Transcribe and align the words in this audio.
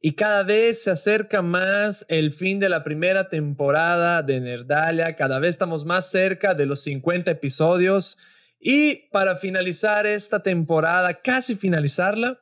Y 0.00 0.14
cada 0.14 0.42
vez 0.42 0.82
se 0.84 0.90
acerca 0.90 1.42
más 1.42 2.04
el 2.08 2.32
fin 2.32 2.60
de 2.60 2.68
la 2.68 2.84
primera 2.84 3.28
temporada 3.28 4.22
de 4.22 4.40
Nerdalia. 4.40 5.16
Cada 5.16 5.38
vez 5.38 5.50
estamos 5.50 5.84
más 5.84 6.10
cerca 6.10 6.54
de 6.54 6.66
los 6.66 6.82
50 6.82 7.30
episodios. 7.30 8.18
Y 8.60 9.08
para 9.10 9.36
finalizar 9.36 10.06
esta 10.06 10.42
temporada, 10.42 11.14
casi 11.22 11.56
finalizarla, 11.56 12.40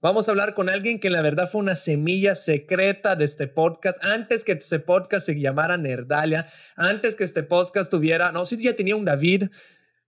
vamos 0.00 0.26
a 0.26 0.30
hablar 0.30 0.54
con 0.54 0.68
alguien 0.68 0.98
que 0.98 1.08
en 1.08 1.12
la 1.12 1.22
verdad 1.22 1.48
fue 1.48 1.60
una 1.60 1.74
semilla 1.74 2.34
secreta 2.34 3.14
de 3.14 3.26
este 3.26 3.46
podcast. 3.46 4.02
Antes 4.02 4.42
que 4.42 4.52
este 4.52 4.78
podcast 4.78 5.26
se 5.26 5.38
llamara 5.38 5.76
Nerdalia, 5.76 6.46
antes 6.76 7.14
que 7.14 7.24
este 7.24 7.42
podcast 7.42 7.90
tuviera, 7.90 8.32
no, 8.32 8.46
sí 8.46 8.56
ya 8.62 8.74
tenía 8.74 8.96
un 8.96 9.04
David, 9.04 9.44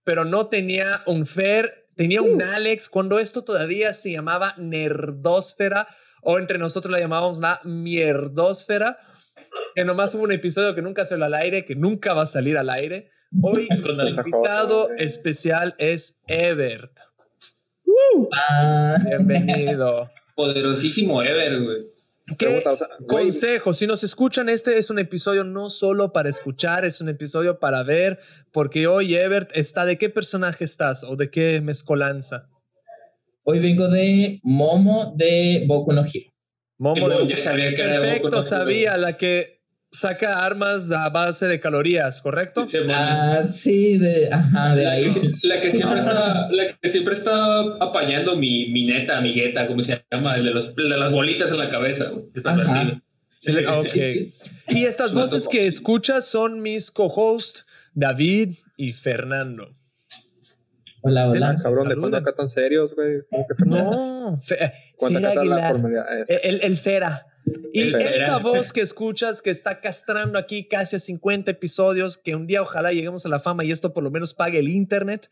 pero 0.03 0.25
no 0.25 0.47
tenía 0.47 1.03
un 1.05 1.27
Fer, 1.27 1.87
tenía 1.95 2.21
un 2.21 2.41
Alex, 2.41 2.89
cuando 2.89 3.19
esto 3.19 3.43
todavía 3.43 3.93
se 3.93 4.11
llamaba 4.11 4.55
Nerdósfera 4.57 5.87
o 6.21 6.37
entre 6.37 6.57
nosotros 6.57 6.91
la 6.91 6.99
llamábamos 6.99 7.39
la 7.39 7.61
mierdósfera, 7.63 8.97
que 9.75 9.85
nomás 9.85 10.13
hubo 10.15 10.23
un 10.23 10.31
episodio 10.31 10.75
que 10.75 10.81
nunca 10.81 11.05
salió 11.05 11.25
al 11.25 11.33
aire, 11.33 11.65
que 11.65 11.75
nunca 11.75 12.13
va 12.13 12.23
a 12.23 12.27
salir 12.27 12.57
al 12.57 12.69
aire. 12.69 13.11
Hoy 13.41 13.67
el 13.69 14.09
invitado 14.09 14.89
especial 14.97 15.75
es 15.77 16.17
Ebert. 16.27 16.91
Bienvenido. 19.05 20.09
Poderosísimo 20.35 21.21
Ever, 21.21 21.61
güey. 21.61 21.99
¿Qué 22.37 22.63
consejo? 23.07 23.73
Si 23.73 23.87
nos 23.87 24.03
escuchan, 24.03 24.49
este 24.49 24.77
es 24.77 24.89
un 24.89 24.99
episodio 24.99 25.43
no 25.43 25.69
solo 25.69 26.13
para 26.13 26.29
escuchar, 26.29 26.85
es 26.85 27.01
un 27.01 27.09
episodio 27.09 27.59
para 27.59 27.83
ver, 27.83 28.19
porque 28.51 28.87
hoy 28.87 29.15
Ebert 29.15 29.49
está, 29.55 29.85
¿de 29.85 29.97
qué 29.97 30.09
personaje 30.09 30.63
estás 30.63 31.03
o 31.03 31.15
de 31.15 31.31
qué 31.31 31.59
mezcolanza? 31.61 32.47
Hoy 33.51 33.57
vengo 33.57 33.87
de 33.87 34.39
Momo 34.43 35.15
de 35.17 35.63
Boku 35.65 35.91
no 35.91 36.03
Hero. 36.03 36.31
Momo 36.77 37.09
de 37.09 37.35
sabía 37.39 37.71
que 37.71 37.81
Perfecto, 37.81 38.43
sabía, 38.43 38.95
la 38.95 39.17
que 39.17 39.63
saca 39.91 40.45
armas 40.45 40.91
a 40.91 41.09
base 41.09 41.47
de 41.47 41.59
calorías, 41.59 42.21
¿correcto? 42.21 42.67
ah, 42.93 43.45
sí, 43.49 43.97
de, 43.97 44.31
ajá, 44.31 44.75
de 44.75 44.85
ahí. 44.85 45.07
La 45.41 45.59
que 45.59 45.73
siempre 45.73 45.97
está, 45.97 46.47
la 46.51 46.73
que 46.79 46.89
siempre 46.89 47.15
está 47.15 47.61
apañando 47.79 48.35
mi, 48.35 48.69
mi 48.69 48.85
neta, 48.85 49.17
amigueta, 49.17 49.65
como 49.65 49.81
se 49.81 49.99
llama, 50.11 50.35
de, 50.35 50.51
los, 50.51 50.75
de 50.75 50.83
las 50.83 51.11
bolitas 51.11 51.49
en 51.49 51.57
la 51.57 51.71
cabeza. 51.71 52.11
Ajá. 52.45 53.01
Sí, 53.39 53.51
ok. 53.65 54.29
Y 54.75 54.85
estas 54.85 55.15
voces 55.15 55.47
que 55.47 55.65
escuchas 55.65 56.27
son 56.27 56.61
mis 56.61 56.91
co-hosts, 56.91 57.65
David 57.95 58.57
y 58.77 58.93
Fernando. 58.93 59.78
Hola, 61.01 61.29
hola. 61.29 61.55
cabrón, 61.61 61.89
¿de 61.89 61.95
cuándo 61.95 62.17
acá 62.17 62.33
tan 62.33 62.49
serios, 62.49 62.93
güey? 62.93 63.21
No, 63.65 64.39
fe, 64.41 64.73
¿Cuándo 64.97 65.19
acá 65.19 65.43
la 65.45 65.69
formalidad? 65.69 66.05
El, 66.43 66.61
el 66.61 66.77
Fera. 66.77 67.25
Y 67.73 67.93
esta 67.95 68.37
voz 68.39 68.73
que 68.73 68.81
escuchas 68.81 69.41
que 69.41 69.49
está 69.49 69.79
castrando 69.79 70.37
aquí 70.37 70.67
casi 70.67 70.95
a 70.95 70.99
50 70.99 71.51
episodios, 71.51 72.17
que 72.17 72.35
un 72.35 72.47
día 72.47 72.61
ojalá 72.61 72.91
lleguemos 72.91 73.25
a 73.25 73.29
la 73.29 73.39
fama 73.39 73.63
y 73.63 73.71
esto 73.71 73.93
por 73.93 74.03
lo 74.03 74.11
menos 74.11 74.33
pague 74.33 74.59
el 74.59 74.69
internet, 74.69 75.29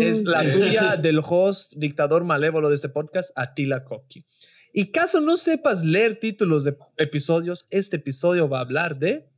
es 0.00 0.24
la 0.24 0.50
tuya 0.50 0.96
del 0.96 1.20
host, 1.22 1.74
dictador 1.76 2.24
malévolo 2.24 2.68
de 2.68 2.74
este 2.74 2.88
podcast, 2.88 3.30
Atila 3.36 3.84
Koki. 3.84 4.24
Y 4.72 4.90
caso 4.90 5.20
no 5.20 5.36
sepas 5.36 5.84
leer 5.84 6.18
títulos 6.20 6.64
de 6.64 6.76
episodios, 6.96 7.66
este 7.70 7.96
episodio 7.96 8.48
va 8.48 8.58
a 8.58 8.62
hablar 8.62 8.98
de 8.98 9.28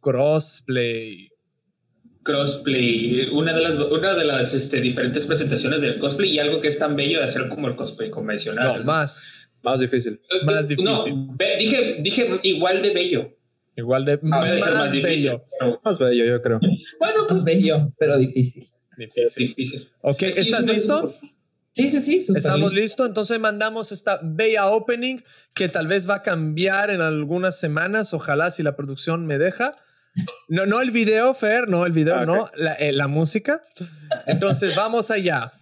crossplay 0.00 1.30
crossplay, 2.28 3.30
una 3.32 3.54
de 3.54 3.62
las, 3.62 3.78
una 3.78 4.14
de 4.14 4.24
las 4.26 4.52
este, 4.52 4.82
diferentes 4.82 5.24
presentaciones 5.24 5.80
del 5.80 5.98
cosplay 5.98 6.28
y 6.28 6.38
algo 6.38 6.60
que 6.60 6.68
es 6.68 6.78
tan 6.78 6.94
bello 6.94 7.20
de 7.20 7.24
hacer 7.24 7.48
como 7.48 7.68
el 7.68 7.74
cosplay 7.74 8.10
convencional. 8.10 8.80
No, 8.80 8.84
más. 8.84 9.32
Más 9.62 9.80
difícil. 9.80 10.20
Más 10.44 10.68
difícil. 10.68 10.84
No, 10.84 11.02
dije, 11.58 11.96
dije 12.00 12.38
igual 12.42 12.82
de 12.82 12.90
bello. 12.90 13.34
Igual 13.76 14.04
de 14.04 14.18
más, 14.22 14.60
más, 14.74 14.92
bello. 14.92 15.42
Más 15.82 15.98
bello, 15.98 16.24
yo 16.26 16.42
creo. 16.42 16.60
Bueno, 16.98 17.26
pues 17.28 17.42
bello, 17.44 17.92
pero 17.98 18.18
difícil. 18.18 18.68
Difícil. 18.98 19.46
difícil. 19.48 19.88
Ok, 20.02 20.22
¿estás 20.24 20.66
listo? 20.66 21.14
Sí, 21.72 21.88
sí, 21.88 22.00
sí. 22.00 22.32
Estamos 22.34 22.74
listos. 22.74 23.08
Entonces 23.08 23.40
mandamos 23.40 23.90
esta 23.90 24.20
bella 24.22 24.66
opening 24.66 25.22
que 25.54 25.68
tal 25.68 25.86
vez 25.86 26.10
va 26.10 26.16
a 26.16 26.22
cambiar 26.22 26.90
en 26.90 27.00
algunas 27.00 27.58
semanas. 27.58 28.12
Ojalá 28.12 28.50
si 28.50 28.62
la 28.62 28.76
producción 28.76 29.24
me 29.26 29.38
deja. 29.38 29.76
No, 30.48 30.66
no 30.66 30.80
el 30.80 30.90
video, 30.90 31.34
Fer, 31.34 31.68
no 31.68 31.84
el 31.84 31.92
video, 31.92 32.16
ah, 32.16 32.26
no, 32.26 32.50
la, 32.54 32.74
eh, 32.74 32.92
la 32.92 33.06
música. 33.06 33.60
Entonces, 34.26 34.74
vamos 34.74 35.10
allá. 35.10 35.52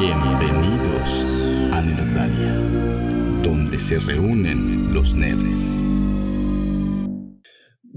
Bienvenidos 0.00 1.26
a 1.72 1.80
Nerdalia, 1.80 2.54
donde 3.42 3.78
se 3.78 3.98
reúnen 3.98 4.94
los 4.94 5.14
nerds. 5.14 5.77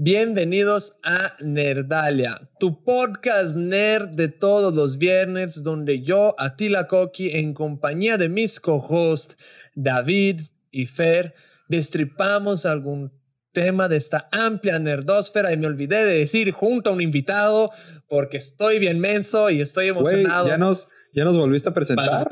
Bienvenidos 0.04 0.98
a 1.04 1.36
Nerdalia, 1.38 2.50
tu 2.58 2.82
podcast 2.82 3.54
nerd 3.54 4.08
de 4.08 4.26
todos 4.26 4.74
los 4.74 4.98
viernes, 4.98 5.62
donde 5.62 6.02
yo, 6.02 6.34
Atila 6.38 6.88
Koki, 6.88 7.30
en 7.30 7.54
compañía 7.54 8.18
de 8.18 8.28
mis 8.28 8.58
co-hosts 8.58 9.36
David 9.76 10.40
y 10.72 10.86
Fer, 10.86 11.34
destripamos 11.68 12.66
algún 12.66 13.12
tema 13.52 13.86
de 13.86 13.94
esta 13.94 14.28
amplia 14.32 14.80
nerdósfera 14.80 15.52
y 15.52 15.56
me 15.56 15.68
olvidé 15.68 16.04
de 16.04 16.18
decir 16.18 16.50
junto 16.50 16.90
a 16.90 16.94
un 16.94 17.00
invitado 17.00 17.70
porque 18.08 18.38
estoy 18.38 18.80
bien 18.80 18.98
menso 18.98 19.50
y 19.50 19.60
estoy 19.60 19.86
emocionado. 19.86 20.48
ya 20.48 20.58
nos 20.58 20.88
¿Ya 21.14 21.24
nos 21.24 21.36
volviste 21.36 21.68
a 21.68 21.74
presentar? 21.74 22.26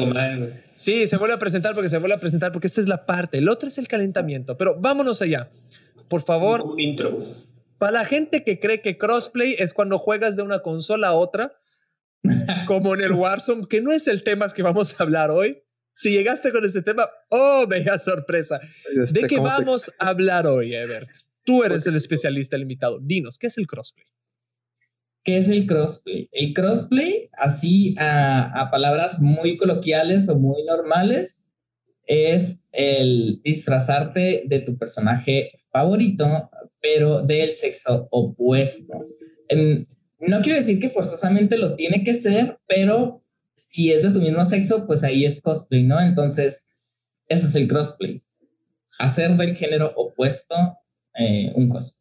Sí, 0.74 1.06
se 1.06 1.16
vuelve 1.18 1.34
a 1.34 1.38
presentar 1.38 1.74
porque 1.74 1.88
se 1.88 1.98
vuelve 1.98 2.16
a 2.16 2.20
presentar 2.20 2.50
porque 2.50 2.66
esta 2.66 2.80
es 2.80 2.88
la 2.88 3.06
parte. 3.06 3.38
El 3.38 3.48
otro 3.48 3.68
es 3.68 3.78
el 3.78 3.86
calentamiento. 3.86 4.56
Pero 4.56 4.74
vámonos 4.80 5.22
allá. 5.22 5.50
Por 6.08 6.22
favor. 6.22 6.62
Un 6.62 6.80
intro. 6.80 7.49
Para 7.80 7.92
la 7.92 8.04
gente 8.04 8.44
que 8.44 8.60
cree 8.60 8.82
que 8.82 8.98
crossplay 8.98 9.56
es 9.58 9.72
cuando 9.72 9.96
juegas 9.96 10.36
de 10.36 10.42
una 10.42 10.60
consola 10.60 11.08
a 11.08 11.14
otra, 11.14 11.58
como 12.66 12.94
en 12.94 13.00
el 13.00 13.12
Warzone, 13.12 13.66
que 13.68 13.80
no 13.80 13.90
es 13.90 14.06
el 14.06 14.22
tema 14.22 14.50
que 14.50 14.62
vamos 14.62 15.00
a 15.00 15.02
hablar 15.02 15.30
hoy. 15.30 15.62
Si 15.94 16.10
llegaste 16.10 16.52
con 16.52 16.62
ese 16.62 16.82
tema, 16.82 17.08
oh, 17.30 17.64
vaya 17.66 17.98
sorpresa. 17.98 18.60
¿De 19.12 19.26
qué 19.26 19.38
vamos 19.38 19.90
a 19.98 20.08
hablar 20.08 20.46
hoy, 20.46 20.74
Ebert? 20.74 21.08
Tú 21.42 21.64
eres 21.64 21.86
el 21.86 21.96
especialista, 21.96 22.54
el 22.54 22.62
invitado. 22.62 22.98
Dinos, 23.00 23.38
¿qué 23.38 23.46
es 23.46 23.56
el 23.56 23.66
crossplay? 23.66 24.06
¿Qué 25.24 25.38
es 25.38 25.48
el 25.48 25.66
crossplay? 25.66 26.28
El 26.32 26.52
crossplay, 26.52 27.30
así 27.32 27.94
a, 27.98 28.60
a 28.60 28.70
palabras 28.70 29.20
muy 29.22 29.56
coloquiales 29.56 30.28
o 30.28 30.38
muy 30.38 30.64
normales, 30.64 31.46
es 32.04 32.66
el 32.72 33.40
disfrazarte 33.42 34.42
de 34.46 34.60
tu 34.60 34.76
personaje 34.76 35.59
favorito 35.70 36.50
pero 36.80 37.22
del 37.22 37.54
sexo 37.54 38.08
opuesto. 38.10 39.06
no 40.20 40.40
quiero 40.42 40.58
decir 40.58 40.80
que 40.80 40.90
forzosamente 40.90 41.58
lo 41.58 41.74
tiene 41.74 42.02
que 42.02 42.14
ser, 42.14 42.58
pero 42.66 43.22
si 43.56 43.92
es 43.92 44.02
de 44.02 44.10
tu 44.10 44.20
mismo 44.20 44.44
sexo, 44.44 44.86
pues 44.86 45.04
ahí 45.04 45.24
es 45.24 45.40
cosplay, 45.40 45.82
¿no? 45.82 46.00
Entonces, 46.00 46.70
ese 47.28 47.46
es 47.46 47.54
el 47.54 47.68
crossplay. 47.68 48.22
Hacer 48.98 49.36
del 49.36 49.56
género 49.56 49.92
opuesto 49.96 50.54
eh, 51.14 51.52
un 51.54 51.68
cosplay. 51.68 52.00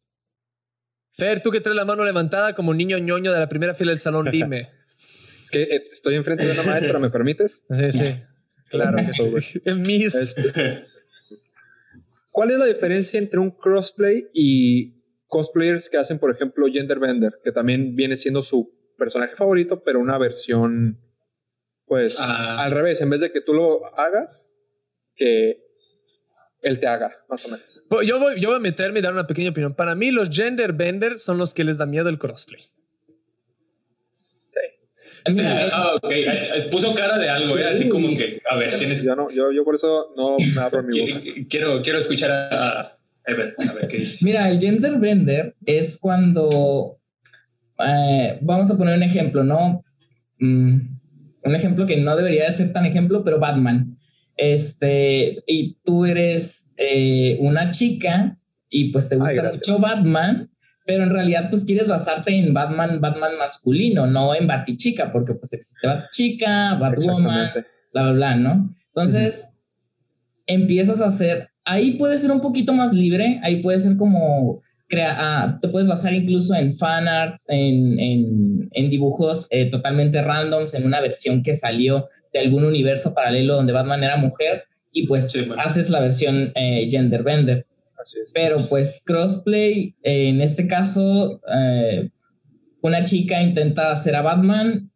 Fer, 1.12 1.42
tú 1.42 1.50
que 1.50 1.60
traes 1.60 1.76
la 1.76 1.84
mano 1.84 2.04
levantada 2.04 2.54
como 2.54 2.72
niño 2.72 2.96
ñoño 2.98 3.32
de 3.32 3.40
la 3.40 3.48
primera 3.48 3.74
fila 3.74 3.90
del 3.90 3.98
salón, 3.98 4.30
dime. 4.30 4.70
es 5.42 5.50
que 5.50 5.62
eh, 5.62 5.82
estoy 5.92 6.14
enfrente 6.14 6.46
de 6.46 6.52
una 6.52 6.62
maestra, 6.62 6.98
¿me 6.98 7.10
permites? 7.10 7.64
Sí, 7.68 7.92
sí. 7.92 8.16
Claro 8.70 8.98
que 9.64 9.74
Miss. 9.74 10.14
Este, 10.14 10.86
¿Cuál 12.30 12.50
es 12.50 12.58
la 12.58 12.66
diferencia 12.66 13.18
entre 13.18 13.40
un 13.40 13.50
crossplay 13.50 14.28
y 14.32 15.00
cosplayers 15.26 15.88
que 15.88 15.96
hacen, 15.96 16.18
por 16.18 16.34
ejemplo, 16.34 16.66
Genderbender, 16.66 17.40
que 17.42 17.52
también 17.52 17.94
viene 17.96 18.16
siendo 18.16 18.42
su 18.42 18.72
personaje 18.98 19.36
favorito, 19.36 19.82
pero 19.82 19.98
una 20.00 20.18
versión, 20.18 21.00
pues, 21.86 22.18
ah. 22.20 22.62
al 22.62 22.72
revés, 22.72 23.00
en 23.00 23.10
vez 23.10 23.20
de 23.20 23.32
que 23.32 23.40
tú 23.40 23.54
lo 23.54 23.86
hagas, 23.98 24.58
que 25.14 25.64
él 26.60 26.78
te 26.78 26.86
haga, 26.86 27.24
más 27.28 27.44
o 27.46 27.48
menos. 27.48 27.86
Pues, 27.88 28.06
yo 28.06 28.18
voy, 28.18 28.38
yo 28.40 28.50
voy 28.50 28.58
a 28.58 28.60
meterme 28.60 28.98
y 28.98 29.02
dar 29.02 29.12
una 29.12 29.26
pequeña 29.26 29.50
opinión. 29.50 29.74
Para 29.74 29.94
mí, 29.94 30.10
los 30.10 30.28
Genderbenders 30.30 31.22
son 31.22 31.38
los 31.38 31.54
que 31.54 31.64
les 31.64 31.78
da 31.78 31.86
miedo 31.86 32.08
el 32.08 32.18
crossplay. 32.18 32.62
Sí, 35.26 35.42
ah, 35.44 35.92
ok. 35.96 36.10
Puso 36.70 36.94
cara 36.94 37.18
de 37.18 37.28
algo, 37.28 37.58
¿eh? 37.58 37.68
así 37.68 37.88
como 37.88 38.08
que, 38.08 38.40
a 38.50 38.56
ver, 38.56 38.72
tienes. 38.76 39.02
Yo, 39.02 39.14
no, 39.16 39.30
yo, 39.30 39.52
yo 39.52 39.64
por 39.64 39.74
eso 39.74 40.12
no 40.16 40.36
me 40.54 40.60
abro 40.60 40.82
mi 40.82 41.00
boca. 41.00 41.20
Quiero, 41.48 41.82
quiero 41.82 41.98
escuchar 41.98 42.30
a, 42.30 42.98
Ever, 43.26 43.54
a 43.68 43.72
ver 43.74 43.88
qué 43.88 43.98
dice. 43.98 44.18
Mira, 44.22 44.50
el 44.50 44.58
gender 44.58 44.98
bender 44.98 45.54
es 45.64 45.98
cuando. 45.98 46.98
Eh, 47.78 48.38
vamos 48.40 48.70
a 48.70 48.76
poner 48.76 48.96
un 48.96 49.02
ejemplo, 49.02 49.44
¿no? 49.44 49.84
Mm, 50.38 50.80
un 51.42 51.54
ejemplo 51.54 51.86
que 51.86 51.96
no 51.96 52.16
debería 52.16 52.46
de 52.46 52.52
ser 52.52 52.72
tan 52.72 52.86
ejemplo, 52.86 53.24
pero 53.24 53.38
Batman. 53.38 53.96
Este, 54.36 55.42
y 55.46 55.76
tú 55.84 56.06
eres 56.06 56.72
eh, 56.76 57.36
una 57.40 57.70
chica 57.70 58.38
y 58.70 58.90
pues 58.90 59.08
te 59.08 59.16
gusta 59.16 59.52
mucho 59.52 59.78
Batman, 59.78 60.49
pero 60.90 61.04
en 61.04 61.10
realidad 61.10 61.50
pues 61.50 61.64
quieres 61.64 61.86
basarte 61.86 62.36
en 62.36 62.52
Batman, 62.52 63.00
Batman 63.00 63.38
masculino, 63.38 64.08
no 64.08 64.34
en 64.34 64.48
Batichica, 64.48 65.12
porque 65.12 65.34
pues 65.34 65.52
existe 65.52 65.86
Batichica, 65.86 66.74
Batwoman, 66.74 67.52
bla, 67.92 68.02
bla, 68.02 68.12
bla, 68.12 68.34
¿no? 68.34 68.74
Entonces, 68.88 69.52
empiezas 70.46 71.00
a 71.00 71.06
hacer, 71.06 71.50
ahí 71.64 71.92
puede 71.92 72.18
ser 72.18 72.32
un 72.32 72.40
poquito 72.40 72.72
más 72.72 72.92
libre, 72.92 73.38
ahí 73.44 73.62
puede 73.62 73.78
ser 73.78 73.96
como, 73.96 74.62
crea, 74.88 75.14
ah, 75.16 75.58
te 75.62 75.68
puedes 75.68 75.86
basar 75.86 76.12
incluso 76.12 76.56
en 76.56 76.74
fanarts, 76.74 77.48
en, 77.50 78.00
en, 78.00 78.68
en 78.72 78.90
dibujos 78.90 79.46
eh, 79.52 79.66
totalmente 79.66 80.20
randoms, 80.22 80.74
en 80.74 80.84
una 80.84 81.00
versión 81.00 81.44
que 81.44 81.54
salió 81.54 82.08
de 82.32 82.40
algún 82.40 82.64
universo 82.64 83.14
paralelo 83.14 83.54
donde 83.54 83.72
Batman 83.72 84.02
era 84.02 84.16
mujer, 84.16 84.64
y 84.90 85.06
pues 85.06 85.30
Sí, 85.30 85.42
bueno. 85.42 85.62
haces 85.62 85.88
la 85.88 86.00
versión 86.00 86.50
eh, 86.56 86.88
gender 86.90 87.22
bender. 87.22 87.64
Así 88.00 88.18
es. 88.24 88.32
Pero 88.32 88.68
pues 88.68 89.02
crossplay, 89.04 89.96
eh, 90.02 90.28
en 90.28 90.40
este 90.40 90.66
caso, 90.66 91.40
eh, 91.52 92.10
una 92.82 93.04
chica 93.04 93.42
intenta 93.42 93.92
hacer 93.92 94.14
a 94.16 94.22
Batman, 94.22 94.90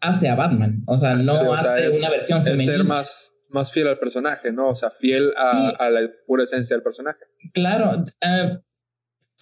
hace 0.00 0.28
a 0.28 0.34
Batman, 0.34 0.82
o 0.86 0.98
sea, 0.98 1.14
no 1.14 1.34
Sí, 1.34 1.46
o 1.46 1.56
sea, 1.58 1.72
hace 1.72 1.86
es- 1.86 1.98
una 1.98 2.10
versión 2.10 2.38
Es 2.40 2.44
femenina. 2.44 2.72
ser 2.72 2.84
más, 2.84 3.32
más 3.48 3.72
fiel 3.72 3.88
al 3.88 3.98
personaje, 3.98 4.52
¿no? 4.52 4.68
O 4.68 4.74
sea, 4.74 4.90
fiel 4.90 5.32
a, 5.36 5.70
Sí. 5.70 5.76
a 5.78 5.90
la 5.90 6.00
pura 6.26 6.44
esencia 6.44 6.76
del 6.76 6.82
personaje. 6.82 7.20
Claro, 7.54 8.04
eh, 8.20 8.58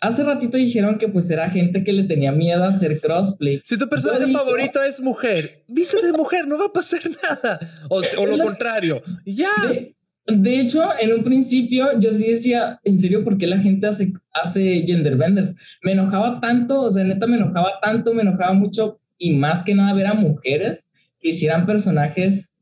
hace 0.01 0.23
ratito 0.23 0.57
dijeron 0.57 0.99
que 0.99 1.09
pues 1.09 1.29
era 1.31 1.51
gente 1.51 1.83
que 1.83 1.93
le 1.93 2.05
tenía 2.05 2.31
miedo 2.31 2.63
a 2.63 2.69
hacer 2.69 3.01
crossplay. 3.01 3.61
Si 3.65 3.77
tu 3.77 3.89
personaje 3.89 4.27
digo- 4.27 4.39
favorito 4.39 4.81
es 4.83 5.01
mujer, 5.01 5.65
dice 5.67 6.01
de 6.03 6.13
mujer, 6.13 6.47
no 6.47 6.59
va 6.59 6.67
a 6.67 6.73
pasar 6.73 7.01
nada. 7.23 7.59
O, 7.89 8.03
o 8.19 8.27
lo 8.27 8.39
contrario. 8.45 9.03
Ya. 9.27 9.51
De, 9.69 9.97
de 10.27 10.61
hecho, 10.61 10.83
en 11.01 11.13
un 11.13 11.25
principio 11.25 11.99
yo 11.99 12.11
sí 12.13 12.31
decía, 12.31 12.81
en 12.85 12.99
serio, 12.99 13.25
¿por 13.25 13.39
qué 13.39 13.47
la 13.47 13.59
gente 13.59 13.87
hace, 13.87 14.13
hace 14.33 14.85
gender 14.87 15.17
benders? 15.17 15.57
Me 15.83 15.93
enojaba 15.93 16.41
tanto, 16.41 16.81
o 16.83 16.91
sea, 16.91 17.05
neta 17.05 17.27
me 17.27 17.37
enojaba 17.37 17.81
tanto, 17.83 18.15
me 18.15 18.23
enojaba 18.23 18.53
mucho 18.53 19.01
y 19.19 19.35
más 19.37 19.65
que 19.65 19.75
nada 19.75 19.95
ver 19.95 20.07
a 20.07 20.15
mujeres 20.15 20.91
que 21.21 21.31
hicieran 21.31 21.67
personajes 21.67 22.57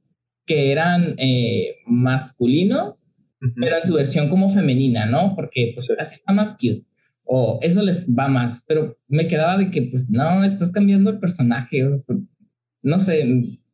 que 0.47 0.73
eran 0.73 1.15
eh, 1.19 1.77
masculinos, 1.87 3.13
Ujú. 3.43 3.55
pero 3.59 3.77
en 3.77 3.83
su 3.83 3.95
versión 3.95 4.29
como 4.29 4.51
femenina, 4.53 5.07
¿no? 5.07 5.35
Porque 5.35 5.73
pues 5.75 5.87
Sí. 5.87 5.95
así 5.99 6.15
está 6.17 6.33
más 6.33 6.53
cute. 6.55 6.85
O 7.25 7.59
eso 7.63 7.83
les 7.83 8.09
va 8.09 8.27
más, 8.29 8.65
pero 8.67 8.99
me 9.07 9.29
quedaba 9.29 9.57
de 9.57 9.71
que 9.71 9.83
pues 9.83 10.11
no, 10.11 10.43
estás 10.45 10.73
cambiando 10.73 11.11
el 11.11 11.21
personaje, 11.21 11.85
o 11.85 11.89
sea, 11.89 11.99
pues, 12.07 12.19
no 12.83 12.99
sé, 12.99 13.25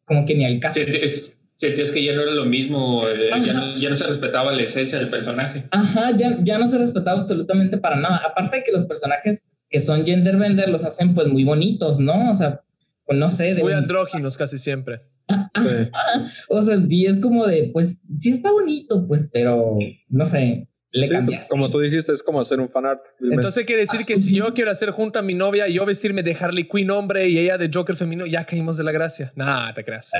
como 0.05 0.27
que 0.27 0.35
ni 0.35 0.44
al 0.44 0.61
caso. 0.61 0.81
Sentías, 0.81 1.36
sentías 1.56 1.91
que 1.91 2.05
ya 2.05 2.12
no 2.14 2.23
era 2.23 2.32
lo 2.32 2.44
mismo, 2.44 3.06
eh, 3.08 3.31
ya, 3.44 3.53
no, 3.53 3.76
ya 3.76 3.88
no 3.91 3.97
se 3.97 4.06
respetaba 4.06 4.53
la 4.53 4.62
esencia 4.62 4.99
del 4.99 5.08
personaje. 5.08 5.67
Ajá, 5.70 6.14
ya, 6.17 6.38
ya 6.43 6.58
no 6.58 6.67
se 6.67 6.79
respetaba 6.79 7.19
absolutamente 7.20 7.79
para 7.79 7.97
nada. 7.97 8.23
Aparte 8.26 8.58
de 8.58 8.62
que 8.64 8.73
los 8.73 8.85
personajes 8.87 9.53
que 9.69 9.81
son 9.81 10.05
gender 10.06 10.37
bender 10.37 10.69
los 10.69 10.85
hacen 10.85 11.14
pues 11.14 11.29
muy 11.29 11.44
bonitos, 11.44 11.99
¿no? 11.99 12.31
O 12.31 12.35
sea, 12.35 12.62
pues 13.05 13.19
no 13.19 13.31
sé, 13.31 13.55
de 13.55 13.62
Muy 13.62 13.73
un- 13.73 13.79
andróginos 13.79 14.37
casi 14.37 14.58
siempre. 14.58 15.03
Sí. 15.29 15.35
o 16.49 16.62
sea, 16.62 16.76
y 16.88 17.06
es 17.06 17.20
como 17.20 17.47
de, 17.47 17.70
pues 17.73 18.05
sí 18.20 18.31
está 18.31 18.50
bonito, 18.50 19.06
pues, 19.09 19.31
pero 19.32 19.76
no 20.09 20.26
sé, 20.26 20.69
le 20.93 21.06
Sí, 21.06 21.15
pues, 21.25 21.44
como 21.49 21.71
tú 21.71 21.81
dijiste, 21.81 22.12
es 22.12 22.23
como 22.23 22.41
hacer 22.41 22.61
un 22.61 22.69
fanart. 22.69 23.05
Entonces 23.21 23.65
quiere 23.67 23.83
decir 23.83 24.05
que 24.06 24.17
si 24.17 24.35
yo 24.37 24.55
quiero 24.55 24.71
hacer 24.71 24.91
junto 24.91 25.19
a 25.19 25.23
mi 25.23 25.35
novia 25.35 25.69
y 25.69 25.75
yo 25.75 25.85
vestirme 25.85 26.23
de 26.23 26.35
Harley 26.35 26.69
Quinn 26.69 26.91
hombre 26.91 27.29
y 27.29 27.38
ella 27.38 27.59
de 27.59 27.71
Joker 27.73 27.97
femenino, 27.97 28.27
ya 28.27 28.47
caímos 28.47 28.77
de 28.77 28.85
la 28.85 28.93
gracia. 28.93 29.33
Nah, 29.37 29.73
te 29.75 29.85
creas. 29.85 30.11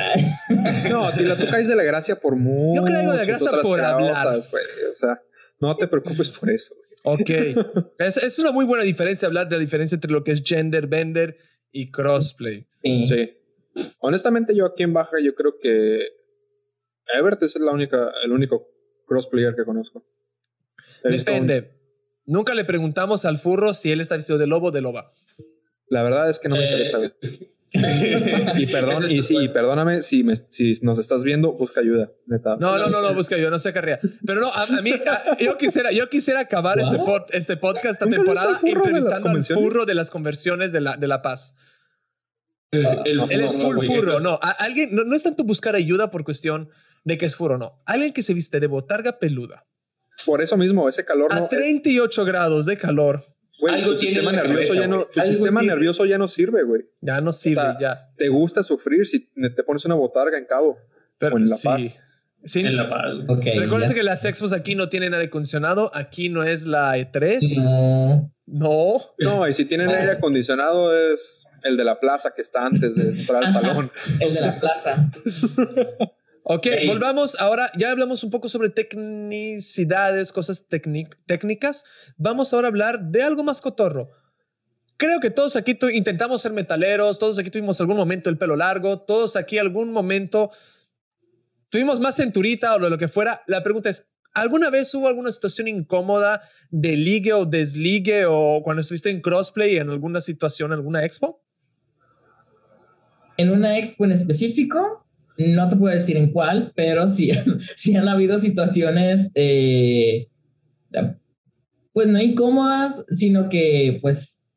No, 0.91 1.13
Tila, 1.13 1.37
tú 1.37 1.47
caes 1.51 1.69
de 1.69 1.77
la 1.77 1.83
gracia 1.83 2.17
por 2.17 2.37
mucho. 2.37 2.81
Yo 2.81 2.93
caigo 2.93 3.13
de 3.13 3.19
la 3.19 3.25
gracia 3.25 3.51
por 3.63 3.81
hablar. 3.81 4.27
O 4.37 4.95
sea, 4.95 5.23
no 5.61 5.77
te 5.77 5.89
preocupes 5.89 6.31
por 6.31 6.51
eso. 6.51 6.75
Ok. 7.05 7.31
es, 7.99 8.17
es 8.17 8.39
una 8.39 8.53
muy 8.53 8.65
buena 8.65 8.85
diferencia 8.85 9.27
hablar 9.27 9.49
de 9.49 9.57
la 9.57 9.61
diferencia 9.61 9.95
entre 9.95 10.11
lo 10.11 10.25
que 10.25 10.33
es 10.33 10.43
gender 10.45 10.87
bender 10.87 11.37
y 11.71 11.91
crossplay. 11.91 12.65
Sí. 12.69 13.07
Sí. 13.07 13.33
Honestamente, 14.01 14.55
yo 14.55 14.67
aquí 14.67 14.83
en 14.83 14.93
Baja, 14.93 15.19
yo 15.23 15.35
creo 15.35 15.59
que 15.61 16.07
Everett 17.15 17.43
es 17.43 17.59
la 17.61 17.73
única, 17.73 18.11
el 18.25 18.33
único 18.33 18.69
crossplayer 19.07 19.55
que 19.55 19.65
conozco. 19.65 20.05
Un- 21.14 21.17
Depende. 21.19 21.73
Nunca 22.26 22.55
le 22.55 22.64
preguntamos 22.64 23.25
al 23.25 23.38
furro 23.38 23.73
si 23.75 23.93
él 23.93 24.00
está 24.00 24.17
vestido 24.17 24.38
de 24.38 24.47
lobo 24.47 24.69
o 24.69 24.70
de 24.73 24.81
loba. 24.81 25.08
la 25.88 26.03
verdad 26.03 26.29
es 26.29 26.41
que 26.41 26.49
no 26.49 26.56
me 26.56 26.62
Eh, 26.62 26.67
interesa. 26.67 26.99
güey. 26.99 27.12
Y 28.56 28.67
perdón, 28.67 29.05
y, 29.11 29.23
sí, 29.23 29.49
perdóname 29.49 30.00
si, 30.00 30.25
me, 30.25 30.35
si 30.37 30.79
nos 30.82 30.99
estás 30.99 31.23
viendo, 31.23 31.53
busca 31.53 31.81
ayuda, 31.81 32.11
neta. 32.26 32.56
No, 32.58 32.79
no, 32.79 32.88
no, 32.88 33.03
no, 33.03 33.14
busca 33.14 33.37
yo, 33.37 33.50
no 33.50 33.58
sé 33.58 33.73
carrera. 33.73 33.99
Pero 34.26 34.41
no, 34.41 34.49
a, 34.53 34.62
a 34.64 34.82
mí, 34.82 34.93
a- 34.93 35.37
yo 35.38 35.58
quisiera, 35.58 35.93
yo 35.93 36.08
quisiera 36.08 36.41
acabar 36.41 36.79
este, 36.81 36.97
este 37.32 37.56
podcast, 37.56 37.85
esta 38.00 38.05
¿Nunca 38.06 38.20
has 38.23 38.26
visto 38.26 38.35
temporada, 38.35 38.49
al 38.49 38.56
furro 38.61 38.85
de 38.87 38.93
las 38.93 39.05
entrevistando 39.19 39.29
al 39.38 39.44
furro 39.44 39.87
de 39.87 39.94
las 39.94 40.11
conversiones 40.11 40.73
de 40.73 40.81
la, 40.81 40.97
de 40.97 41.06
la 41.06 41.23
paz. 41.23 41.55
El 42.73 43.20
Él 43.31 43.41
es 43.43 43.55
furro, 43.56 43.81
full 43.81 43.87
furro, 43.87 44.20
no. 44.20 44.38
a- 44.43 44.50
alguien, 44.50 44.94
no, 44.94 45.05
no 45.05 45.14
es 45.14 45.23
tanto 45.23 45.44
buscar 45.44 45.75
ayuda 45.76 46.11
por 46.11 46.25
cuestión 46.25 46.70
de 47.05 47.17
que 47.19 47.26
es 47.26 47.37
furro, 47.37 47.58
no. 47.58 47.82
Alguien 47.87 48.12
que 48.12 48.23
se 48.23 48.35
viste 48.35 48.58
de 48.58 48.67
botarga 48.67 49.19
peluda 49.19 49.67
Por 50.25 50.41
eso 50.43 50.57
mismo, 50.57 50.89
ese 50.89 51.05
calor 51.05 51.35
no. 51.35 51.43
a 51.43 51.45
es- 51.45 51.49
38 51.51 52.25
grados 52.25 52.65
de 52.67 52.77
calor, 52.79 53.23
güey, 53.61 53.75
Algo 53.75 53.93
tu 53.93 53.99
tiene 53.99 54.15
sistema 54.15 54.33
nervioso 54.33 54.57
cabeza, 54.69 54.75
ya 54.81 54.87
no, 54.89 55.05
tu 55.05 55.21
sistema 55.21 55.63
nervioso 55.63 56.05
ya 56.07 56.19
no 56.19 56.29
sirve, 56.29 56.63
güey. 56.63 56.83
ya 57.01 57.21
no 57.21 57.33
sirve, 57.33 57.61
O 57.61 57.65
sea, 57.65 57.79
ya. 57.81 58.09
Te 58.17 58.29
gusta 58.29 58.63
sufrir 58.63 59.07
si 59.07 59.29
te 59.31 59.63
pones 59.63 59.85
una 59.85 59.95
botarga 59.95 60.39
en 60.39 60.47
cabo. 60.47 60.79
Pero 61.19 61.35
o 61.37 61.39
en 61.39 61.45
La 61.49 61.57
sí. 61.57 61.69
Paz. 61.69 61.81
Sí, 62.45 62.61
En 62.61 62.77
La 62.77 62.89
Paz. 62.89 63.03
Ok. 63.29 63.45
Recuerden 63.59 63.93
que 63.93 64.03
las 64.03 64.25
expos 64.25 64.53
aquí 64.53 64.75
no 64.75 64.89
tienen 64.89 65.15
aire 65.15 65.27
acondicionado, 65.27 65.91
aquí 65.95 66.29
no 66.29 66.45
es 66.45 66.65
la 66.67 66.97
E3. 66.97 67.57
No. 67.57 68.33
No. 68.47 68.93
No, 69.19 69.49
y 69.49 69.55
si 69.55 69.65
tienen 69.65 69.89
Ah. 69.91 69.99
aire 69.99 70.13
acondicionado 70.13 70.95
es 70.97 71.45
el 71.65 71.77
de 71.77 71.85
la 71.85 71.99
plaza 71.99 72.33
que 72.37 72.43
está 72.43 72.65
antes 72.67 72.95
de 72.95 73.21
entrar 73.21 73.43
al 73.43 73.51
Ajá. 73.51 73.61
salón. 73.61 73.91
El 74.21 74.33
de 74.33 74.41
la 74.41 74.61
plaza. 74.61 75.11
Ok, 76.48 76.69
volvamos. 76.87 77.34
Ahora 77.40 77.72
ya 77.76 77.90
hablamos 77.90 78.22
un 78.22 78.31
poco 78.31 78.48
sobre 78.48 78.70
tecnicidades, 78.70 80.31
cosas 80.31 80.69
técnic- 80.69 81.16
técnicas. 81.26 81.84
Vamos 82.16 82.54
ahora 82.54 82.69
a 82.69 82.70
hablar 82.70 83.00
de 83.02 83.25
algo 83.25 83.43
más 83.43 83.60
cotorro. 83.60 84.10
Creo 84.96 85.19
que 85.19 85.31
todos 85.31 85.56
aquí 85.56 85.76
intentamos 85.93 86.43
ser 86.43 86.52
metaleros, 86.52 87.19
todos 87.19 87.37
aquí 87.40 87.50
tuvimos 87.50 87.81
algún 87.81 87.96
momento 87.96 88.31
el 88.31 88.38
pelo 88.38 88.54
largo, 88.54 89.00
todos 89.00 89.34
aquí 89.34 89.58
algún 89.58 89.93
momento 89.93 90.52
tuvimos 91.69 91.98
más 91.98 92.14
cinturita 92.14 92.76
o 92.76 92.78
lo, 92.78 92.90
lo 92.90 92.96
que 92.96 93.08
fuera. 93.08 93.43
La 93.48 93.64
pregunta 93.64 93.90
es, 93.90 94.08
¿alguna 94.32 94.70
vez 94.70 94.94
hubo 94.94 95.08
alguna 95.08 95.32
situación 95.32 95.66
incómoda 95.66 96.43
de 96.70 96.96
ligue 96.96 97.32
o 97.32 97.44
desligue 97.44 98.25
o 98.25 98.62
cuando 98.62 98.82
estuviste 98.82 99.10
en 99.10 99.20
crossplay 99.20 99.78
en 99.78 99.90
alguna 99.90 100.20
situación, 100.20 100.70
en 100.70 100.76
alguna 100.76 101.04
expo? 101.04 101.43
En 103.36 103.50
una 103.50 103.76
expo 103.76 104.05
en 104.05 104.12
específico, 104.12 105.06
no 105.38 105.69
te 105.69 105.76
puedo 105.76 105.94
decir 105.94 106.16
en 106.16 106.32
cuál, 106.32 106.72
pero 106.74 107.06
sí, 107.08 107.31
sí 107.76 107.94
han 107.96 108.08
habido 108.08 108.38
situaciones, 108.38 109.32
eh, 109.34 110.28
pues 111.93 112.06
no 112.08 112.20
incómodas, 112.20 113.05
sino 113.10 113.48
que, 113.48 113.98
pues, 114.02 114.50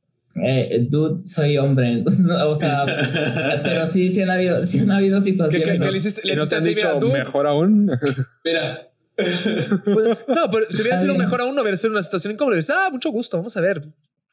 eh, 0.45 0.85
dude, 0.89 1.21
soy 1.23 1.57
hombre. 1.57 1.91
entonces, 1.93 2.25
o 2.29 2.55
sea, 2.55 2.85
pero 3.63 3.87
sí, 3.87 4.09
sí 4.09 4.21
han 4.21 4.29
habido, 4.29 4.63
sí 4.65 4.79
han 4.79 4.91
habido 4.91 5.17
¿Qué, 5.19 5.23
situaciones. 5.25 5.79
qué- 5.79 5.85
qué 5.85 5.91
le 5.91 5.97
hiciste? 5.97 6.21
¿Y 6.23 6.27
¿Le 6.27 6.35
no 6.35 6.43
hiciste 6.43 6.49
te 6.49 6.55
han 6.55 6.61
así, 6.61 6.75
mira, 6.75 6.93
dicho 6.93 7.05
dude, 7.05 7.19
mejor 7.19 7.47
aún? 7.47 7.91
Mira, 8.43 8.81
Pues, 9.15 10.17
no, 10.27 10.49
pero 10.51 10.65
si 10.69 10.81
hubiera 10.81 10.97
sido 10.99 11.15
mejor 11.15 11.41
aún, 11.41 11.55
no 11.55 11.61
hubiera 11.61 11.75
sido 11.77 11.91
una 11.91 12.03
situación 12.03 12.33
incómoda. 12.33 12.55
Dices, 12.57 12.75
ah, 12.77 12.89
mucho 12.91 13.09
gusto, 13.11 13.37
vamos 13.37 13.55
a 13.57 13.61
ver. 13.61 13.85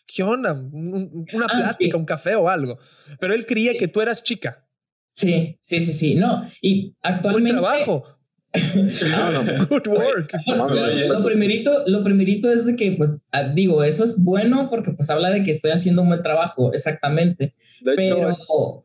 ¿Qué 0.06 0.22
onda? 0.22 0.52
Un- 0.52 0.72
un- 0.94 1.26
una 1.32 1.46
Ah, 1.46 1.58
plática, 1.60 1.90
sí. 1.96 1.98
un 1.98 2.04
café 2.04 2.36
o 2.36 2.48
algo. 2.48 2.78
Pero 3.18 3.34
él 3.34 3.44
creía 3.46 3.72
Sí. 3.72 3.78
que 3.78 3.88
tú 3.88 4.00
eras 4.00 4.22
chica. 4.22 4.64
Sí, 5.08 5.56
sí, 5.60 5.80
sí, 5.80 5.92
sí. 5.92 6.14
No, 6.14 6.46
y 6.60 6.82
Buen 6.82 6.94
actualmente. 7.02 7.52
trabajo. 7.52 8.04
No, 9.10 9.32
no. 9.32 9.66
Good 9.66 9.86
work. 9.88 10.32
Lo, 10.46 11.24
primerito, 11.24 11.84
lo 11.86 12.02
primerito 12.02 12.50
es 12.50 12.64
de 12.64 12.74
que, 12.74 12.92
pues, 12.92 13.26
ah, 13.32 13.48
digo, 13.48 13.84
eso 13.84 14.02
es 14.02 14.22
bueno 14.22 14.70
porque, 14.70 14.92
pues, 14.92 15.10
habla 15.10 15.30
de 15.30 15.44
que 15.44 15.50
estoy 15.50 15.72
haciendo 15.72 16.02
un 16.02 16.08
buen 16.08 16.22
trabajo, 16.22 16.72
exactamente. 16.72 17.54
Pero, 17.84 18.82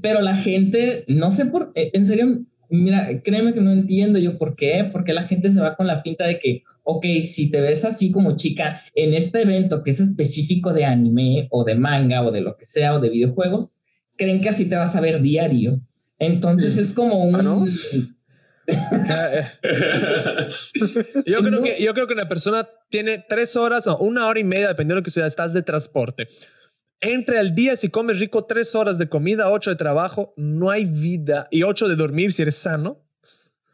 pero 0.00 0.20
la 0.20 0.36
gente, 0.36 1.04
no 1.08 1.32
sé 1.32 1.46
por, 1.46 1.72
eh, 1.74 1.90
en 1.92 2.06
serio, 2.06 2.44
mira, 2.68 3.20
créeme 3.22 3.52
que 3.52 3.60
no 3.60 3.72
entiendo 3.72 4.18
yo 4.18 4.38
por 4.38 4.56
qué, 4.56 4.88
porque 4.92 5.12
la 5.12 5.24
gente 5.24 5.50
se 5.50 5.60
va 5.60 5.76
con 5.76 5.86
la 5.86 6.02
pinta 6.02 6.26
de 6.26 6.38
que, 6.38 6.62
ok, 6.84 7.04
si 7.24 7.50
te 7.50 7.60
ves 7.60 7.84
así 7.84 8.10
como 8.10 8.36
chica 8.36 8.82
en 8.94 9.14
este 9.14 9.42
evento 9.42 9.82
que 9.82 9.90
es 9.90 10.00
específico 10.00 10.72
de 10.72 10.84
anime 10.84 11.48
o 11.50 11.64
de 11.64 11.74
manga 11.74 12.22
o 12.22 12.30
de 12.30 12.42
lo 12.42 12.56
que 12.56 12.64
sea 12.64 12.94
o 12.94 13.00
de 13.00 13.10
videojuegos, 13.10 13.78
creen 14.16 14.40
que 14.40 14.48
así 14.48 14.68
te 14.68 14.76
vas 14.76 14.94
a 14.96 15.00
ver 15.00 15.20
diario. 15.20 15.80
Entonces 16.18 16.78
es 16.78 16.92
como 16.92 17.24
un... 17.24 17.36
Ah, 17.36 17.42
¿no? 17.42 17.66
Yo 21.26 21.38
creo, 21.40 21.50
No. 21.50 21.62
que, 21.62 21.82
yo 21.82 21.94
creo 21.94 22.06
que 22.06 22.14
una 22.14 22.28
persona 22.28 22.68
tiene 22.90 23.24
tres 23.28 23.56
horas 23.56 23.86
o 23.86 23.98
una 23.98 24.26
hora 24.26 24.40
y 24.40 24.44
media, 24.44 24.68
dependiendo 24.68 25.00
de 25.00 25.04
que 25.04 25.10
ciudad 25.10 25.28
estás 25.28 25.52
de 25.52 25.62
transporte. 25.62 26.28
Entre 27.00 27.38
al 27.38 27.54
día, 27.54 27.76
si 27.76 27.90
comes 27.90 28.18
rico, 28.18 28.44
tres 28.46 28.74
horas 28.74 28.98
de 28.98 29.08
comida, 29.08 29.50
ocho 29.50 29.70
de 29.70 29.76
trabajo, 29.76 30.32
no 30.36 30.70
hay 30.70 30.86
vida. 30.86 31.48
Y 31.50 31.62
ocho 31.62 31.88
de 31.88 31.96
dormir 31.96 32.32
si 32.32 32.42
eres 32.42 32.56
sano. 32.56 33.00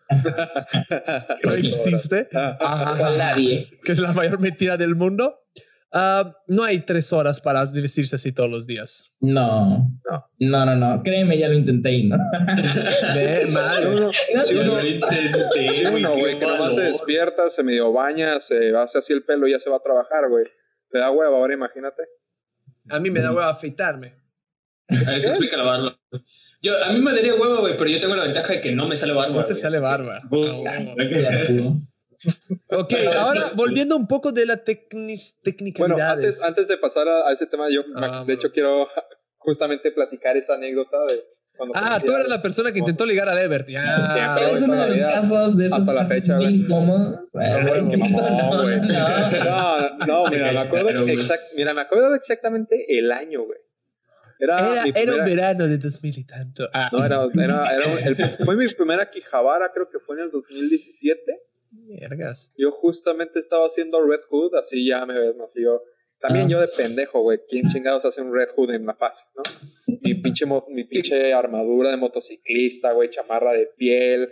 No 1.45 1.53
existe. 1.55 2.29
con 2.31 2.41
Ajá. 2.61 3.17
nadie. 3.17 3.69
que 3.85 3.93
es 3.93 3.99
la 4.01 4.13
mayor 4.13 4.41
mentira 4.41 4.77
del 4.77 4.97
mundo. 4.97 5.37
Ah, 5.93 6.37
no 6.47 6.63
hay 6.63 6.81
tres 6.87 7.13
horas 7.13 7.41
para 7.41 7.65
vestirse 7.65 8.15
así 8.15 8.31
todos 8.31 8.49
los 8.49 8.67
días. 8.67 9.13
No, 9.21 9.91
No. 10.09 10.27
no, 10.39 10.67
no, 10.67 10.77
no. 10.77 11.03
Créeme, 11.03 11.37
ya 11.37 11.49
lo 11.49 11.55
intenté 11.55 11.93
y 11.93 12.09
no. 12.09 12.17
Ve, 13.15 13.47
mal. 13.51 14.11
Si 14.45 14.55
sí, 14.55 14.55
uno, 14.55 14.77
Lo 14.77 14.87
intenté, 14.87 15.69
si 15.71 15.85
uno, 15.87 16.17
güey, 16.17 16.39
que 16.39 16.47
nomás 16.47 16.77
se 16.77 16.83
despierta, 16.83 17.51
se 17.51 17.65
medio 17.65 17.93
baña, 17.93 18.39
se 18.41 18.75
hace 18.77 18.99
así 18.99 19.13
el 19.13 19.25
pelo 19.25 19.49
y 19.49 19.53
ya 19.53 19.59
se 19.59 19.69
va 19.69 19.77
a 19.79 19.83
trabajar, 19.83 20.29
güey. 20.29 20.45
Te 20.91 20.99
da 21.01 21.11
hueva, 21.11 21.37
ahora 21.37 21.55
imagínate. 21.55 22.03
A 22.89 23.01
mí 23.01 23.11
me 23.11 23.21
da 23.21 23.31
huevo 23.33 23.49
afeitarme. 23.49 24.15
A 25.07 25.17
Eso 25.17 25.29
explica 25.31 25.57
la 25.57 25.65
barba. 25.65 25.99
Yo, 26.63 26.73
a 26.85 26.93
mí 26.93 27.01
me 27.01 27.13
daría 27.13 27.35
huevo, 27.35 27.61
güey, 27.61 27.77
pero 27.77 27.89
yo 27.91 28.01
tengo 28.01 28.15
la 28.15 28.25
ventaja 28.25 28.53
de 28.53 28.61
que 28.61 28.73
no 28.73 28.87
me 28.87 28.97
sale 28.97 29.13
barba. 29.13 29.35
No 29.35 29.45
te 29.45 29.55
sale 29.55 29.79
barba. 29.79 30.21
Ok, 32.71 32.95
ahora 33.17 33.53
volviendo 33.55 33.97
un 33.97 34.07
poco 34.07 34.33
de 34.33 34.47
la 34.47 34.63
tecnis- 34.65 35.39
Bueno, 35.79 35.97
antes, 35.99 36.43
antes 36.43 36.69
de 36.69 36.77
pasar 36.77 37.09
a, 37.09 37.29
a 37.29 37.33
ese 37.33 37.47
tema, 37.47 37.69
yo 37.71 37.83
me- 37.89 38.07
Ah, 38.07 38.25
de 38.27 38.35
hecho 38.35 38.49
quiero 38.51 38.89
justamente 39.39 39.91
platicar 39.93 40.37
esa 40.37 40.55
anécdota 40.55 40.99
de 41.09 41.23
cuando 41.57 41.75
Ah, 41.77 42.01
tú 42.03 42.13
eres 42.13 42.29
la 42.29 42.41
persona 42.41 42.73
que 42.73 42.79
intentó 42.79 43.05
ligar 43.05 43.29
a 43.29 43.43
Ebert. 43.43 43.69
Ya. 43.69 43.85
Siempre, 43.85 44.35
Pero 44.37 44.57
es 44.57 44.63
uno 44.63 44.75
de 44.77 44.89
los 44.89 44.99
casos 45.03 45.57
de 45.59 45.67
esos 45.67 45.79
hasta 45.81 45.93
la 45.93 46.07
fecha, 46.07 46.37
muy 46.37 46.45
güey. 46.45 46.57
incómodos. 46.61 47.35
No, 47.35 48.63
güey, 48.63 48.81
no, 50.07 50.27
mira, 50.31 50.53
me 50.53 50.59
acuerdo, 50.59 50.91
exact- 51.07 51.53
mira, 51.57 51.75
me 51.75 51.81
acuerdo 51.83 52.15
exactamente 52.15 52.99
el 52.99 53.11
año, 53.13 53.45
güey. 53.45 53.59
Era, 54.39 54.85
Era, 54.95 55.13
un 55.13 55.25
verano 55.27 55.67
de 55.69 55.77
2000 55.77 56.19
y 56.19 56.25
tanto. 56.25 56.67
Ah, 56.73 56.89
No, 56.93 57.05
era, 57.05 57.23
era, 57.35 57.67
era 57.75 57.85
el- 58.09 58.17
fue 58.45 58.57
mi 58.57 58.67
primera 58.69 59.11
Quijabara, 59.11 59.71
creo 59.75 59.91
que 59.91 59.99
fue 59.99 60.17
en 60.17 60.23
el 60.23 60.31
2017. 60.31 61.21
Miergas. 61.91 62.53
Yo 62.57 62.71
justamente 62.71 63.39
estaba 63.39 63.67
haciendo 63.67 64.05
Red 64.07 64.21
Hood, 64.31 64.55
así 64.57 64.87
ya 64.87 65.05
me 65.07 65.19
ves, 65.19 65.37
¿no? 65.37 65.45
Así 65.45 65.63
yo, 65.63 65.83
también 66.21 66.47
Ah. 66.47 66.49
yo 66.51 66.61
de 66.61 66.69
pendejo, 66.69 67.21
güey. 67.21 67.41
¿Quién 67.49 67.65
chingados 67.71 68.05
hace 68.05 68.21
un 68.23 68.35
Red 68.35 68.49
Hood 68.57 68.73
en 68.73 68.87
La 68.87 68.97
Paz, 68.97 69.33
no? 69.37 69.43
Mi 70.03 70.15
pinche, 70.15 70.47
mo- 70.47 70.67
mi 70.71 70.85
pinche 70.85 71.33
armadura 71.33 71.91
de 71.91 71.97
motociclista, 71.97 72.93
güey, 72.93 73.11
chamarra 73.11 73.53
de 73.53 73.67
piel. 73.77 74.31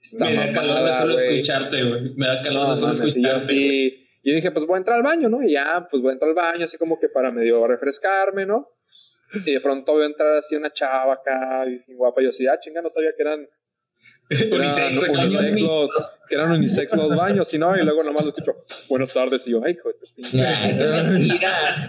Esta 0.00 0.24
Me 0.26 0.34
da 0.36 0.52
calor 0.52 0.84
de 0.84 0.94
solo 0.94 1.18
escucharte, 1.18 1.82
güey. 1.84 2.14
Me 2.14 2.26
da 2.26 2.42
calor 2.42 2.66
No, 2.68 2.70
de 2.74 2.80
solo 2.80 2.94
mames, 2.94 3.16
y 3.16 3.22
yo 3.22 3.28
escucharte. 3.28 3.44
así. 3.44 4.04
Y 4.22 4.32
dije, 4.34 4.50
pues 4.50 4.66
voy 4.66 4.76
a 4.76 4.78
entrar 4.78 4.96
al 4.98 5.02
baño, 5.02 5.28
¿no? 5.28 5.42
Y 5.42 5.52
ya, 5.52 5.86
pues 5.90 6.02
voy 6.02 6.10
a 6.10 6.12
entrar 6.12 6.28
al 6.28 6.34
baño, 6.34 6.64
así 6.66 6.76
como 6.78 6.98
que 7.00 7.08
para 7.08 7.30
medio 7.30 7.66
refrescarme, 7.66 8.46
¿no? 8.46 8.68
Y 9.46 9.52
de 9.52 9.60
pronto 9.60 9.92
voy 9.92 10.04
a 10.04 10.06
entrar 10.06 10.36
así 10.36 10.54
una 10.56 10.72
chava 10.72 11.14
acá, 11.14 11.64
bien 11.64 11.84
guapa. 11.88 12.20
Y 12.20 12.24
yo 12.24 12.30
así, 12.30 12.46
ah, 12.46 12.58
chinga, 12.60 12.80
no 12.80 12.90
sabía 12.90 13.10
que 13.16 13.22
eran. 13.22 13.48
Eran 14.28 14.52
Unisex, 14.60 15.02
acá. 15.02 15.20
unisex 15.22 15.60
los, 15.60 15.90
que 16.28 16.34
eran 16.34 16.52
unisex 16.52 16.94
los 16.94 17.14
baños, 17.16 17.52
y 17.54 17.58
no, 17.58 17.76
y 17.76 17.82
luego 17.82 18.02
nomás 18.02 18.24
lo 18.24 18.30
escucho, 18.30 18.64
buenas 18.88 19.12
tardes, 19.12 19.46
y 19.46 19.50
yo, 19.50 19.62
ay. 19.64 19.78
Mira, 20.16 21.88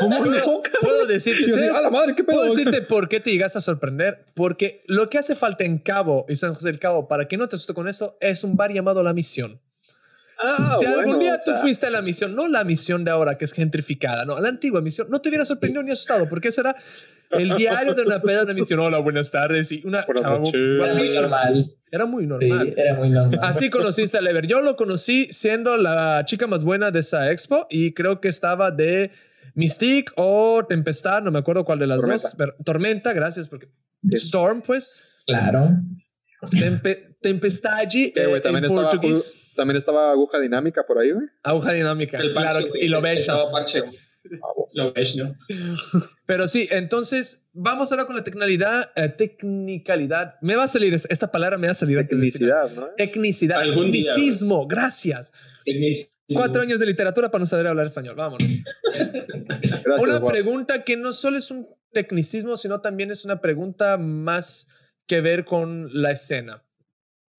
¿Cómo 0.00 0.18
Puedo, 0.18 0.36
no? 0.46 0.62
puedo 0.80 1.06
decirte, 1.06 1.48
yo 1.48 1.56
¿sabes? 1.56 1.70
a 1.72 1.80
la 1.80 1.90
madre, 1.90 2.14
qué 2.14 2.24
pedo. 2.24 2.38
Puedo 2.38 2.50
decirte 2.50 2.82
por 2.82 3.08
qué 3.08 3.20
te 3.20 3.30
llegas 3.30 3.56
a 3.56 3.60
sorprender. 3.60 4.26
Porque 4.34 4.82
lo 4.86 5.08
que 5.10 5.18
hace 5.18 5.34
falta 5.34 5.64
en 5.64 5.78
Cabo 5.78 6.26
y 6.28 6.36
San 6.36 6.54
José 6.54 6.68
del 6.68 6.78
Cabo, 6.78 7.08
para 7.08 7.28
que 7.28 7.36
no 7.36 7.48
te 7.48 7.56
asustes 7.56 7.74
con 7.74 7.88
eso, 7.88 8.16
es 8.20 8.44
un 8.44 8.56
bar 8.56 8.72
llamado 8.72 9.02
La 9.02 9.12
Misión. 9.12 9.60
Ah, 10.40 10.76
si 10.78 10.86
algún 10.86 11.04
bueno, 11.04 11.18
día 11.18 11.34
o 11.34 11.36
tú 11.36 11.50
sea, 11.50 11.60
fuiste 11.60 11.86
a 11.86 11.90
la 11.90 12.00
misión, 12.00 12.36
no 12.36 12.46
la 12.46 12.62
misión 12.62 13.04
de 13.04 13.10
ahora 13.10 13.36
que 13.36 13.44
es 13.44 13.52
gentrificada, 13.52 14.24
no, 14.24 14.38
la 14.38 14.48
antigua 14.48 14.80
misión, 14.80 15.08
no 15.10 15.20
te 15.20 15.30
hubiera 15.30 15.44
sorprendido 15.44 15.82
ni 15.82 15.90
asustado, 15.90 16.28
porque 16.28 16.48
ese 16.48 16.60
era 16.60 16.76
el 17.30 17.54
diario 17.56 17.94
de 17.94 18.02
una 18.02 18.20
peda 18.22 18.44
de 18.44 18.54
misión. 18.54 18.80
Hola, 18.80 18.98
buenas 18.98 19.30
tardes. 19.30 19.70
Y 19.72 19.82
una 19.84 20.04
Buenas 20.06 20.22
chava 20.22 20.38
noches. 20.38 20.54
era 20.54 20.94
muy 20.94 21.08
normal. 21.14 21.74
Era 21.90 22.06
muy 22.06 22.22
Sí, 22.24 22.28
normal. 22.28 22.74
era 22.76 22.94
muy 22.94 23.10
normal. 23.10 23.38
Así 23.42 23.70
conociste 23.70 24.18
a 24.18 24.20
Lever. 24.20 24.46
Yo 24.46 24.60
lo 24.62 24.76
conocí 24.76 25.28
siendo 25.30 25.76
la 25.76 26.22
chica 26.26 26.46
más 26.46 26.64
buena 26.64 26.90
de 26.90 27.00
esa 27.00 27.30
expo 27.30 27.66
y 27.70 27.92
creo 27.94 28.20
que 28.20 28.28
estaba 28.28 28.70
de 28.70 29.10
Mystique 29.54 30.12
o 30.16 30.64
Tempestad, 30.68 31.22
no 31.22 31.30
me 31.30 31.38
acuerdo 31.40 31.64
cuál 31.64 31.78
de 31.78 31.86
las 31.86 32.00
Tormenta. 32.00 32.22
dos. 32.22 32.34
pero- 32.36 32.54
Tormenta, 32.64 33.12
gracias, 33.12 33.48
porque 33.48 33.68
Sí. 34.10 34.16
Storm, 34.18 34.62
pues. 34.62 35.08
Claro. 35.26 35.70
Tempe, 36.50 37.16
Eh, 38.14 38.26
güey, 38.26 38.36
eh, 38.36 38.40
también 38.40 38.64
en 38.64 38.70
estaba, 38.70 38.90
portugués. 38.90 39.52
también 39.56 39.76
estaba 39.76 40.12
aguja 40.12 40.38
dinámica 40.38 40.84
por 40.86 41.00
ahí, 41.00 41.10
güey. 41.10 41.26
Aguja 41.42 41.72
dinámica. 41.72 42.18
El 42.18 42.32
claro 42.32 42.46
parche, 42.60 42.62
que 42.64 42.68
sí. 42.68 42.78
güey, 42.78 42.86
Y 42.86 42.88
lo 42.88 42.98
este 42.98 43.06
parche, 43.50 43.80
güey. 43.80 43.92
Lo 44.74 44.92
ves, 44.92 45.16
¿no? 45.16 45.34
Pero 46.26 46.46
sí, 46.48 46.68
entonces 46.70 47.42
vamos 47.52 47.90
ahora 47.90 48.04
con 48.06 48.16
la 48.16 48.24
tecnicalidad. 48.24 48.90
eh, 48.96 49.08
tecnicalidad. 49.08 50.34
Me 50.42 50.56
va 50.56 50.64
a 50.64 50.68
salir, 50.68 50.94
es- 50.94 51.06
esta 51.10 51.30
palabra 51.30 51.58
me 51.58 51.66
va 51.68 51.72
a 51.72 51.74
salir. 51.74 51.98
Tecnicidad, 52.06 52.70
¿no? 52.72 52.88
Tecnicidad. 52.96 53.60
Algún 53.60 53.90
día, 53.92 54.12
Tecnicismo. 54.14 54.66
Gracias. 54.66 55.32
Cuatro 56.32 56.60
años 56.62 56.78
de 56.78 56.86
literatura 56.86 57.30
para 57.30 57.40
no 57.40 57.46
saber 57.46 57.66
hablar 57.66 57.86
español. 57.86 58.14
Vámonos. 58.14 58.48
Gracias, 58.82 59.98
una 60.00 60.24
pregunta 60.26 60.84
que 60.84 60.96
no 60.96 61.12
solo 61.12 61.38
es 61.38 61.50
un 61.50 61.66
tecnicismo, 61.92 62.56
sino 62.56 62.80
también 62.80 63.10
es 63.10 63.24
una 63.24 63.40
pregunta 63.40 63.96
más 63.98 64.68
que 65.06 65.20
ver 65.22 65.44
con 65.46 65.88
la 66.02 66.10
escena. 66.12 66.62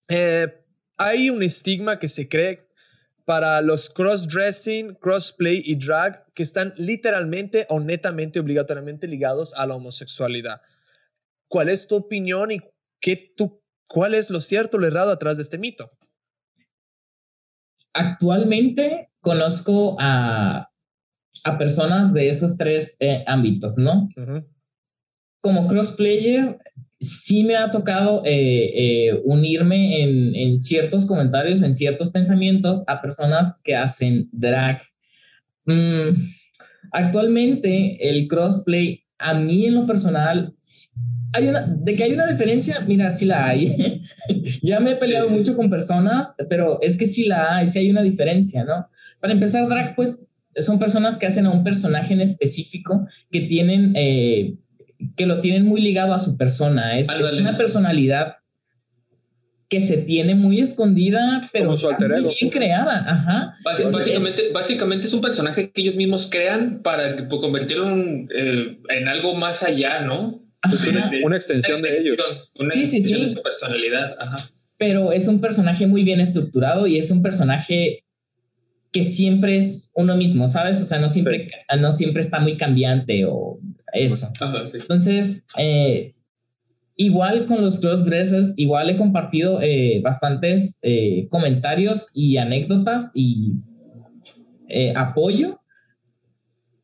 Eh, 0.08 0.48
hay 0.96 1.30
un 1.30 1.42
estigma 1.42 1.98
que 2.00 2.08
se 2.08 2.28
cree 2.28 2.68
para 3.30 3.60
los 3.60 3.88
cross-dressing, 3.88 4.96
crossplay 4.96 5.62
y 5.64 5.76
drag 5.76 6.24
que 6.34 6.42
están 6.42 6.74
literalmente 6.76 7.64
o 7.68 7.78
netamente 7.78 8.40
obligatoriamente 8.40 9.06
ligados 9.06 9.54
a 9.54 9.66
la 9.66 9.76
homosexualidad. 9.76 10.60
¿Cuál 11.48 11.68
es 11.68 11.86
tu 11.86 11.94
opinión 11.94 12.50
y 12.50 12.58
qué 13.00 13.32
tú, 13.36 13.62
cuál 13.86 14.14
es 14.14 14.30
lo 14.30 14.40
cierto 14.40 14.78
o 14.78 14.80
lo 14.80 14.88
errado 14.88 15.12
atrás 15.12 15.36
de 15.36 15.44
este 15.44 15.58
mito? 15.58 15.92
Actualmente 17.92 19.12
conozco 19.20 19.94
a, 20.00 20.68
a 21.44 21.56
personas 21.56 22.12
de 22.12 22.30
esos 22.30 22.56
tres 22.56 22.96
eh, 22.98 23.22
ámbitos, 23.28 23.78
¿no? 23.78 24.08
Como 25.40 25.66
crossplayer, 25.66 26.58
sí 27.00 27.44
me 27.44 27.56
ha 27.56 27.70
tocado 27.70 28.22
eh, 28.24 28.72
eh, 28.74 29.20
unirme 29.24 30.02
en, 30.02 30.34
en 30.34 30.60
ciertos 30.60 31.06
comentarios, 31.06 31.62
en 31.62 31.74
ciertos 31.74 32.10
pensamientos 32.10 32.84
a 32.86 33.00
personas 33.00 33.60
que 33.64 33.74
hacen 33.74 34.28
drag. 34.32 34.82
Mm, 35.64 36.10
actualmente 36.92 37.96
el 38.08 38.28
crossplay, 38.28 39.02
a 39.18 39.34
mí 39.34 39.66
en 39.66 39.74
lo 39.74 39.86
personal, 39.86 40.54
hay 41.32 41.48
una, 41.48 41.62
de 41.62 41.94
que 41.94 42.04
hay 42.04 42.12
una 42.12 42.26
diferencia, 42.26 42.80
mira, 42.80 43.10
sí 43.10 43.26
la 43.26 43.48
hay. 43.48 44.02
ya 44.62 44.80
me 44.80 44.92
he 44.92 44.96
peleado 44.96 45.30
mucho 45.30 45.54
con 45.54 45.70
personas, 45.70 46.34
pero 46.48 46.80
es 46.82 46.96
que 46.96 47.06
sí 47.06 47.26
la 47.26 47.56
hay, 47.56 47.68
sí 47.68 47.78
hay 47.78 47.90
una 47.90 48.02
diferencia, 48.02 48.64
¿no? 48.64 48.88
Para 49.20 49.32
empezar, 49.32 49.68
drag, 49.68 49.94
pues 49.94 50.26
son 50.56 50.78
personas 50.78 51.16
que 51.16 51.26
hacen 51.26 51.46
a 51.46 51.52
un 51.52 51.62
personaje 51.62 52.14
en 52.14 52.20
específico 52.20 53.06
que 53.30 53.42
tienen, 53.42 53.92
eh, 53.94 54.56
que 55.16 55.26
lo 55.26 55.40
tienen 55.40 55.64
muy 55.64 55.80
ligado 55.80 56.14
a 56.14 56.18
su 56.18 56.36
persona. 56.36 56.98
Es, 56.98 57.08
una 57.38 57.56
personalidad 57.56 58.36
que 59.68 59.80
se 59.80 59.98
tiene 59.98 60.34
muy 60.34 60.60
escondida, 60.60 61.40
pero 61.52 61.76
su 61.76 61.88
está 61.90 62.08
muy 62.08 62.16
ego. 62.18 62.30
bien 62.40 62.50
creada. 62.50 63.04
Ajá. 63.08 63.54
Básicamente, 63.64 64.50
básicamente 64.52 65.06
es 65.06 65.14
un 65.14 65.20
personaje 65.20 65.70
que 65.70 65.80
ellos 65.80 65.94
mismos 65.94 66.28
crean 66.28 66.82
para 66.82 67.14
que- 67.16 67.22
pues, 67.22 67.40
convertirlo 67.40 67.88
en, 67.88 68.28
eh, 68.34 68.78
en 68.88 69.08
algo 69.08 69.34
más 69.36 69.62
allá, 69.62 70.00
¿no? 70.00 70.42
Es 70.72 70.86
una, 71.22 71.36
extensión 71.36 71.80
de 71.82 71.98
ellos. 72.00 72.50
Una 72.58 72.68
Sí, 72.68 72.84
sí, 72.84 72.96
extensión 72.98 73.20
sí. 73.20 73.24
de 73.26 73.30
su 73.30 73.42
personalidad. 73.42 74.16
Ajá. 74.18 74.36
pero 74.76 75.12
es 75.12 75.28
un 75.28 75.42
personaje 75.42 75.86
muy 75.86 76.04
bien 76.04 76.20
estructurado 76.20 76.86
y 76.86 76.96
es 76.96 77.10
un 77.10 77.20
personaje 77.22 78.02
que 78.92 79.02
siempre 79.02 79.58
es 79.58 79.90
uno 79.94 80.16
mismo, 80.16 80.48
¿sabes? 80.48 80.80
O 80.80 80.86
sea, 80.86 80.98
no 80.98 81.10
siempre, 81.10 81.50
no 81.78 81.92
siempre 81.92 82.20
está 82.22 82.40
muy 82.40 82.56
cambiante 82.56 83.26
o 83.26 83.60
eso. 83.92 84.30
Sí. 84.38 84.78
Entonces, 84.80 85.46
eh, 85.58 86.14
igual 86.96 87.46
con 87.46 87.62
los 87.62 87.80
crossdressers, 87.80 88.54
igual 88.56 88.90
he 88.90 88.96
compartido 88.96 89.60
eh, 89.62 90.00
bastantes 90.02 90.78
eh, 90.82 91.28
comentarios 91.30 92.10
y 92.14 92.36
anécdotas 92.36 93.10
y 93.14 93.54
eh, 94.68 94.92
apoyo, 94.96 95.60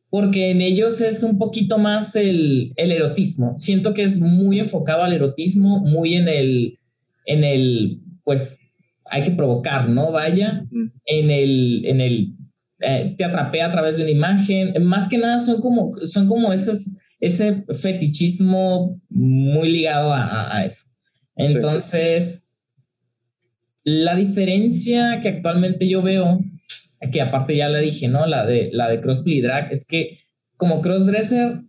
porque 0.09 0.51
en 0.51 0.61
ellos 0.61 1.01
es 1.01 1.21
un 1.23 1.37
poquito 1.37 1.77
más 1.77 2.15
el, 2.15 2.73
el 2.77 2.91
erotismo. 2.91 3.53
Siento 3.57 3.93
que 3.93 4.03
es 4.03 4.19
muy 4.19 4.59
enfocado 4.59 5.03
al 5.03 5.13
erotismo, 5.13 5.79
muy 5.79 6.15
en 6.15 6.27
el, 6.27 6.79
en 7.25 7.43
el, 7.43 7.99
pues, 8.23 8.59
hay 9.05 9.23
que 9.23 9.31
provocar, 9.31 9.87
¿no? 9.89 10.11
Vaya, 10.11 10.65
Mm. 10.71 10.87
en 11.05 11.31
el, 11.31 11.85
en 11.85 12.01
el, 12.01 12.33
eh, 12.79 13.15
te 13.17 13.23
atrapé 13.23 13.61
a 13.61 13.71
través 13.71 13.97
de 13.97 14.03
una 14.03 14.11
imagen. 14.11 14.73
Más 14.83 15.07
que 15.09 15.17
nada 15.17 15.39
son 15.39 15.61
como, 15.61 15.93
son 16.03 16.27
como 16.27 16.53
esos, 16.53 16.89
ese 17.19 17.63
fetichismo 17.73 18.99
muy 19.09 19.69
ligado 19.71 20.13
a, 20.13 20.55
a- 20.57 20.65
eso. 20.65 20.91
Entonces, 21.35 22.53
la 23.83 24.15
diferencia 24.15 25.19
que 25.21 25.29
actualmente 25.29 25.87
yo 25.87 26.01
veo, 26.01 26.39
que 27.11 27.21
aparte 27.21 27.55
ya 27.55 27.69
la 27.69 27.79
dije, 27.79 28.07
¿no? 28.07 28.25
La 28.25 28.45
de, 28.45 28.69
la 28.73 28.89
de 28.89 29.01
crossplay 29.01 29.41
drag, 29.41 29.71
es 29.71 29.85
que 29.85 30.19
como 30.57 30.81
crossdresser 30.81 31.61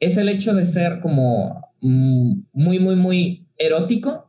es 0.00 0.16
el 0.16 0.28
hecho 0.28 0.54
de 0.54 0.64
ser 0.64 1.00
como 1.00 1.60
mm, 1.80 2.40
muy, 2.52 2.78
muy, 2.78 2.96
muy 2.96 3.48
erótico, 3.56 4.27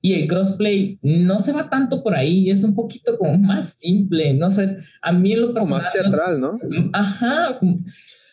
Y 0.00 0.14
el 0.14 0.28
crossplay 0.28 0.98
no 1.02 1.40
se 1.40 1.52
va 1.52 1.68
tanto 1.68 2.02
por 2.02 2.14
ahí, 2.14 2.50
es 2.50 2.62
un 2.62 2.74
poquito 2.74 3.18
como 3.18 3.36
más 3.38 3.78
simple, 3.78 4.34
no 4.34 4.50
sé, 4.50 4.78
a 5.02 5.12
mí 5.12 5.32
en 5.32 5.40
lo 5.40 5.54
personal... 5.54 5.82
más 5.82 5.92
teatral, 5.92 6.40
¿no? 6.40 6.58
Ajá. 6.92 7.58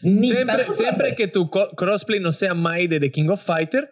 siempre, 0.02 0.70
siempre 0.70 1.16
que 1.16 1.28
tu 1.28 1.50
crossplay 1.50 2.20
no 2.20 2.32
sea 2.32 2.54
My 2.54 2.88
de 2.88 3.00
The 3.00 3.12
King 3.12 3.30
of 3.30 3.44
Fighter. 3.44 3.92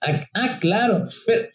Ah, 0.00 0.24
ah 0.34 0.58
claro, 0.60 1.06
pero, 1.26 1.48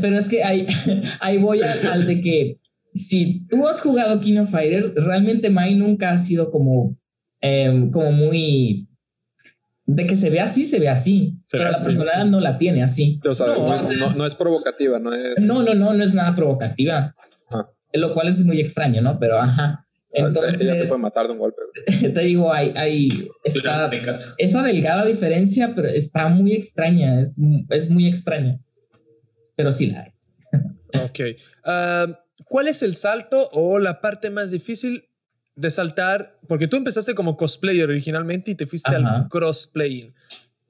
pero, 0.00 0.16
es 0.16 0.28
que 0.28 0.44
ahí, 0.44 0.66
ahí 1.20 1.38
voy 1.38 1.60
al, 1.62 2.06
de 2.06 2.20
que 2.20 2.58
si 2.92 3.44
tú 3.48 3.66
has 3.66 3.80
jugado 3.80 4.20
King 4.20 4.38
of 4.38 4.50
Fighters, 4.50 4.94
realmente 4.94 5.50
My 5.50 5.74
nunca 5.74 6.10
ha 6.10 6.16
sido 6.16 6.52
como, 6.52 6.96
em, 7.40 7.90
como 7.90 8.12
muy 8.12 8.88
de 9.86 10.06
que 10.06 10.16
se 10.16 10.30
ve 10.30 10.40
así, 10.40 10.64
se 10.64 10.78
ve 10.78 10.88
así, 10.88 11.36
pero 11.50 11.64
la 11.64 11.78
persona 11.78 12.24
no 12.24 12.40
la 12.40 12.56
tiene 12.58 12.82
así. 12.82 13.20
no, 13.22 14.26
es 14.26 14.34
provocativa, 14.34 14.98
no 14.98 15.12
es... 15.12 15.40
No, 15.40 15.62
no, 15.62 15.74
no, 15.74 15.92
no 15.92 16.04
es 16.04 16.14
nada 16.14 16.34
provocativa. 16.34 17.14
Ah. 17.50 17.68
Lo 17.92 18.14
cual 18.14 18.28
es 18.28 18.44
muy 18.44 18.60
extraño, 18.60 19.02
¿no? 19.02 19.18
Pero 19.18 19.38
ajá. 19.38 19.86
Entonces, 20.14 20.60
ella 20.60 20.80
te 20.80 20.86
puede 20.86 21.02
matar 21.02 21.26
de 21.26 21.32
un 21.32 21.38
golpe. 21.38 21.60
Te 21.86 22.20
digo, 22.20 22.52
hay, 22.52 22.72
hay 22.76 23.28
está, 23.42 23.90
esa 24.38 24.62
delgada 24.62 25.04
diferencia, 25.04 25.72
pero 25.74 25.88
está 25.88 26.28
muy 26.28 26.52
extraña, 26.52 27.20
es, 27.20 27.36
es 27.70 27.90
muy 27.90 28.06
extraña. 28.06 28.60
Pero 29.56 29.72
sí 29.72 29.90
la 29.90 30.02
hay. 30.02 30.12
ok. 31.04 31.20
Ah, 31.64 32.20
¿Cuál 32.46 32.68
es 32.68 32.82
el 32.82 32.94
salto 32.94 33.50
o 33.52 33.80
la 33.80 34.00
parte 34.00 34.30
más 34.30 34.52
difícil 34.52 35.08
de 35.56 35.70
saltar, 35.70 36.38
porque 36.48 36.66
tú 36.66 36.76
empezaste 36.76 37.14
como 37.14 37.36
cosplayer 37.36 37.88
originalmente 37.88 38.50
y 38.50 38.54
te 38.54 38.66
fuiste 38.66 38.94
al 38.94 39.28
crossplaying. 39.28 40.14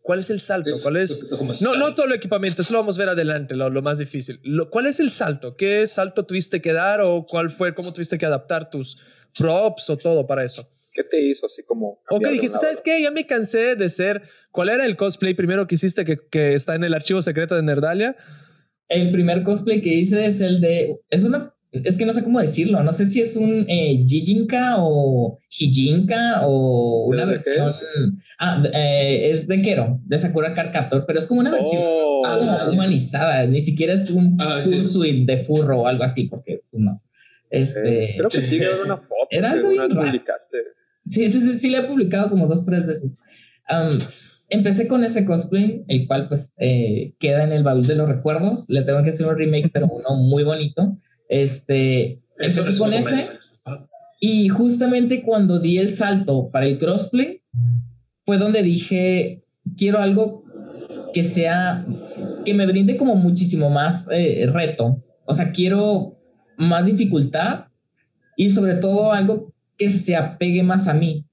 ¿Cuál 0.04 0.18
es 0.18 0.28
el 0.28 0.42
salto? 0.42 0.70
¿Cuál 0.82 0.98
es? 0.98 1.24
No, 1.62 1.76
no 1.76 1.94
todo 1.94 2.04
el 2.04 2.12
equipamiento, 2.12 2.60
eso 2.60 2.74
lo 2.74 2.80
vamos 2.80 2.98
a 2.98 3.00
ver 3.00 3.08
adelante, 3.08 3.56
lo, 3.56 3.70
más 3.80 3.96
difícil. 3.96 4.38
¿Cuál 4.70 4.86
es 4.86 5.00
el 5.00 5.10
salto? 5.10 5.56
¿Qué 5.56 5.86
salto 5.86 6.26
tuviste 6.26 6.60
que 6.60 6.74
dar 6.74 7.00
o 7.00 7.26
cuál 7.26 7.48
fue, 7.48 7.74
cómo 7.74 7.94
tuviste 7.94 8.18
que 8.18 8.26
adaptar 8.26 8.68
tus 8.68 8.98
props 9.38 9.88
o 9.88 9.96
todo 9.96 10.26
para 10.26 10.44
eso? 10.44 10.68
¿Qué 10.92 11.04
te 11.04 11.22
hizo 11.22 11.46
así 11.46 11.62
como? 11.62 12.02
O 12.10 12.20
qué 12.20 12.28
dijiste, 12.28 12.58
¿sabes 12.58 12.82
qué? 12.82 13.00
Ya 13.00 13.10
me 13.10 13.26
cansé 13.26 13.76
de 13.76 13.88
ser. 13.88 14.22
¿Cuál 14.50 14.68
era 14.68 14.84
el 14.84 14.96
cosplay 14.96 15.32
primero 15.32 15.66
que 15.66 15.76
hiciste 15.76 16.04
que, 16.04 16.18
que 16.30 16.54
está 16.54 16.74
en 16.74 16.84
el 16.84 16.92
archivo 16.92 17.22
secreto 17.22 17.54
de 17.54 17.62
Nerdalia? 17.62 18.14
El 18.88 19.10
primer 19.10 19.42
cosplay 19.42 19.80
que 19.80 19.94
hice 19.94 20.26
es 20.26 20.42
el 20.42 20.60
de. 20.60 21.00
Es 21.08 21.24
una 21.24 21.53
es 21.82 21.96
que 21.96 22.06
no 22.06 22.12
sé 22.12 22.22
cómo 22.22 22.40
decirlo, 22.40 22.82
no 22.82 22.92
sé 22.92 23.06
si 23.06 23.20
es 23.20 23.36
un 23.36 23.66
eh, 23.68 24.04
Jijinka 24.06 24.76
o 24.78 25.40
Hijinka 25.50 26.46
o 26.46 27.06
una 27.06 27.24
versión. 27.24 27.72
Ah, 28.38 28.62
eh, 28.72 29.30
es 29.30 29.48
de 29.48 29.60
Kero, 29.62 30.00
de 30.04 30.18
Sakura 30.18 30.54
Carcaptor, 30.54 31.04
pero 31.06 31.18
es 31.18 31.26
como 31.26 31.40
una 31.40 31.50
versión 31.50 31.82
oh. 31.82 32.70
humanizada, 32.70 33.46
ni 33.46 33.60
siquiera 33.60 33.94
es 33.94 34.10
un 34.10 34.36
ah, 34.40 34.60
de 34.60 35.44
furro 35.44 35.82
o 35.82 35.86
algo 35.86 36.04
así, 36.04 36.28
porque 36.28 36.62
pues, 36.70 36.82
no. 36.82 37.02
Este, 37.50 38.04
eh, 38.04 38.14
creo 38.16 38.28
que 38.28 38.42
sí, 38.42 38.56
era 38.62 38.76
una 38.84 38.96
foto 38.96 39.28
era 39.30 39.52
algo 39.52 39.70
que 39.70 39.94
publicaste. 39.94 40.58
Sí, 41.04 41.28
sí, 41.28 41.40
sí, 41.40 41.54
sí, 41.54 41.70
le 41.70 41.78
he 41.78 41.84
publicado 41.84 42.30
como 42.30 42.46
dos, 42.46 42.64
tres 42.64 42.86
veces. 42.86 43.16
empecé 44.48 44.86
con 44.86 45.04
ese 45.04 45.24
cosplay, 45.24 45.84
el 45.88 46.06
cual 46.06 46.28
pues 46.28 46.54
eh, 46.58 47.14
queda 47.18 47.44
en 47.44 47.52
el 47.52 47.62
baúl 47.62 47.86
de 47.86 47.96
los 47.96 48.08
recuerdos. 48.08 48.70
Le 48.70 48.82
tengo 48.82 49.02
que 49.02 49.10
hacer 49.10 49.26
un 49.26 49.36
remake, 49.36 49.70
pero 49.72 49.86
uno 49.86 50.16
muy 50.16 50.44
bonito. 50.44 50.98
Este, 51.28 52.22
empecé 52.38 52.78
con 52.78 52.92
ese. 52.92 53.30
Y 54.20 54.48
justamente 54.48 55.22
cuando 55.22 55.58
di 55.58 55.78
el 55.78 55.92
salto 55.92 56.50
para 56.50 56.66
el 56.66 56.78
crossplay, 56.78 57.42
fue 58.24 58.38
donde 58.38 58.62
dije, 58.62 59.44
quiero 59.76 59.98
algo 59.98 60.44
que 61.12 61.22
sea, 61.22 61.86
que 62.44 62.54
me 62.54 62.66
brinde 62.66 62.96
como 62.96 63.16
muchísimo 63.16 63.70
más 63.70 64.08
eh, 64.10 64.46
reto. 64.50 65.02
O 65.26 65.34
sea, 65.34 65.52
quiero 65.52 66.18
más 66.56 66.86
dificultad 66.86 67.66
y 68.36 68.50
sobre 68.50 68.76
todo 68.76 69.12
algo 69.12 69.52
que 69.76 69.90
se 69.90 70.16
apegue 70.16 70.62
más 70.62 70.88
a 70.88 70.94
mí. 70.94 71.26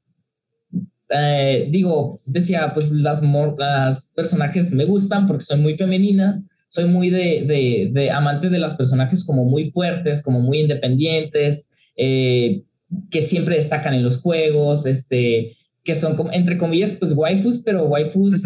Eh, 1.10 1.68
digo, 1.70 2.22
decía, 2.26 2.74
pues 2.74 2.92
las, 2.92 3.22
las 3.58 4.12
personajes 4.16 4.72
me 4.72 4.86
gustan 4.86 5.28
porque 5.28 5.44
son 5.44 5.62
muy 5.62 5.76
femeninas, 5.76 6.44
soy 6.72 6.86
muy 6.86 7.10
de, 7.10 7.92
de, 7.92 8.12
amante 8.12 8.50
de 8.50 8.58
las 8.58 8.76
personajes 8.76 9.26
como 9.26 9.44
muy 9.44 9.72
fuertes, 9.72 10.24
como 10.24 10.40
muy 10.40 10.62
independientes, 10.62 11.70
eh, 11.98 12.64
que 13.10 13.22
siempre 13.22 13.58
destacan 13.58 13.94
en 13.94 14.04
los 14.04 14.22
juegos, 14.22 14.86
este, 14.86 15.58
que 15.84 15.96
son 15.96 16.16
como, 16.16 16.32
entre 16.32 16.58
comillas, 16.58 16.94
pues 16.94 17.12
waifus, 17.12 17.62
pero 17.66 17.88
waifus 17.88 18.44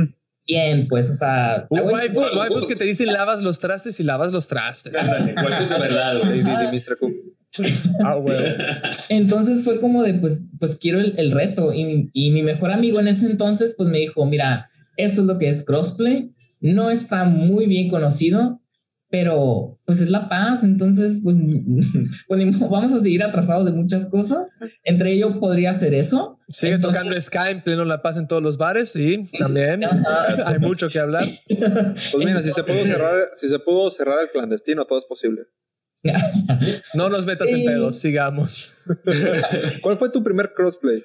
bien, 0.48 0.88
pues, 0.88 1.08
o 1.12 1.14
sea... 1.14 1.68
waifus, 1.70 2.66
que 2.66 2.76
te 2.76 2.86
dicen 2.86 3.08
lavas 3.08 3.44
los 3.44 3.60
trastes 3.60 4.00
y 4.00 4.04
lavas 4.04 4.32
los 4.32 4.48
trastes. 4.48 4.94
waifus 4.96 5.70
de 5.70 5.80
verdad, 5.80 6.22
Ah, 8.04 8.20
Entonces 9.08 9.64
fue 9.64 9.80
como 9.80 10.04
de, 10.04 10.16
pues, 10.16 10.48
pues 10.60 10.78
quiero 10.78 11.00
el, 11.00 11.14
el 11.18 11.32
reto. 11.32 11.74
Y, 11.74 12.10
y, 12.12 12.32
mi 12.32 12.42
mejor 12.42 12.72
amigo 12.72 13.00
en 13.00 13.08
ese 13.08 13.28
entonces, 13.28 13.76
pues 13.78 13.88
me 13.88 14.00
dijo, 14.00 14.26
mira, 14.26 14.70
esto 14.98 15.22
es 15.22 15.28
lo 15.28 15.38
que 15.38 15.48
es 15.48 15.64
crossplay 15.64 16.36
no 16.60 16.90
está 16.90 17.26
muy 17.26 17.68
bien 17.68 17.90
conocido, 17.90 18.62
pero 19.10 19.80
pues 19.86 20.02
es 20.02 20.10
La 20.10 20.28
Paz, 20.28 20.64
entonces 20.64 21.22
pues, 21.24 21.38
pues 22.28 22.60
vamos 22.60 22.94
a 22.94 23.00
seguir 23.00 23.24
atrasados 23.24 23.66
de 23.66 23.72
muchas 23.72 24.08
cosas. 24.10 24.52
Entre 24.84 25.14
ello 25.14 25.40
podría 25.40 25.74
ser 25.74 25.94
eso. 25.94 26.40
Sigue 26.50 26.80
tocando 26.80 27.20
Sky 27.20 27.50
en 27.52 27.64
pleno 27.64 27.86
La 27.86 28.02
Paz 28.02 28.18
en 28.18 28.28
todos 28.28 28.44
los 28.44 28.58
bares, 28.58 28.90
sí, 28.92 29.24
también. 29.38 29.82
Hay 30.46 30.60
mucho 30.60 30.90
que 30.90 31.00
hablar. 31.00 31.26
Pues 31.48 32.26
mira, 32.26 32.42
si 32.44 32.52
se 32.52 32.64
pudo 32.64 32.84
cerrar, 32.84 33.30
si 33.34 33.48
se 33.48 33.60
pudo 33.60 33.92
cerrar 33.92 34.20
el 34.22 34.30
clandestino, 34.30 34.86
todo 34.86 35.00
es 35.00 35.06
posible. 35.06 35.44
no 36.94 37.10
nos 37.10 37.26
metas 37.26 37.50
en 37.50 37.66
pedos, 37.66 37.98
sigamos. 37.98 38.74
¿Cuál 39.82 39.98
fue 39.98 40.10
tu 40.10 40.24
primer 40.24 40.54
crossplay? 40.54 41.04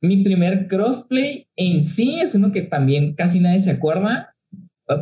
Mi 0.00 0.24
primer 0.24 0.66
crossplay 0.66 1.48
en 1.56 1.82
sí 1.82 2.20
es 2.20 2.34
uno 2.34 2.52
que 2.52 2.62
también 2.62 3.14
casi 3.14 3.40
nadie 3.40 3.58
se 3.58 3.70
acuerda 3.70 4.34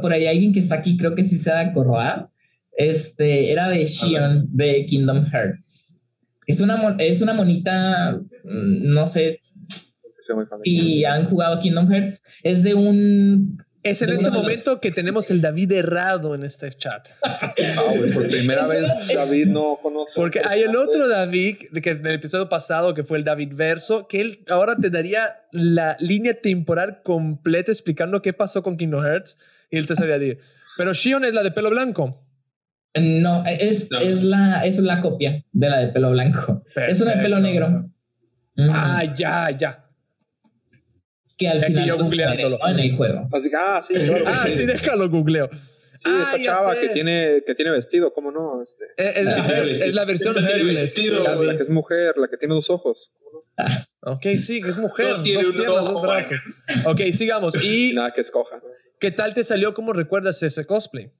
por 0.03 0.13
ahí 0.13 0.27
alguien 0.27 0.53
que 0.53 0.59
está 0.59 0.77
aquí, 0.77 0.97
creo 0.97 1.15
que 1.15 1.23
sí 1.23 1.39
se 1.39 1.51
da 1.51 1.61
a 1.61 2.31
Este, 2.77 3.53
era 3.53 3.69
de 3.69 3.87
Shion 3.87 4.47
de 4.51 4.85
Kingdom 4.87 5.27
Hearts. 5.31 6.07
Es 6.47 6.61
una, 6.61 6.97
es 6.99 7.23
una 7.23 7.35
monita, 7.35 8.21
mm, 8.45 8.93
no 8.93 9.07
sé 9.07 9.41
si 10.63 11.05
han 11.05 11.29
jugado 11.29 11.61
Kingdom 11.61 11.91
Hearts. 11.91 12.27
Es 12.43 12.63
de 12.63 12.75
un 12.75 13.59
es 13.91 14.03
en 14.03 14.11
este 14.11 14.31
momento 14.31 14.81
que 14.81 14.91
tenemos 14.91 15.31
el 15.31 15.41
David 15.41 15.71
errado 15.71 16.35
en 16.35 16.43
este 16.43 16.69
chat. 16.71 17.09
Ah, 17.23 17.53
por 18.13 18.29
primera 18.29 18.67
vez 18.69 18.85
David 19.15 19.47
no 19.47 19.79
conoce. 19.81 20.13
Porque 20.17 20.41
hay 20.45 20.63
el 20.63 20.75
otro 20.77 21.07
David, 21.07 21.59
que 21.81 21.91
en 21.91 22.05
el 22.05 22.15
episodio 22.15 22.49
pasado, 22.49 22.95
que 22.95 23.05
fue 23.05 23.19
el 23.19 23.25
David 23.25 23.53
Verso, 23.55 24.09
que 24.09 24.21
él 24.21 24.45
ahora 24.49 24.75
te 24.75 24.91
daría 24.91 25.45
la 25.53 25.97
línea 26.01 26.35
temporal 26.35 27.01
completa 27.05 27.71
explicando 27.71 28.23
qué 28.23 28.33
pasó 28.33 28.65
con 28.65 28.77
Kingdom 28.77 29.05
Hearts 29.05 29.39
y 29.71 29.79
él 29.79 29.87
te 29.87 29.95
sabría 29.95 30.19
decir. 30.19 30.39
Pero 30.77 30.93
Shion 30.93 31.25
es 31.25 31.35
la 31.35 31.43
de 31.43 31.51
pelo 31.51 31.71
blanco. 31.71 32.23
No, 32.99 33.45
es, 33.47 33.91
Es, 34.01 34.23
la, 34.23 34.65
es 34.65 34.79
la 34.79 35.01
copia 35.01 35.45
de 35.53 35.69
la 35.69 35.79
de 35.79 35.89
pelo 35.89 36.11
blanco. 36.11 36.63
Es 36.89 37.01
una 37.01 37.15
de 37.17 37.23
pelo 37.23 37.41
negro. 37.41 37.91
Ah, 38.59 39.05
ya, 39.17 39.51
ya. 39.51 39.87
Que 41.37 41.49
al 41.49 41.65
final 41.65 41.87
yo 41.87 41.97
pues, 41.97 42.09
googleándolo. 42.09 42.59
en 42.67 42.79
el 42.79 42.97
juego. 42.97 43.29
Así 43.31 43.51
ah, 43.55 43.83
sí, 43.87 43.95
claro. 44.07 44.25
ah, 44.27 44.47
sí, 44.49 44.65
déjalo 44.65 45.11
googleo. 45.11 45.51
Sí, 45.93 46.11
esta 46.11 46.35
ah, 46.35 46.43
chava 46.43 46.79
que 46.79 46.91
tiene, 46.91 47.43
que 47.47 47.55
tiene 47.55 47.71
vestido, 47.71 48.13
¿cómo 48.13 48.31
no? 48.31 48.63
Este. 48.63 48.85
Eh, 48.97 49.13
es, 49.17 49.25
la, 49.25 49.63
es 49.65 49.95
la 49.95 50.05
versión 50.05 50.35
vestido, 50.35 51.23
la, 51.23 51.37
la, 51.37 51.57
que 51.57 51.63
es 51.63 51.71
mujer, 51.71 52.17
la 52.17 52.29
que 52.29 52.37
tiene 52.37 52.55
dos 52.55 52.69
ojos. 52.69 53.13
Ok, 54.01 54.27
sí, 54.37 54.61
que 54.61 54.69
es 54.69 54.79
mujer. 54.79 55.17
dos 55.17 55.23
piernas, 55.23 55.85
dos 55.85 56.03
brazos. 56.03 56.39
Ok, 56.85 57.01
sigamos. 57.13 57.63
Y. 57.63 57.95
Nada 57.95 58.13
que 58.13 58.21
escoja. 58.21 58.61
¿Qué 58.99 59.11
tal 59.11 59.35
te 59.35 59.45
salió? 59.45 59.75
¿Cómo 59.75 59.93
recuerdas 59.93 60.43
ese 60.43 60.65
cosplay? 60.65 61.11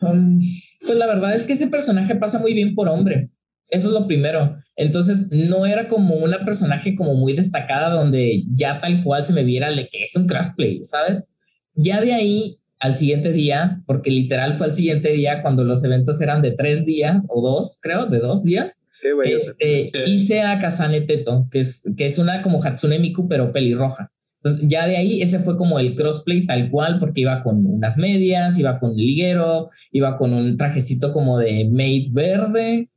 Um, 0.00 0.40
pues 0.84 0.98
la 0.98 1.06
verdad 1.06 1.34
es 1.34 1.46
que 1.46 1.52
ese 1.54 1.68
personaje 1.68 2.14
pasa 2.14 2.38
muy 2.38 2.54
bien 2.54 2.74
por 2.74 2.88
hombre. 2.88 3.30
Eso 3.70 3.88
es 3.88 3.94
lo 3.94 4.06
primero. 4.06 4.56
Entonces 4.76 5.28
no 5.30 5.66
era 5.66 5.88
como 5.88 6.14
una 6.16 6.44
personaje 6.44 6.94
como 6.94 7.14
muy 7.14 7.32
destacada 7.32 7.90
donde 7.90 8.44
ya 8.52 8.80
tal 8.80 9.02
cual 9.02 9.24
se 9.24 9.32
me 9.32 9.44
viera 9.44 9.70
de 9.70 9.88
que 9.88 10.04
es 10.04 10.14
un 10.16 10.26
crossplay, 10.26 10.84
¿sabes? 10.84 11.34
Ya 11.74 12.00
de 12.00 12.12
ahí 12.12 12.58
al 12.78 12.96
siguiente 12.96 13.32
día, 13.32 13.80
porque 13.86 14.10
literal 14.10 14.58
fue 14.58 14.66
al 14.66 14.74
siguiente 14.74 15.12
día 15.12 15.40
cuando 15.42 15.64
los 15.64 15.84
eventos 15.84 16.20
eran 16.20 16.42
de 16.42 16.52
tres 16.52 16.84
días 16.84 17.26
o 17.28 17.40
dos, 17.40 17.78
creo, 17.80 18.06
de 18.06 18.18
dos 18.18 18.42
días. 18.42 18.82
Este, 19.24 19.90
hice 20.06 20.42
a 20.42 20.58
Kazane 20.58 21.00
Teto, 21.02 21.48
que 21.50 21.60
es, 21.60 21.92
que 21.96 22.06
es 22.06 22.18
una 22.18 22.42
como 22.42 22.62
Hatsune 22.62 22.98
Miku, 22.98 23.28
pero 23.28 23.52
pelirroja. 23.52 24.12
Entonces, 24.44 24.68
ya 24.68 24.88
de 24.88 24.96
ahí, 24.96 25.22
ese 25.22 25.38
fue 25.38 25.56
como 25.56 25.78
el 25.78 25.94
crossplay 25.94 26.46
tal 26.46 26.68
cual, 26.68 26.98
porque 26.98 27.20
iba 27.20 27.44
con 27.44 27.64
unas 27.64 27.96
medias, 27.96 28.58
iba 28.58 28.80
con 28.80 28.96
liguero, 28.96 29.70
iba 29.92 30.16
con 30.16 30.32
un 30.32 30.56
trajecito 30.56 31.12
como 31.12 31.38
de 31.38 31.68
maid 31.70 32.12
verde 32.12 32.90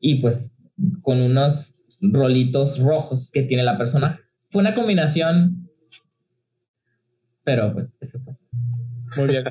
y 0.00 0.16
pues 0.16 0.56
con 1.02 1.20
unos 1.20 1.80
rolitos 2.00 2.78
rojos 2.78 3.30
que 3.30 3.42
tiene 3.42 3.62
la 3.62 3.76
persona. 3.76 4.20
Fue 4.48 4.62
una 4.62 4.72
combinación, 4.72 5.68
pero 7.44 7.74
pues 7.74 7.98
eso 8.00 8.18
fue. 8.20 8.34
Muy 9.18 9.28
bien. 9.28 9.44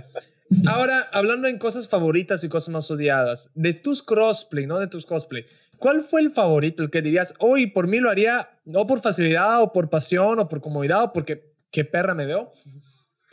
Ahora, 0.66 1.08
hablando 1.12 1.48
en 1.48 1.60
cosas 1.60 1.88
favoritas 1.88 2.44
y 2.44 2.50
cosas 2.50 2.70
más 2.70 2.90
odiadas, 2.90 3.52
de 3.54 3.74
tus 3.74 4.02
crossplay, 4.02 4.66
no 4.66 4.80
de 4.80 4.88
tus 4.88 5.06
cosplay, 5.06 5.46
¿cuál 5.78 6.02
fue 6.04 6.22
el 6.22 6.32
favorito? 6.32 6.84
El 6.84 6.90
que 6.90 7.02
dirías, 7.02 7.34
hoy 7.40 7.68
por 7.68 7.88
mí 7.88 8.00
lo 8.00 8.10
haría, 8.10 8.50
no 8.66 8.86
por 8.88 9.02
facilidad 9.02 9.62
o 9.62 9.72
por 9.74 9.90
pasión 9.90 10.40
o 10.40 10.48
por 10.50 10.62
comodidad 10.62 11.04
o 11.04 11.14
porque 11.14 11.54
qué 11.72 11.86
perra 11.86 12.14
me 12.16 12.26
veo. 12.26 12.52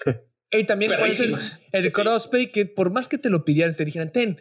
y 0.50 0.64
también 0.66 0.92
cuál 0.96 1.10
es 1.10 1.20
el, 1.20 1.36
el 1.72 1.84
Sí. 1.84 1.90
crossplay 1.90 2.50
que 2.50 2.66
por 2.66 2.90
más 2.90 3.08
que 3.08 3.18
te 3.18 3.30
lo 3.30 3.44
pidieran, 3.44 3.74
te 3.74 3.84
dijeran, 3.84 4.12
ten 4.12 4.38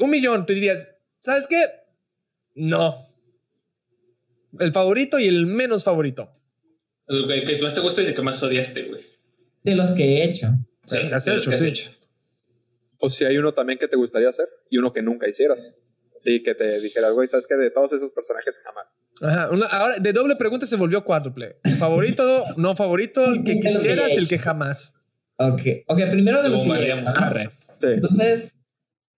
un 0.00 0.10
millón, 0.10 0.46
te 0.46 0.54
dirías, 0.54 0.90
¿sabes 1.20 1.46
qué? 1.46 1.62
No. 2.54 2.96
El 4.58 4.72
favorito 4.72 5.18
y 5.18 5.26
el 5.26 5.46
menos 5.46 5.84
favorito. 5.84 6.30
El 7.06 7.26
que- 7.44 7.60
más 7.62 7.74
te 7.74 7.80
gusta 7.80 8.02
y 8.02 8.06
el 8.06 8.14
que 8.14 8.22
más 8.22 8.42
odiaste, 8.42 8.84
güey. 8.84 9.02
De 9.62 9.74
los 9.74 9.92
que 9.92 10.04
he 10.04 10.24
hecho. 10.24 10.48
Sí, 10.84 10.96
de 10.96 11.14
has 11.14 11.26
los 11.26 11.36
hecho, 11.38 11.50
que 11.50 11.54
has 11.56 11.60
sí. 11.62 11.68
hecho. 11.68 11.90
O 12.98 13.10
si 13.10 13.24
hay 13.24 13.36
uno 13.38 13.52
también 13.52 13.78
que 13.78 13.88
te 13.88 13.96
gustaría 13.96 14.28
hacer 14.28 14.48
y 14.70 14.78
uno 14.78 14.92
que 14.92 15.02
nunca 15.02 15.28
hicieras. 15.28 15.74
Sí, 16.16 16.42
que 16.42 16.54
te 16.54 16.80
dijeras, 16.80 17.12
güey, 17.12 17.26
¿sabes 17.26 17.46
qué? 17.48 17.56
De 17.56 17.70
todos 17.70 17.92
esos 17.92 18.12
personajes 18.12 18.60
jamás. 18.64 18.96
Ajá. 19.20 19.50
una- 19.50 19.66
ahora, 19.66 19.98
de 19.98 20.12
doble 20.12 20.36
pregunta 20.36 20.66
se 20.66 20.76
volvió 20.76 21.04
cuádruple. 21.04 21.56
Favorito, 21.78 22.44
no 22.56 22.76
favorito, 22.76 23.24
el 23.26 23.42
que 23.44 23.54
que 23.60 23.68
quisieras, 23.68 24.12
el 24.12 24.28
que 24.28 24.38
jamás. 24.38 24.94
Ok, 25.36 25.60
ok, 25.88 26.00
primero 26.10 26.42
de 26.42 26.50
los 26.50 26.62
que 26.62 26.70
he 26.72 26.92
hecho. 26.94 27.08
Arre. 27.08 27.50
Sí. 27.80 27.86
Entonces, 27.88 28.62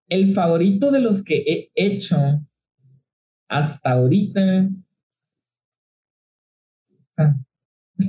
el 0.09 0.33
favorito 0.33 0.91
de 0.91 1.01
los 1.01 1.23
que 1.23 1.45
he 1.47 1.71
hecho 1.75 2.17
hasta 3.49 3.91
ahorita. 3.93 4.71
Ah. 7.19 7.35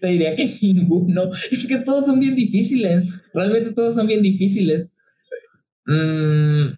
Te 0.00 0.06
diría 0.06 0.36
que 0.36 0.48
ninguno. 0.62 1.30
Es 1.50 1.66
que 1.66 1.78
todos 1.78 2.06
son 2.06 2.20
bien 2.20 2.34
difíciles. 2.36 3.08
Realmente 3.34 3.72
todos 3.72 3.94
son 3.96 4.06
bien 4.06 4.22
difíciles. 4.22 4.94
Mm, 5.86 6.74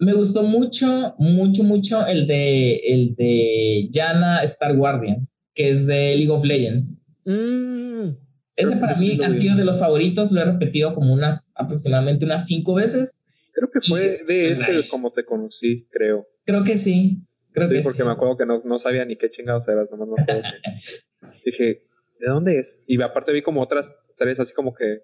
me 0.00 0.12
gustó 0.14 0.42
mucho, 0.42 1.14
mucho, 1.18 1.62
mucho 1.64 2.06
el 2.06 2.26
de 2.26 2.76
el 2.76 3.14
de 3.16 3.88
Yana 3.90 4.42
Star 4.44 4.76
Guardian, 4.76 5.28
que 5.54 5.68
es 5.70 5.86
de 5.86 6.16
League 6.16 6.30
of 6.30 6.44
Legends. 6.44 7.02
Mm. 7.24 8.10
Ese 8.56 8.76
para 8.76 8.96
mí 8.96 9.18
ha 9.24 9.30
sido 9.30 9.56
de 9.56 9.64
los 9.64 9.78
favoritos, 9.78 10.32
lo 10.32 10.40
he 10.40 10.44
repetido 10.44 10.94
como 10.94 11.12
unas 11.14 11.52
aproximadamente 11.56 12.24
unas 12.24 12.46
cinco 12.46 12.74
veces. 12.74 13.20
Creo 13.52 13.70
que 13.70 13.80
fue 13.80 14.18
de 14.26 14.52
ese 14.52 14.72
Nice. 14.72 14.88
como 14.90 15.12
te 15.12 15.24
conocí, 15.24 15.86
creo. 15.90 16.26
Creo 16.44 16.62
que 16.64 16.76
sí, 16.76 17.22
creo 17.52 17.68
Sí, 17.68 17.74
que 17.74 17.80
porque 17.82 17.98
sí. 17.98 18.04
me 18.04 18.10
acuerdo 18.12 18.36
que 18.36 18.46
no, 18.46 18.62
no 18.64 18.78
sabía 18.78 19.04
ni 19.04 19.16
qué 19.16 19.30
chingados 19.30 19.66
eras, 19.68 19.88
nomás 19.90 20.08
me 20.08 20.22
acuerdo 20.22 20.42
que- 20.42 21.40
Dije, 21.44 21.82
¿de 22.20 22.26
dónde 22.28 22.58
es? 22.58 22.82
Y 22.86 23.00
aparte 23.02 23.32
vi 23.32 23.42
como 23.42 23.60
otras 23.62 23.92
tres, 24.18 24.38
así 24.40 24.52
como 24.52 24.74
que 24.74 25.00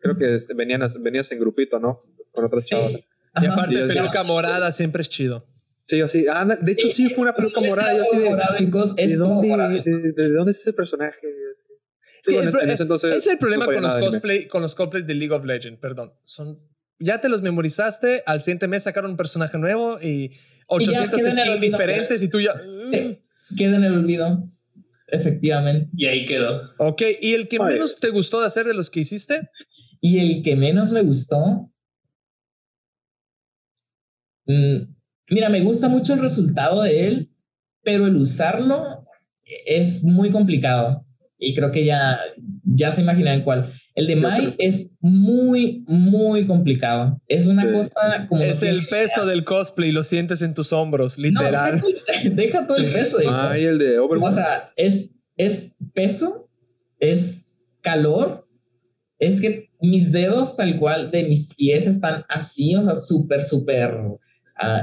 creo 0.00 0.16
que 0.16 0.38
venían, 0.54 0.82
as- 0.82 1.00
venías 1.00 1.30
en 1.32 1.40
grupito, 1.40 1.78
¿no? 1.78 2.02
Con 2.32 2.44
otras 2.44 2.64
chavas. 2.64 3.10
Y 3.40 3.46
aparte, 3.46 3.74
Y 3.74 3.78
yo 3.78 3.86
peluca 3.88 4.04
decía, 4.10 4.22
morada 4.24 4.72
siempre 4.72 5.02
es 5.02 5.08
chido. 5.08 5.46
Sí, 5.82 6.00
así. 6.00 6.26
Ah, 6.32 6.44
de 6.60 6.72
hecho, 6.72 6.88
sí, 6.88 7.10
fue 7.10 7.22
una 7.22 7.34
peluca 7.34 7.60
morada. 7.60 7.94
Yo 7.96 8.02
así 8.02 8.18
de. 8.18 9.06
¿De 9.06 9.16
dónde, 9.16 9.48
de, 9.84 9.98
de- 9.98 10.12
de 10.12 10.30
dónde 10.30 10.52
es 10.52 10.60
ese 10.60 10.72
personaje? 10.72 11.18
Sí, 11.54 12.30
Sí, 12.30 12.34
bueno, 12.36 12.50
el 12.58 12.64
en 12.64 12.70
ese 12.70 12.84
entonces 12.84 13.14
es 13.16 13.26
el 13.26 13.36
problema 13.36 13.66
no 13.66 13.72
con 13.72 13.82
los 13.82 13.96
cosplay, 13.96 14.48
con 14.48 14.62
los 14.62 14.74
cosplays 14.74 15.06
de 15.06 15.12
League 15.12 15.34
of 15.34 15.44
Legends, 15.44 15.78
perdón. 15.78 16.14
Son, 16.22 16.58
ya 16.98 17.20
te 17.20 17.28
los 17.28 17.42
memorizaste, 17.42 18.22
al 18.24 18.40
siguiente 18.40 18.66
mes 18.66 18.84
sacaron 18.84 19.10
un 19.10 19.16
personaje 19.18 19.58
nuevo 19.58 19.98
y 20.00 20.30
800 20.68 21.20
queda 21.20 21.20
en 21.20 21.26
el 21.26 21.32
skins 21.44 21.56
olvido. 21.58 21.72
diferentes 21.76 22.22
y 22.22 22.28
tú 22.28 22.40
ya... 22.40 22.54
Sí. 22.90 23.18
Queda 23.58 23.76
en 23.76 23.84
el 23.84 23.92
olvido, 23.92 24.48
efectivamente. 25.08 25.90
Y 25.96 26.06
ahí 26.06 26.24
quedó. 26.24 26.62
Ok, 26.78 27.02
¿y 27.20 27.34
el 27.34 27.46
que 27.48 27.58
Ay. 27.60 27.74
menos 27.74 27.96
te 28.00 28.08
gustó 28.08 28.40
de 28.40 28.46
hacer 28.46 28.64
de 28.66 28.72
los 28.74 28.88
que 28.88 29.00
hiciste? 29.00 29.50
Y 30.00 30.18
el 30.18 30.42
que 30.42 30.56
menos 30.56 30.92
me 30.92 31.02
gustó. 31.02 31.70
Mm, 34.46 34.76
mira, 35.30 35.48
me 35.48 35.60
gusta 35.60 35.88
mucho 35.88 36.14
el 36.14 36.20
resultado 36.20 36.82
de 36.82 37.06
él, 37.06 37.30
pero 37.82 38.06
el 38.06 38.16
usarlo 38.16 39.04
es 39.66 40.04
muy 40.04 40.30
complicado. 40.30 41.04
Y 41.38 41.54
creo 41.54 41.70
que 41.70 41.84
ya, 41.84 42.18
ya 42.64 42.90
se 42.92 43.02
imaginan 43.02 43.42
cuál. 43.42 43.72
El 43.94 44.06
de 44.06 44.16
Mai 44.16 44.54
es 44.58 44.96
muy, 45.00 45.84
muy 45.86 46.46
complicado. 46.46 47.20
Es 47.28 47.46
una 47.48 47.62
Sí. 47.66 47.72
cosa 47.72 48.26
como. 48.28 48.40
Es 48.42 48.62
el 48.62 48.86
peso 48.88 49.26
del 49.26 49.44
cosplay, 49.44 49.92
lo 49.92 50.02
sientes 50.04 50.40
en 50.42 50.54
tus 50.54 50.72
hombros, 50.72 51.18
No, 51.18 51.24
literal. 51.24 51.82
deja, 52.06 52.30
deja 52.34 52.66
todo 52.66 52.78
el 52.78 52.86
peso. 52.86 53.18
del 53.18 53.28
y 53.60 53.64
el 53.64 53.78
de 53.78 53.98
O 53.98 54.06
Overwatch. 54.06 54.34
sea, 54.34 54.72
es, 54.76 55.14
es 55.36 55.76
peso, 55.92 56.48
es 56.98 57.48
calor, 57.82 58.48
es 59.18 59.40
que 59.40 59.70
mis 59.82 60.12
dedos 60.12 60.56
tal 60.56 60.78
cual 60.78 61.10
de 61.10 61.24
mis 61.24 61.54
pies 61.54 61.86
están 61.86 62.24
así, 62.28 62.74
o 62.76 62.82
sea, 62.82 62.94
súper, 62.94 63.42
súper 63.42 63.92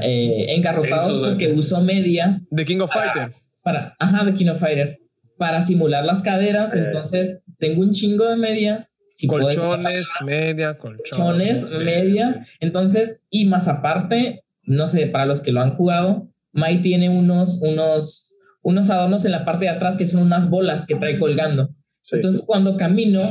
eh, 0.04 0.46
engarrotados 0.56 1.06
Tensos, 1.06 1.22
¿verdad? 1.22 1.34
porque 1.38 1.54
uso 1.54 1.82
medias 1.82 2.48
The 2.56 2.66
King 2.66 2.80
of 2.80 2.92
Ah, 2.94 3.00
Fighter. 3.14 3.36
para, 3.64 3.96
ajá, 4.00 4.26
de 4.26 4.34
Kino 4.36 4.56
Fighter, 4.56 5.00
para 5.38 5.62
simular 5.62 6.04
las 6.06 6.22
caderas, 6.22 6.76
Eh. 6.76 6.84
entonces 6.86 7.44
tengo 7.58 7.82
un 7.82 7.92
chingo 7.94 8.28
de 8.28 8.36
medias. 8.36 8.96
Si 9.14 9.28
Colchones, 9.28 10.10
media, 10.26 10.78
colchones. 10.78 11.10
colchones, 11.12 11.64
medias. 11.86 12.40
Entonces, 12.60 13.22
y 13.30 13.46
más 13.46 13.68
aparte, 13.68 14.44
no 14.64 14.88
sé, 14.88 15.08
para 15.08 15.26
los 15.26 15.42
que 15.42 15.52
lo 15.52 15.62
han 15.62 15.76
jugado, 15.76 16.28
Mai 16.54 16.82
tiene 16.82 17.10
unos, 17.10 17.60
unos, 17.62 18.38
unos 18.62 18.90
adornos 18.90 19.24
en 19.26 19.32
la 19.32 19.46
parte 19.46 19.66
de 19.66 19.72
atrás 19.72 19.96
que 19.98 20.06
son 20.06 20.22
unas 20.24 20.50
bolas 20.50 20.86
que 20.86 20.96
trae 20.96 21.18
colgando. 21.20 21.70
Sí. 22.04 22.16
Entonces, 22.18 22.44
cuando 22.46 22.78
camino, 22.78 23.22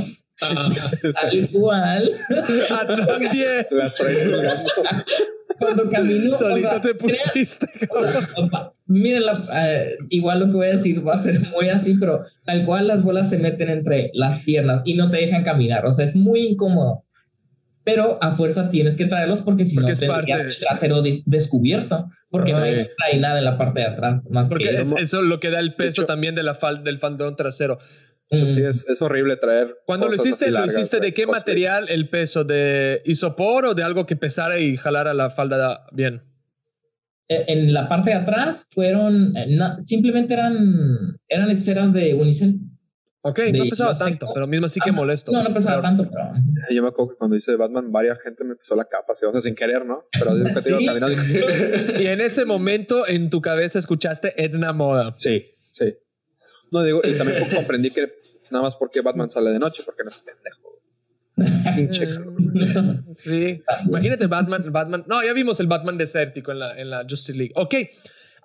al 0.41 1.35
igual, 1.35 2.11
Ah, 2.71 2.87
también. 2.87 3.67
Las 3.71 3.95
traes 3.95 4.23
colgando. 4.23 4.71
cuando 5.61 5.91
camino, 5.91 6.31
o 6.33 6.35
Solito 6.39 6.69
sea, 6.71 6.81
te 6.81 6.95
pusiste. 6.95 7.69
o 7.91 7.99
sea, 8.01 8.73
miren, 8.87 9.25
la- 9.27 9.45
eh, 9.55 9.97
igual 10.09 10.41
lo 10.41 10.47
que 10.47 10.53
voy 10.53 10.67
a 10.67 10.71
decir 10.73 11.07
va 11.07 11.15
a 11.15 11.19
ser 11.19 11.41
muy 11.51 11.69
así, 11.69 11.95
pero 11.95 12.25
tal 12.45 12.65
cual 12.65 12.89
las 12.89 13.03
bolas 13.05 13.31
se 13.31 13.39
meten 13.39 13.69
entre 13.71 14.11
las 14.15 14.41
piernas 14.41 14.83
y 14.85 14.95
no 14.95 15.11
te 15.11 15.19
dejan 15.19 15.45
caminar. 15.45 15.87
O 15.87 15.93
sea, 15.93 16.05
es 16.05 16.17
muy 16.17 16.41
incómodo. 16.49 17.05
Pero 17.83 18.19
a 18.23 18.37
fuerza 18.37 18.71
tienes 18.71 18.97
que 18.97 19.07
traerlos 19.07 19.43
porque 19.43 19.65
si 19.65 19.75
Porque 19.77 19.93
no 19.93 19.99
tendrías 19.99 20.39
parte- 20.43 20.53
el 20.55 20.59
trasero 20.61 21.03
des- 21.03 21.23
descubierto. 21.25 22.09
Porque 22.29 22.53
no 22.53 22.59
hay- 22.59 22.87
nada 23.19 23.39
en 23.39 23.45
la 23.45 23.59
parte 23.59 23.81
de 23.81 23.87
atrás. 23.87 24.29
Más 24.31 24.49
Porque 24.51 24.69
que 24.69 24.75
es- 24.77 24.93
eso 24.93 25.21
es 25.21 25.27
lo 25.27 25.41
que 25.41 25.51
da 25.51 25.59
el 25.61 25.75
peso 25.75 26.03
hecho- 26.03 26.07
también 26.07 26.35
de 26.37 26.43
la 26.45 26.55
fal- 26.55 26.85
del 26.85 26.99
faldón 26.99 27.35
trasero. 27.37 27.79
Eso 28.31 28.47
sí, 28.47 28.63
Mm. 28.63 28.67
es, 28.67 28.89
es 28.89 29.03
horrible 29.03 29.37
traer. 29.37 29.77
Cuando 29.87 30.07
lo 30.09 30.15
hiciste, 30.15 30.47
así 30.47 30.53
¿lo 30.55 30.65
hiciste 30.65 31.01
de 31.01 31.13
qué 31.13 31.25
cosplay. 31.25 31.41
material 31.41 31.87
el 31.89 32.09
peso? 32.09 32.45
¿De 32.45 33.03
isopor 33.05 33.65
o 33.67 33.75
de 33.75 33.83
algo 33.83 34.07
que 34.07 34.15
pesara 34.17 34.59
y 34.61 34.77
jalara 34.77 35.13
la 35.15 35.31
falda 35.31 35.87
bien? 35.93 36.23
Eh, 37.29 37.45
En 37.49 37.73
la 37.73 37.89
parte 37.89 38.11
de 38.11 38.17
atrás 38.17 38.71
fueron, 38.73 39.37
eh, 39.37 39.59
simplemente 39.83 40.35
eran, 40.35 41.19
eran 41.29 41.51
esferas 41.51 41.93
de 41.93 42.15
unicel. 42.15 42.55
Ok, 43.23 43.39
De 43.41 43.53
no 43.53 43.65
pesaba 43.65 43.93
tanto, 43.95 44.29
pero 44.33 44.47
mismo 44.47 44.65
así 44.67 44.81
que 44.81 44.93
molesto. 44.93 45.31
No, 45.31 45.43
no 45.43 45.53
pesaba 45.53 45.83
tanto, 45.83 46.09
pero 46.11 46.33
Yo 46.73 46.83
me 46.83 46.89
acuerdo 46.89 47.11
que 47.13 47.17
cuando 47.19 47.37
hice 47.37 47.51
de 47.51 47.57
Batman, 47.59 47.93
varias 47.93 48.19
gente 48.21 48.45
me 48.45 48.55
pisó 48.57 48.75
la 48.77 48.85
capa, 48.87 49.13
así, 49.13 49.27
o 49.27 49.33
sea, 49.33 49.43
sin 49.43 49.55
querer, 49.55 49.85
¿no? 49.85 50.05
Pero 50.19 50.39
yo 50.39 50.45
nunca 50.45 50.63
te 50.63 50.71
caminando. 50.71 51.09
Y 52.01 52.07
en 52.07 52.21
ese 52.23 52.45
momento 52.47 53.07
en 53.07 53.29
tu 53.29 53.43
cabeza 53.43 53.79
escuchaste 53.79 54.43
Edna 54.43 54.73
Moda. 54.73 55.13
Sí, 55.17 55.45
sí. 55.71 55.97
No 56.73 56.83
digo, 56.83 57.01
y 57.05 57.13
también 57.19 57.45
comprendí 57.55 57.91
que 57.91 58.09
nada 58.51 58.65
más 58.65 58.77
porque 58.77 59.01
Batman 59.01 59.31
sale 59.31 59.51
de 59.51 59.59
noche, 59.59 59.83
porque 59.85 60.03
no 60.05 60.11
es 60.11 60.19
pendejo. 60.19 60.71
Pinche 61.77 62.07
Sí. 63.15 63.59
Imagínate 63.87 64.27
Batman, 64.27 64.65
Batman. 64.73 65.05
No, 65.07 65.23
ya 65.25 65.33
vimos 65.33 65.59
el 65.61 65.67
Batman 65.67 65.97
desértico 65.97 66.53
en 66.53 66.59
la, 66.59 66.79
en 66.79 66.91
la 66.91 67.03
Justice 67.09 67.37
League. 67.37 67.53
Ok. 67.57 67.75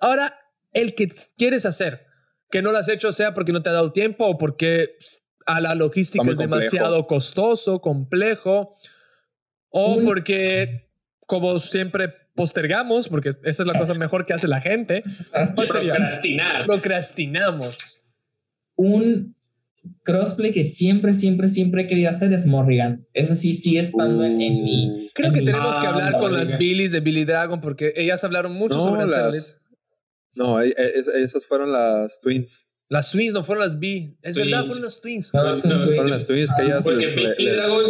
Ahora, 0.00 0.38
el 0.72 0.94
que 0.94 1.08
quieres 1.36 1.66
hacer, 1.66 2.06
que 2.50 2.62
no 2.62 2.72
lo 2.72 2.78
has 2.78 2.88
hecho, 2.88 3.12
sea 3.12 3.34
porque 3.34 3.52
no 3.52 3.62
te 3.62 3.68
ha 3.70 3.72
dado 3.72 3.92
tiempo 3.92 4.26
o 4.26 4.38
porque 4.38 4.96
pss, 4.98 5.22
a 5.46 5.60
la 5.60 5.74
logística 5.74 6.22
es 6.24 6.28
complejo. 6.36 6.50
demasiado 6.56 7.06
costoso, 7.06 7.80
complejo, 7.80 8.70
o 9.68 9.94
Un- 9.96 10.04
porque, 10.04 10.88
como 11.26 11.58
siempre, 11.58 12.12
postergamos, 12.34 13.08
porque 13.08 13.30
esa 13.44 13.62
es 13.62 13.66
la 13.66 13.78
cosa 13.78 13.94
mejor 13.94 14.26
que 14.26 14.32
hace 14.34 14.48
la 14.48 14.60
gente, 14.60 15.04
¿cuál 15.54 15.68
sería? 15.68 15.94
Procrastinar. 15.94 16.66
procrastinamos. 16.66 18.00
un 18.78 19.35
crossplay 20.04 20.52
que 20.52 20.64
siempre, 20.64 21.12
siempre, 21.12 21.48
siempre 21.48 21.82
he 21.82 21.86
querido 21.86 22.10
hacer 22.10 22.32
es 22.32 22.46
Morrigan. 22.46 23.06
Ese 23.12 23.34
sí 23.34 23.52
sigue 23.54 23.80
estando 23.80 24.24
en, 24.24 24.40
en 24.40 24.62
mi. 24.62 25.10
Creo 25.14 25.28
en 25.28 25.34
que 25.34 25.40
mi- 25.40 25.46
tenemos 25.46 25.78
que 25.78 25.86
hablar 25.86 26.12
con 26.14 26.32
la 26.32 26.40
las. 26.40 26.58
Billys 26.58 26.92
de 26.92 27.00
Billy 27.00 27.24
Dragon 27.24 27.60
porque 27.60 27.92
ellas 27.96 28.22
hablaron 28.24 28.52
mucho 28.52 28.78
No, 28.78 28.84
sobre 28.84 29.06
las, 29.06 29.58
no 30.34 30.60
eh, 30.60 30.74
eh, 30.76 31.04
esas 31.16 31.46
fueron 31.46 31.72
las 31.72 32.20
twins. 32.20 32.72
Las 32.88 33.10
twins 33.10 33.32
no 33.34 33.42
fueron 33.42 33.64
las 33.64 33.78
B. 33.80 34.16
Es 34.22 34.34
Twins. 34.34 34.48
verdad, 34.50 34.64
fueron 34.66 34.84
las 34.84 35.00
twins. 35.00 35.34
No, 35.34 35.42
twins. 35.42 35.62
Fueron 35.62 36.10
las 36.10 36.26
twins 36.26 36.52
que 36.56 36.62
ellas 36.64 36.82
Porque 36.84 37.06
les- 37.06 37.16
les- 37.16 37.36
Billy 37.36 37.50
Dragon. 37.50 37.84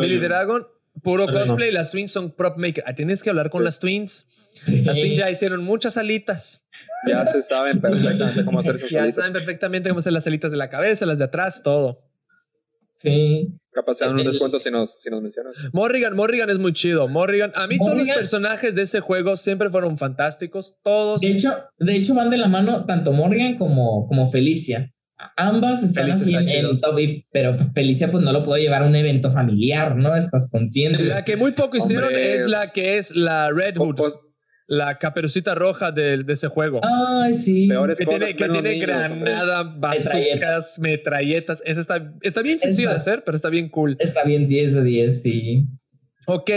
Billy 0.00 0.18
Dragon, 0.18 0.66
puro 1.02 1.26
cosplay. 1.26 1.70
Las 1.70 1.90
twins 1.92 2.10
son 2.10 2.32
prop 2.34 2.56
maker. 2.58 2.82
Ah, 2.86 2.94
Tienes 2.94 3.22
que 3.22 3.30
hablar 3.30 3.50
con 3.50 3.60
Sí. 3.60 3.64
las 3.66 3.78
twins. 3.78 4.26
Sí. 4.64 4.82
Las 4.84 4.98
twins 4.98 5.16
ya 5.16 5.30
hicieron 5.30 5.62
muchas 5.64 5.96
alitas. 5.96 6.66
Ya 7.06 7.26
se 7.26 7.42
saben 7.42 7.80
perfectamente 7.80 8.44
cómo 8.44 8.60
hacer 8.60 8.74
esas 8.76 8.90
Ya 8.90 9.00
alitas. 9.02 9.14
saben 9.16 9.32
perfectamente 9.32 9.88
cómo 9.88 9.98
hacer 10.00 10.12
las 10.12 10.26
alitas 10.26 10.50
de 10.50 10.56
la 10.56 10.68
cabeza, 10.68 11.06
las 11.06 11.18
de 11.18 11.24
atrás, 11.24 11.62
todo. 11.62 12.02
Sí. 12.92 13.48
Capaz 13.72 13.94
se 13.94 14.04
dan 14.04 14.18
un 14.18 14.24
descuento 14.26 14.58
si 14.58 14.70
nos, 14.70 15.00
si 15.00 15.08
nos 15.10 15.22
mencionas. 15.22 15.54
Morrigan, 15.72 16.14
Morrigan 16.14 16.50
es 16.50 16.58
muy 16.58 16.72
chido. 16.72 17.08
Morrigan, 17.08 17.52
a 17.54 17.66
mí 17.66 17.78
todos 17.78 17.90
los 17.90 17.98
Morrigan- 18.08 18.14
personajes 18.18 18.74
de 18.74 18.82
ese 18.82 19.00
juego 19.00 19.36
siempre 19.36 19.70
fueron 19.70 19.96
fantásticos. 19.96 20.76
Todos. 20.82 21.20
De 21.22 21.30
hecho, 21.30 21.54
de 21.78 21.96
hecho 21.96 22.14
van 22.14 22.30
de 22.30 22.36
la 22.36 22.48
mano 22.48 22.84
tanto 22.84 23.12
Morgan 23.12 23.56
como, 23.56 24.06
como 24.08 24.28
Felicia. 24.28 24.92
Ambas 25.36 25.82
están 25.82 26.06
Felicia 26.08 26.38
así 26.40 26.46
está 26.46 26.68
en, 26.68 26.80
top, 26.80 26.98
y- 26.98 27.26
pero 27.30 27.56
Felicia 27.74 28.10
pues 28.10 28.24
no 28.24 28.32
lo 28.32 28.42
puedo 28.44 28.58
llevar 28.60 28.82
a 28.82 28.86
un 28.86 28.96
evento 28.96 29.30
familiar, 29.30 29.94
¿no? 29.96 30.14
Estás 30.16 30.50
consciente. 30.50 31.02
La 31.04 31.24
que 31.24 31.36
muy 31.36 31.52
poco 31.52 31.76
hicieron 31.76 32.04
Hombre, 32.08 32.34
es 32.34 32.46
la 32.46 32.66
que 32.70 32.98
es 32.98 33.14
la 33.14 33.50
Red 33.50 33.76
Hood, 33.76 33.96
pues, 33.96 34.14
la 34.72 34.98
caperucita 34.98 35.56
roja 35.56 35.90
de, 35.90 36.22
de 36.22 36.32
ese 36.32 36.46
juego. 36.46 36.80
Ay, 36.84 37.34
sí. 37.34 37.66
peores 37.66 37.98
que 37.98 38.04
cosas 38.04 38.20
tiene, 38.20 38.36
que 38.36 38.48
tiene 38.48 38.70
niños, 38.74 38.86
granada, 38.86 39.64
bazookas, 39.64 40.14
Metralletas. 40.14 40.78
metralletas. 40.78 41.62
Eso 41.66 41.80
está, 41.80 42.14
está 42.22 42.40
bien 42.42 42.60
sencillo 42.60 42.90
de 42.90 42.96
Esa- 42.96 43.10
hacer, 43.10 43.24
pero 43.24 43.34
está 43.34 43.48
bien 43.50 43.68
cool. 43.68 43.96
Está 43.98 44.22
bien 44.22 44.48
10 44.48 44.74
de 44.76 44.82
10, 44.84 45.22
sí. 45.22 45.66
Ok. 46.26 46.50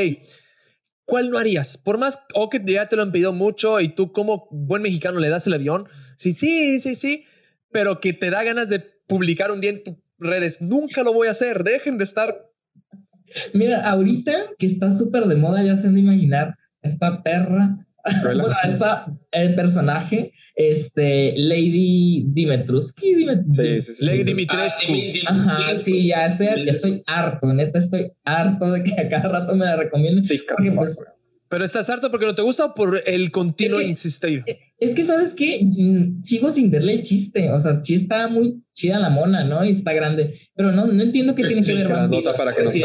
¿Cuál 1.05 1.31
no 1.31 1.39
harías? 1.39 1.77
Por 1.77 1.97
más 1.97 2.19
o 2.35 2.51
que 2.51 2.61
ya 2.63 2.87
te 2.87 2.95
lo 2.95 3.01
han 3.01 3.11
pedido 3.11 3.33
mucho 3.33 3.81
y 3.81 3.89
tú 3.89 4.11
como 4.11 4.47
buen 4.51 4.83
mexicano 4.83 5.19
le 5.19 5.29
das 5.29 5.47
el 5.47 5.53
avión. 5.53 5.87
Sí, 6.15 6.35
sí, 6.35 6.79
sí, 6.79 6.93
sí. 6.95 7.23
Pero 7.71 7.99
que 7.99 8.13
te 8.13 8.29
da 8.29 8.43
ganas 8.43 8.69
de 8.69 8.79
publicar 9.07 9.49
un 9.51 9.59
día 9.59 9.71
en 9.71 9.83
tus 9.83 9.95
redes. 10.19 10.61
Nunca 10.61 11.01
lo 11.01 11.13
voy 11.13 11.29
a 11.29 11.31
hacer. 11.31 11.63
Dejen 11.63 11.97
de 11.97 12.03
estar. 12.03 12.47
Mira, 13.53 13.89
ahorita 13.89 14.31
que 14.59 14.67
está 14.67 14.91
súper 14.91 15.23
de 15.25 15.35
moda, 15.35 15.63
ya 15.63 15.75
se 15.75 15.87
han 15.87 15.95
de 15.95 16.01
imaginar, 16.01 16.55
esta 16.83 17.23
perra. 17.23 17.79
Bueno, 18.23 18.47
esta, 18.65 19.05
el 19.31 19.55
personaje, 19.55 20.33
este, 20.55 21.33
Lady 21.37 22.25
Dimitruski. 22.27 23.15
Dimet- 23.15 23.45
Sí, 23.53 23.81
sí, 23.81 23.95
sí. 23.95 24.05
Lady 24.05 24.17
sí. 24.19 24.23
Dimitrescu. 24.23 24.93
Ah, 25.27 25.57
Ajá, 25.67 25.79
sí, 25.79 26.07
ya 26.07 26.25
estoy, 26.25 26.47
estoy 26.67 27.03
harto, 27.05 27.53
neta, 27.53 27.79
estoy 27.79 28.11
harto 28.23 28.71
de 28.71 28.83
que 28.83 28.99
a 29.01 29.09
cada 29.09 29.29
rato 29.29 29.55
me 29.55 29.65
la 29.65 29.75
recomienden. 29.77 30.25
Pues. 30.75 30.97
Pero 31.49 31.65
estás 31.65 31.87
harto 31.89 32.09
porque 32.09 32.25
no 32.25 32.33
te 32.33 32.41
gusta 32.41 32.65
o 32.65 32.73
por 32.73 33.01
el 33.05 33.31
continuo 33.31 33.79
Es 33.79 33.83
que- 33.85 33.89
insistir. 33.89 34.43
Es 34.79 34.93
que, 34.95 35.03
¿sabes 35.03 35.33
qué? 35.33 35.61
Mm, 35.63 36.23
Sigo 36.23 36.49
sin 36.51 36.69
verle 36.71 36.93
el 36.93 37.03
chiste. 37.03 37.49
O 37.51 37.59
sea, 37.59 37.75
sí 37.75 37.93
está 37.95 38.27
muy 38.27 38.63
chida 38.73 38.99
la 38.99 39.09
mona, 39.09 39.43
¿no? 39.45 39.63
Y 39.63 39.69
está 39.69 39.93
grande. 39.93 40.33
Pero 40.55 40.71
no, 40.71 40.87
no 40.87 41.01
entiendo 41.03 41.35
qué 41.35 41.43
Es 41.43 41.47
tiene 41.49 41.63
que 41.65 41.73
ver 41.75 41.87
vampiros 41.87 42.35
para 42.37 42.53
que 42.53 42.63
nos. 42.63 42.75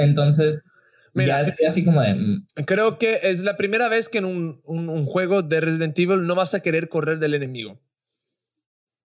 Entonces, 0.00 0.70
Mira, 1.14 1.42
ya 1.42 1.48
estoy 1.48 1.66
así 1.66 1.84
como 1.84 2.00
de... 2.02 2.14
mm, 2.14 2.46
Creo 2.66 2.98
que 2.98 3.20
es 3.24 3.40
la 3.42 3.56
primera 3.56 3.88
vez 3.88 4.08
que 4.08 4.18
en 4.18 4.24
un, 4.26 4.60
un- 4.64 4.88
un 4.88 5.04
juego 5.04 5.42
de 5.42 5.60
Resident 5.60 5.98
Evil 5.98 6.26
no 6.26 6.34
vas 6.34 6.54
a 6.54 6.60
querer 6.60 6.88
correr 6.88 7.18
del 7.18 7.34
enemigo. 7.34 7.80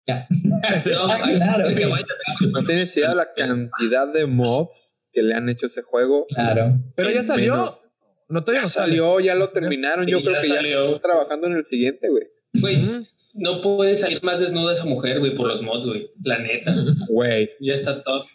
ya. 0.06 0.26
Eso 0.74 0.90
es- 0.90 0.96
No, 0.96 1.12
Ah, 1.12 1.20
claro, 1.24 1.66
es 1.66 1.76
que 1.78 1.84
ok. 1.86 1.90
vaya- 1.92 2.06
No 2.52 2.64
tienes 2.64 2.96
idea 2.96 3.10
de 3.10 3.16
la 3.16 3.32
cantidad 3.34 4.06
de 4.12 4.26
mods 4.26 4.98
que 5.12 5.22
le 5.22 5.34
han 5.34 5.48
hecho 5.48 5.66
ese 5.66 5.82
juego. 5.82 6.26
Claro. 6.28 6.78
Pero 6.94 7.10
ya 7.10 7.22
salió. 7.22 7.52
menos. 7.54 7.90
No, 8.28 8.42
todavía 8.44 8.60
Ya 8.60 8.64
no 8.64 8.68
salió, 8.68 9.20
ya 9.20 9.34
lo 9.34 9.48
terminaron. 9.50 10.06
Yo 10.06 10.20
creo 10.20 10.34
ya 10.34 10.40
que 10.40 10.48
ya 10.48 10.54
salió. 10.56 10.86
están 10.96 11.00
trabajando 11.10 11.46
en 11.46 11.54
el 11.54 11.64
siguiente, 11.64 12.08
güey. 12.10 12.24
Güey, 12.60 13.06
no 13.34 13.60
puede 13.62 13.96
salir 13.96 14.22
más 14.22 14.38
desnuda 14.40 14.74
esa 14.74 14.84
mujer, 14.84 15.18
güey, 15.18 15.34
por 15.34 15.48
los 15.48 15.62
mods, 15.62 15.86
güey. 15.86 16.10
La 16.22 16.38
neta. 16.38 16.74
Güey. 17.08 17.50
Ya 17.60 17.74
está 17.74 18.02
top. 18.02 18.26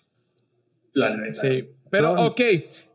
La 0.93 1.15
neta. 1.15 1.33
Sí. 1.33 1.69
Pero, 1.93 2.15
No. 2.15 2.25
ok, 2.25 2.41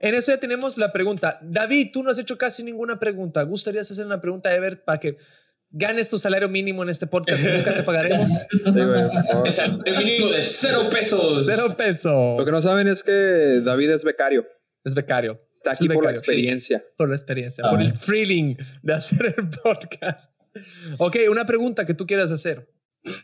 en 0.00 0.14
eso 0.16 0.32
ya 0.32 0.40
tenemos 0.40 0.76
la 0.76 0.92
pregunta. 0.92 1.38
David, 1.40 1.90
tú 1.92 2.02
no 2.02 2.10
has 2.10 2.18
hecho 2.18 2.36
casi 2.36 2.64
ninguna 2.64 2.98
pregunta. 2.98 3.40
¿Gustarías 3.44 3.88
hacer 3.88 4.04
una 4.04 4.20
pregunta, 4.20 4.52
Ever, 4.52 4.82
para 4.82 4.98
que 4.98 5.16
ganes 5.70 6.08
tu 6.10 6.18
salario 6.18 6.48
mínimo 6.48 6.82
en 6.82 6.88
este 6.88 7.06
podcast 7.06 7.44
y 7.44 7.46
nunca 7.46 7.74
te 7.76 7.84
pagaremos? 7.84 8.28
De 9.84 9.92
mínimo 9.98 10.26
de 10.32 10.42
cero 10.42 10.88
pesos. 10.90 11.44
Cero 11.46 11.76
peso. 11.76 12.34
Lo 12.40 12.44
que 12.44 12.50
no 12.50 12.60
saben 12.60 12.88
es 12.88 13.04
que 13.04 13.60
David 13.62 13.90
es 13.90 14.02
becario. 14.02 14.44
Es 14.82 14.96
becario. 14.96 15.40
Está 15.54 15.70
Es 15.72 15.78
aquí 15.78 15.88
por 15.88 16.02
la 16.02 16.10
sí. 16.10 16.16
experiencia. 16.16 16.82
Por 16.96 17.08
la 17.08 17.14
experiencia, 17.14 17.62
Ah. 17.64 17.70
por 17.70 17.80
el 17.80 17.92
thrilling 17.92 18.56
de 18.82 18.94
hacer 18.94 19.34
el 19.38 19.48
podcast. 19.62 20.28
Ok, 20.98 21.18
una 21.30 21.46
pregunta 21.46 21.86
que 21.86 21.94
tú 21.94 22.04
quieras 22.04 22.32
hacer. 22.32 22.68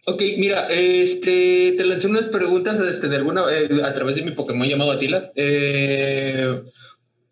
Ok, 0.07 0.23
mira, 0.39 0.69
este, 0.69 1.75
te 1.77 1.85
lancé 1.85 2.07
unas 2.07 2.27
preguntas 2.27 2.79
este, 2.81 3.09
de 3.09 3.17
alguna, 3.17 3.45
eh, 3.53 3.69
a 3.85 3.93
través 3.95 4.17
de 4.17 4.23
mi 4.23 4.33
Pokémon 4.33 4.67
llamado 4.69 4.93
Atila. 4.93 5.31
Eh, 5.35 6.63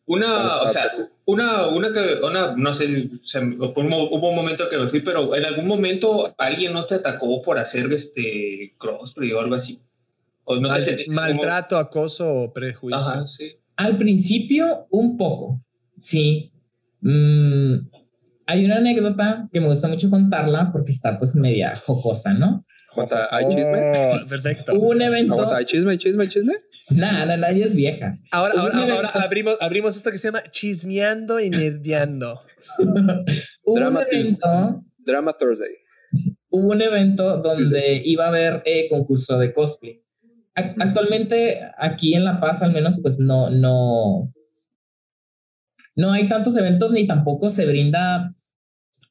una, 0.06 0.62
o 0.62 0.68
sea, 0.68 0.92
una, 1.24 1.68
una 1.68 1.92
que, 1.92 2.18
una, 2.22 2.54
no 2.56 2.72
sé, 2.74 3.08
se 3.22 3.38
hubo 3.40 3.72
un 3.80 3.88
mo- 3.88 4.08
hubo 4.10 4.30
un 4.30 4.36
momento 4.36 4.68
que 4.68 4.76
me 4.76 4.88
fui, 4.88 5.00
pero 5.00 5.34
en 5.36 5.44
algún 5.44 5.66
momento 5.66 6.34
alguien 6.38 6.72
no 6.72 6.84
te 6.86 6.96
atacó 6.96 7.40
por 7.42 7.58
hacer 7.58 7.90
este 7.92 8.74
crossplay 8.78 9.32
o 9.32 9.40
algo 9.40 9.54
así. 9.54 9.80
O 10.44 10.56
no 10.56 10.62
te 10.62 10.68
Mal- 10.68 10.82
sentiste 10.82 11.10
como- 11.14 11.20
maltrato, 11.20 11.78
acoso 11.78 12.28
o 12.34 12.52
prejuicio. 12.52 12.98
Ajá, 12.98 13.26
sí. 13.28 13.52
Al 13.76 13.96
principio, 13.96 14.86
un 14.90 15.16
poco. 15.16 15.60
Sí. 15.96 16.50
Mm, 17.00 17.76
hay 18.46 18.64
una 18.64 18.76
anécdota 18.76 19.48
que 19.52 19.60
me 19.60 19.68
gusta 19.68 19.88
mucho 19.88 20.10
contarla 20.10 20.70
porque 20.72 20.90
está 20.92 21.18
pues 21.18 21.34
media 21.36 21.74
jocosa, 21.76 22.34
¿no? 22.34 22.64
Aguanta, 22.92 23.28
¿Hay 23.30 23.48
chisme? 23.48 23.92
Oh, 23.96 24.28
perfecto. 24.28 24.74
Hubo 24.74 24.90
un 24.90 25.00
evento... 25.00 25.32
Aguanta, 25.32 25.56
¿hay 25.56 25.64
chisme? 25.64 25.92
¿Hay 25.92 25.98
chisme? 25.98 26.24
¿Hay 26.24 26.28
chisme? 26.28 26.52
Nada, 26.90 27.24
nada, 27.36 27.50
ella 27.50 27.64
es 27.64 27.74
vieja. 27.74 28.18
Ahora, 28.30 28.54
ahora, 28.58 28.82
un 28.84 28.90
ahora 28.90 29.08
abrimos, 29.14 29.56
abrimos 29.60 29.96
esto 29.96 30.10
que 30.10 30.18
se 30.18 30.28
llama 30.28 30.42
chismeando 30.50 31.40
y 31.40 31.48
nerdeando. 31.48 32.40
Hubo 32.78 32.84
un 33.66 33.74
Dramatismo. 33.76 34.20
evento 34.20 34.84
Drama 34.98 35.32
Thursday. 35.38 35.72
hubo 36.50 36.68
un 36.70 36.82
evento 36.82 37.38
donde 37.38 38.02
iba 38.04 38.26
a 38.26 38.28
haber 38.28 38.62
eh, 38.66 38.88
concurso 38.90 39.38
de 39.38 39.52
cosplay. 39.54 40.02
Ac- 40.54 40.74
Actualmente 40.78 41.60
aquí 41.78 42.14
en 42.14 42.24
La 42.24 42.40
Paz 42.40 42.62
al 42.62 42.72
menos 42.72 43.00
pues 43.00 43.18
no, 43.18 43.48
no, 43.48 44.30
no 45.96 46.12
hay 46.12 46.28
tantos 46.28 46.56
eventos 46.56 46.90
ni 46.92 47.06
tampoco 47.06 47.48
se 47.50 47.66
brinda 47.66 48.34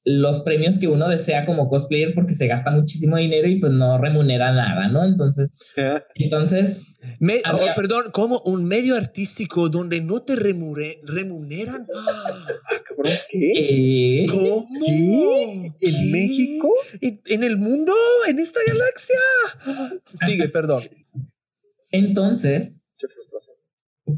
los 0.04 0.42
premios 0.42 0.80
que 0.80 0.88
uno 0.88 1.08
desea 1.08 1.46
como 1.46 1.70
cosplayer 1.70 2.16
porque 2.16 2.34
se 2.34 2.48
gasta 2.48 2.72
muchísimo 2.72 3.18
dinero 3.18 3.48
y 3.48 3.60
pues 3.60 3.72
no 3.72 4.00
remunera 4.00 4.52
nada, 4.52 4.88
¿no? 4.88 5.04
Entonces, 5.04 5.56
entonces, 6.16 7.00
Me- 7.20 7.42
oh, 7.46 7.50
Había- 7.58 7.76
perdón, 7.76 8.06
como 8.12 8.40
un 8.46 8.66
medio 8.66 8.96
artístico 8.98 9.70
donde 9.70 10.02
no 10.02 10.24
te 10.24 10.34
remure- 10.36 10.98
remuneran. 11.04 11.86
Cabrón, 12.88 13.14
¿Qué? 13.30 14.26
¿Cómo? 14.28 14.68
¿Qué? 14.88 15.72
¿Qué? 15.80 15.90
¿En 15.90 16.12
México? 16.12 16.74
¿En, 17.00 17.22
en 17.28 17.44
el 17.44 17.58
mundo? 17.58 17.94
¿En 18.28 18.40
esta 18.40 18.60
galaxia? 18.66 20.00
Sigue, 20.26 20.50
perdón. 20.50 20.82
entonces, 21.92 22.86
Qué 22.98 23.08
frustración. 23.08 23.56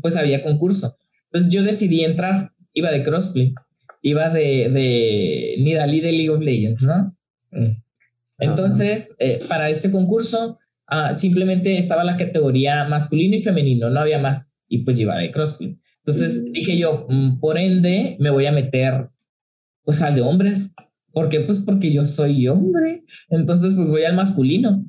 pues 0.02 0.16
había 0.16 0.44
concurso. 0.44 0.96
Entonces 1.26 1.50
yo 1.54 1.64
decidí 1.64 2.04
entrar, 2.06 2.53
iba 2.74 2.92
de 2.92 3.04
crossplay, 3.04 3.54
iba 4.02 4.30
de, 4.30 4.70
de 4.70 5.56
Nidalí 5.60 6.00
de 6.00 6.12
League 6.12 6.30
of 6.30 6.42
Legends, 6.42 6.84
¿no? 6.84 7.16
Mm. 7.52 7.82
Entonces, 8.40 9.16
eh, 9.20 9.40
para 9.48 9.70
este 9.70 9.92
concurso, 9.92 10.60
ah, 10.88 11.16
simplemente 11.16 11.78
estaba 11.78 12.04
la 12.04 12.18
categoría 12.18 12.86
masculino 12.86 13.36
y 13.36 13.42
femenino, 13.42 13.90
no 13.90 14.00
había 14.00 14.20
más, 14.20 14.56
y 14.68 14.80
pues 14.80 15.00
iba 15.00 15.18
de 15.18 15.32
crossplay. 15.32 15.78
Entonces 16.06 16.44
dije 16.52 16.78
yo, 16.78 17.06
mm, 17.10 17.40
por 17.40 17.58
ende, 17.58 18.18
me 18.20 18.30
voy 18.30 18.46
a 18.46 18.52
meter 18.52 19.10
pues 19.84 20.02
al 20.02 20.16
de 20.16 20.22
hombres. 20.22 20.74
¿Por 21.12 21.30
qué? 21.30 21.42
Pues 21.42 21.60
porque 21.60 21.92
yo 21.94 22.06
soy 22.06 22.48
hombre. 22.48 23.04
Entonces, 23.30 23.76
pues 23.76 23.90
voy 23.90 24.04
al 24.04 24.16
masculino. 24.16 24.86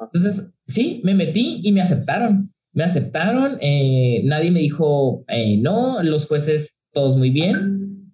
Entonces, 0.00 0.54
sí, 0.66 1.00
me 1.04 1.14
metí 1.14 1.60
y 1.62 1.72
me 1.72 1.80
aceptaron. 1.80 2.52
Me 2.72 2.84
aceptaron, 2.84 3.58
eh, 3.60 4.22
nadie 4.24 4.50
me 4.50 4.58
dijo 4.58 5.24
eh, 5.28 5.56
no, 5.58 6.02
los 6.02 6.26
jueces 6.26 6.82
todos 6.94 7.16
muy 7.16 7.30
bien, 7.30 8.10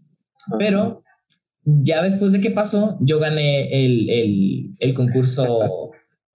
pero 0.58 1.02
ya 1.64 2.02
después 2.02 2.32
de 2.32 2.40
que 2.40 2.50
pasó, 2.50 2.98
yo 3.00 3.18
gané 3.18 3.84
el, 3.84 4.10
el, 4.10 4.74
el 4.78 4.94
concurso, 4.94 5.90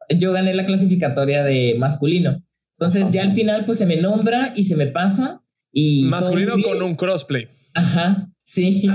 yo 0.18 0.32
gané 0.32 0.54
la 0.54 0.66
clasificatoria 0.66 1.44
de 1.44 1.76
masculino. 1.78 2.44
Entonces 2.78 3.12
ya 3.12 3.24
al 3.24 3.34
final 3.34 3.66
pues 3.66 3.78
se 3.78 3.86
me 3.86 3.98
nombra 3.98 4.54
y 4.56 4.64
se 4.64 4.76
me 4.76 4.88
pasa 4.88 5.42
y... 5.72 6.06
Masculino 6.06 6.56
con 6.64 6.82
un 6.82 6.96
crossplay. 6.96 7.48
Ajá, 7.74 8.32
sí. 8.42 8.88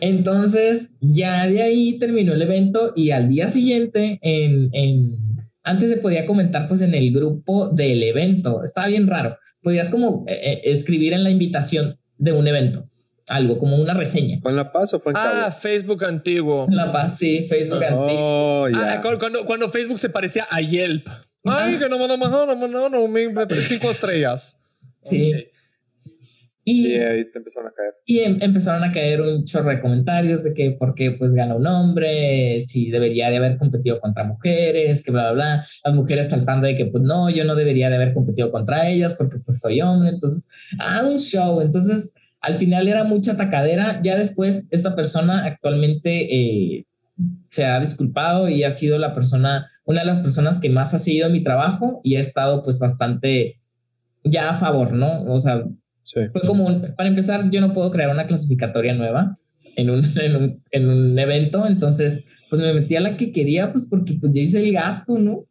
Entonces, 0.00 0.88
ya 1.00 1.46
de 1.46 1.62
ahí 1.62 1.98
terminó 1.98 2.32
el 2.32 2.42
evento 2.42 2.92
y 2.96 3.10
al 3.10 3.28
día 3.28 3.50
siguiente, 3.50 4.18
en, 4.22 4.70
en, 4.72 5.16
antes 5.62 5.90
se 5.90 5.98
podía 5.98 6.26
comentar 6.26 6.68
pues 6.68 6.80
en 6.80 6.94
el 6.94 7.12
grupo 7.12 7.68
del 7.68 8.02
evento. 8.02 8.64
Estaba 8.64 8.86
bien 8.88 9.06
raro. 9.06 9.36
Podías 9.60 9.90
como 9.90 10.24
eh, 10.26 10.40
eh, 10.42 10.60
escribir 10.64 11.12
en 11.12 11.24
la 11.24 11.30
invitación 11.30 11.98
de 12.22 12.32
un 12.32 12.46
evento, 12.46 12.84
algo 13.26 13.58
como 13.58 13.76
una 13.76 13.94
reseña. 13.94 14.38
¿Fue 14.40 14.52
en 14.52 14.56
La 14.56 14.70
Paz 14.72 14.94
o 14.94 15.00
fue 15.00 15.10
en 15.12 15.16
Ah, 15.18 15.30
Cabo? 15.48 15.52
Facebook 15.60 16.04
antiguo. 16.04 16.66
La 16.70 16.92
Paz, 16.92 17.18
sí, 17.18 17.44
Facebook 17.48 17.82
antiguo. 17.82 18.06
Oh, 18.16 18.66
Ah, 18.66 18.70
ya. 18.94 19.00
cu- 19.02 19.18
cuando, 19.18 19.44
cuando 19.44 19.68
Facebook 19.68 19.98
se 19.98 20.08
parecía 20.08 20.46
a 20.48 20.60
Yelp. 20.60 21.08
Ay, 21.44 21.76
que 21.76 21.88
no, 21.88 21.98
no, 21.98 22.06
no, 22.06 22.16
no, 22.16 22.46
no, 22.54 22.68
no, 22.68 22.88
no, 22.88 23.08
me- 23.08 23.28
me- 23.28 23.46
cinco 23.64 23.90
estrellas. 23.90 24.56
Sí. 24.98 25.32
Y, 26.64 26.94
ahí 26.94 27.24
te 27.30 27.38
empezaron 27.38 27.70
a 27.70 27.74
caer. 27.74 27.94
Y 28.06 28.20
em, 28.20 28.38
empezaron 28.40 28.84
a 28.84 28.92
caer 28.92 29.20
un 29.20 29.44
chorro 29.44 29.70
de 29.70 29.80
comentarios 29.80 30.44
de 30.44 30.54
que 30.54 30.72
por 30.72 30.94
qué 30.94 31.12
pues 31.12 31.34
gana 31.34 31.56
un 31.56 31.66
hombre, 31.66 32.60
si 32.60 32.90
debería 32.90 33.30
de 33.30 33.38
haber 33.38 33.58
competido 33.58 34.00
contra 34.00 34.24
mujeres, 34.24 35.02
que 35.02 35.10
bla, 35.10 35.32
bla, 35.32 35.32
bla. 35.32 35.66
Las 35.84 35.94
mujeres 35.94 36.30
saltando 36.30 36.66
de 36.66 36.76
que 36.76 36.86
pues 36.86 37.02
no, 37.02 37.30
yo 37.30 37.44
no 37.44 37.56
debería 37.56 37.90
de 37.90 37.96
haber 37.96 38.14
competido 38.14 38.52
contra 38.52 38.88
ellas 38.88 39.14
porque 39.14 39.38
pues 39.38 39.58
soy 39.58 39.80
hombre. 39.80 40.10
Entonces, 40.10 40.46
ah, 40.78 41.04
un 41.04 41.18
show. 41.18 41.60
Entonces, 41.60 42.14
al 42.40 42.58
final 42.58 42.86
era 42.86 43.04
mucha 43.04 43.36
tacadera. 43.36 44.00
Ya 44.02 44.16
después, 44.16 44.68
esta 44.70 44.94
persona 44.94 45.44
actualmente 45.44 46.34
eh, 46.34 46.86
se 47.46 47.64
ha 47.64 47.80
disculpado 47.80 48.48
y 48.48 48.64
ha 48.64 48.70
sido 48.70 48.98
la 48.98 49.14
persona, 49.14 49.68
una 49.84 50.00
de 50.00 50.06
las 50.06 50.20
personas 50.20 50.60
que 50.60 50.70
más 50.70 50.94
ha 50.94 50.98
seguido 50.98 51.28
mi 51.28 51.42
trabajo 51.42 52.00
y 52.04 52.16
ha 52.16 52.20
estado 52.20 52.62
pues 52.62 52.78
bastante 52.78 53.58
ya 54.24 54.50
a 54.50 54.58
favor, 54.58 54.92
¿no? 54.92 55.24
O 55.24 55.40
sea, 55.40 55.64
fue 56.04 56.40
como, 56.46 56.66
para 56.96 57.08
empezar, 57.08 57.50
yo 57.50 57.60
no 57.60 57.72
puedo 57.72 57.90
crear 57.90 58.10
una 58.10 58.26
clasificatoria 58.26 58.94
nueva 58.94 59.38
en 59.76 59.90
un, 59.90 60.02
en 60.20 60.36
un, 60.36 60.62
en 60.70 60.88
un 60.88 61.18
evento, 61.18 61.66
entonces 61.66 62.26
pues 62.50 62.60
me 62.60 62.74
metí 62.74 62.96
a 62.96 63.00
la 63.00 63.16
que 63.16 63.32
quería, 63.32 63.72
pues 63.72 63.86
porque 63.88 64.18
pues 64.20 64.34
ya 64.34 64.42
hice 64.42 64.58
el 64.58 64.72
gasto, 64.72 65.18
¿no? 65.18 65.46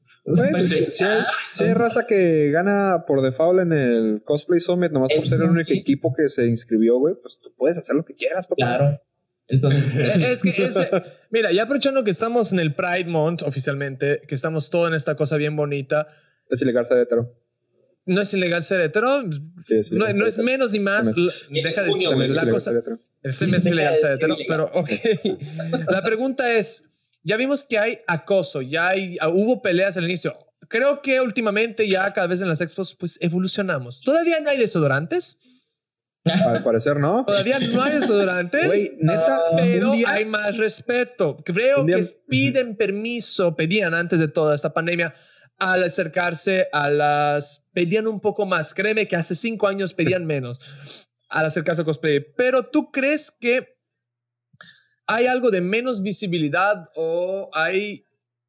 si, 1.50 1.64
hay, 1.64 1.74
raza 1.74 2.06
que 2.06 2.52
gana 2.52 3.06
por 3.08 3.22
default 3.22 3.62
en 3.62 3.74
el 3.74 4.22
Cosplay 4.24 4.60
Summit, 4.60 4.92
nomás 4.92 5.12
por 5.14 5.26
ser 5.26 5.42
el 5.42 5.50
único 5.50 5.74
equipo 5.74 6.14
que 6.14 6.30
se 6.30 6.46
inscribió, 6.46 7.00
güey, 7.00 7.16
pues 7.20 7.40
tú 7.42 7.52
puedes 7.58 7.78
hacer 7.78 7.96
lo 7.96 8.06
que 8.06 8.14
quieras, 8.14 8.46
papá. 8.46 8.56
Claro. 8.58 9.02
Entonces, 9.48 9.94
es 10.16 10.42
que 10.42 10.70
mira, 11.32 11.52
ya 11.52 11.64
aprovechando 11.64 12.04
que 12.04 12.12
estamos 12.12 12.54
en 12.54 12.60
el 12.60 12.76
Pride 12.76 13.06
Month 13.06 13.42
oficialmente, 13.42 14.22
que 14.28 14.36
estamos 14.36 14.70
todo 14.70 14.88
en 14.88 14.94
esta 14.94 15.16
cosa 15.16 15.38
bien 15.38 15.56
bonita. 15.56 16.08
Es 16.50 16.62
ilegal 16.62 16.86
ser 16.86 17.00
hetero. 17.00 17.41
No 18.06 18.22
es 18.22 18.34
ilegal 18.34 18.64
ser 18.64 18.82
hetero. 18.82 19.24
no, 19.24 20.26
es 20.26 20.38
menos 20.40 20.72
ni 20.72 20.80
más. 20.80 21.14
deja 21.14 21.84
de 21.84 21.94
decir 21.94 22.30
la 22.30 22.50
cosa. 22.50 22.72
Es, 23.24 23.42
es 23.42 23.66
ilegal 23.66 23.96
ser 23.96 24.12
hetero, 24.14 24.36
pero 24.48 24.72
ok. 24.74 24.90
la 25.90 26.02
pregunta 26.04 26.52
es, 26.52 26.84
ya 27.24 27.38
vimos 27.38 27.64
que 27.64 27.78
hay 27.78 28.00
acoso, 28.08 28.62
ya 28.62 28.90
hay, 28.90 29.18
ah, 29.22 29.30
hubo 29.30 29.62
peleas 29.62 29.98
al 29.98 30.06
inicio. 30.06 30.38
Creo 30.68 31.02
que 31.02 31.22
últimamente 31.22 31.88
ya 31.88 32.12
cada 32.14 32.28
vez 32.28 32.42
en 32.42 32.48
las 32.48 32.62
expos 32.62 32.96
pues 32.96 33.18
evolucionamos. 33.22 34.02
¿Todavía 34.02 34.40
no 34.40 34.50
hay 34.50 34.58
desodorantes? 34.58 35.38
Al 36.24 36.64
parecer 36.64 36.98
no. 36.98 37.26
Todavía 37.26 37.60
no 37.60 37.82
hay 37.82 37.94
desodorantes. 37.94 38.66
Güey, 38.68 38.92
neta, 39.00 39.40
pero 39.58 39.92
hay 40.08 40.26
más 40.26 40.58
respeto. 40.58 41.38
Creo 41.44 41.86
que 41.86 42.02
piden 42.28 42.76
permiso, 42.76 43.56
pedían 43.56 43.94
antes 43.94 44.20
de 44.20 44.28
toda 44.28 44.54
esta 44.56 44.72
pandemia, 44.74 45.14
al 45.62 45.84
acercarse 45.84 46.68
a 46.74 46.90
las... 46.90 47.68
Pedían 47.72 48.08
un 48.08 48.20
poco 48.20 48.48
más. 48.48 48.74
Créeme 48.74 49.08
que 49.08 49.16
hace 49.16 49.36
cinco 49.36 49.68
años 49.68 49.94
pedían 49.94 50.26
menos 50.26 50.60
al 51.30 51.46
acercarse 51.46 51.84
a 51.84 51.86
cosplay. 51.86 52.20
Pero 52.36 52.66
tú 52.66 52.92
crees 52.92 53.30
que 53.30 53.78
hay 55.06 55.28
algo 55.28 55.52
de 55.52 55.62
menos 55.62 56.02
visibilidad 56.02 56.90
o 56.96 57.52
hay 57.54 58.04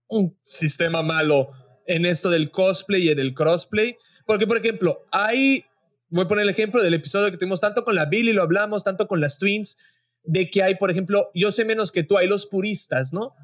un 0.08 0.38
sistema 0.42 1.02
malo 1.02 1.50
en 1.86 2.06
esto 2.06 2.30
del 2.30 2.50
cosplay 2.50 3.10
y 3.10 3.14
del 3.14 3.34
crossplay. 3.34 3.98
Porque, 4.24 4.46
por 4.46 4.56
ejemplo, 4.56 5.04
hay 5.12 5.66
voy 6.08 6.24
a 6.24 6.28
poner 6.28 6.44
el 6.44 6.50
ejemplo 6.50 6.82
del 6.82 6.94
episodio 6.94 7.30
que 7.30 7.36
tuvimos 7.36 7.60
tanto 7.60 7.84
con 7.84 7.94
la 7.94 8.06
Billy, 8.06 8.32
lo 8.32 8.42
hablamos, 8.42 8.84
tanto 8.84 9.06
con 9.06 9.20
las 9.20 9.38
Twins, 9.38 9.76
de 10.24 10.48
que 10.48 10.62
hay, 10.62 10.76
por 10.76 10.90
ejemplo, 10.90 11.30
yo 11.34 11.50
sé 11.50 11.66
menos 11.66 11.92
que 11.92 12.04
tú, 12.04 12.16
hay 12.16 12.26
los 12.26 12.46
puristas, 12.46 13.12
¿no? 13.12 13.34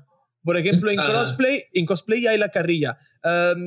Por 0.49 0.57
ejemplo, 0.57 0.91
en 0.91 0.97
cosplay, 0.97 1.65
en 1.75 1.85
cosplay 1.85 2.27
hay 2.27 2.39
la 2.39 2.49
carrilla. 2.49 2.97